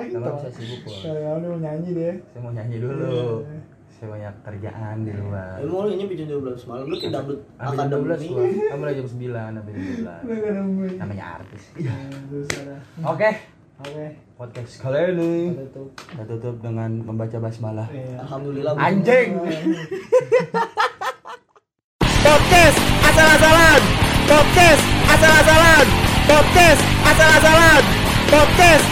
karena 0.10 0.30
saya 0.42 0.52
sibuk 0.58 0.80
kok 0.82 0.98
Kalau 1.06 1.22
kamu 1.22 1.46
mau 1.46 1.60
nyanyi 1.62 1.90
dia. 1.94 2.14
saya 2.34 2.40
mau 2.42 2.52
nyanyi 2.56 2.76
dulu. 2.82 3.46
Saya 3.94 4.08
banyak 4.14 4.34
kerjaan 4.42 4.96
di 5.06 5.12
luar. 5.14 5.58
Emang 5.62 5.86
lu 5.86 5.90
ini 5.94 6.06
bikin 6.10 6.26
12 6.34 6.70
malam. 6.70 6.86
Lu 6.90 6.96
ke 6.98 7.10
Sampai 7.14 7.86
jam 7.86 8.02
12 8.02 8.26
gua. 8.26 8.42
Kamu 8.46 8.80
mulai 8.82 8.94
jam 8.98 9.08
9 9.10 9.18
sampai 9.54 9.72
jam 9.74 9.84
12 9.86 10.98
Namanya 10.98 11.26
artis. 11.38 11.64
Iya. 11.78 11.94
Oke. 13.06 13.30
Oke. 13.86 14.27
Podcast 14.38 14.86
kali 14.86 15.18
ini 15.18 15.50
Kita 15.50 15.66
tutup. 15.74 15.90
Kita 15.98 16.24
tutup 16.30 16.56
dengan 16.62 17.02
membaca 17.02 17.42
basmalah. 17.42 17.90
Iya. 17.90 18.22
Alhamdulillah 18.22 18.78
Anjing. 18.78 19.34
Podcast 22.28 22.78
asal-asalan. 23.02 23.82
Podcast 24.30 24.84
asal-asalan. 25.10 25.86
Podcast 26.30 26.82
asal-asalan. 27.02 27.82
Podcast 28.30 28.87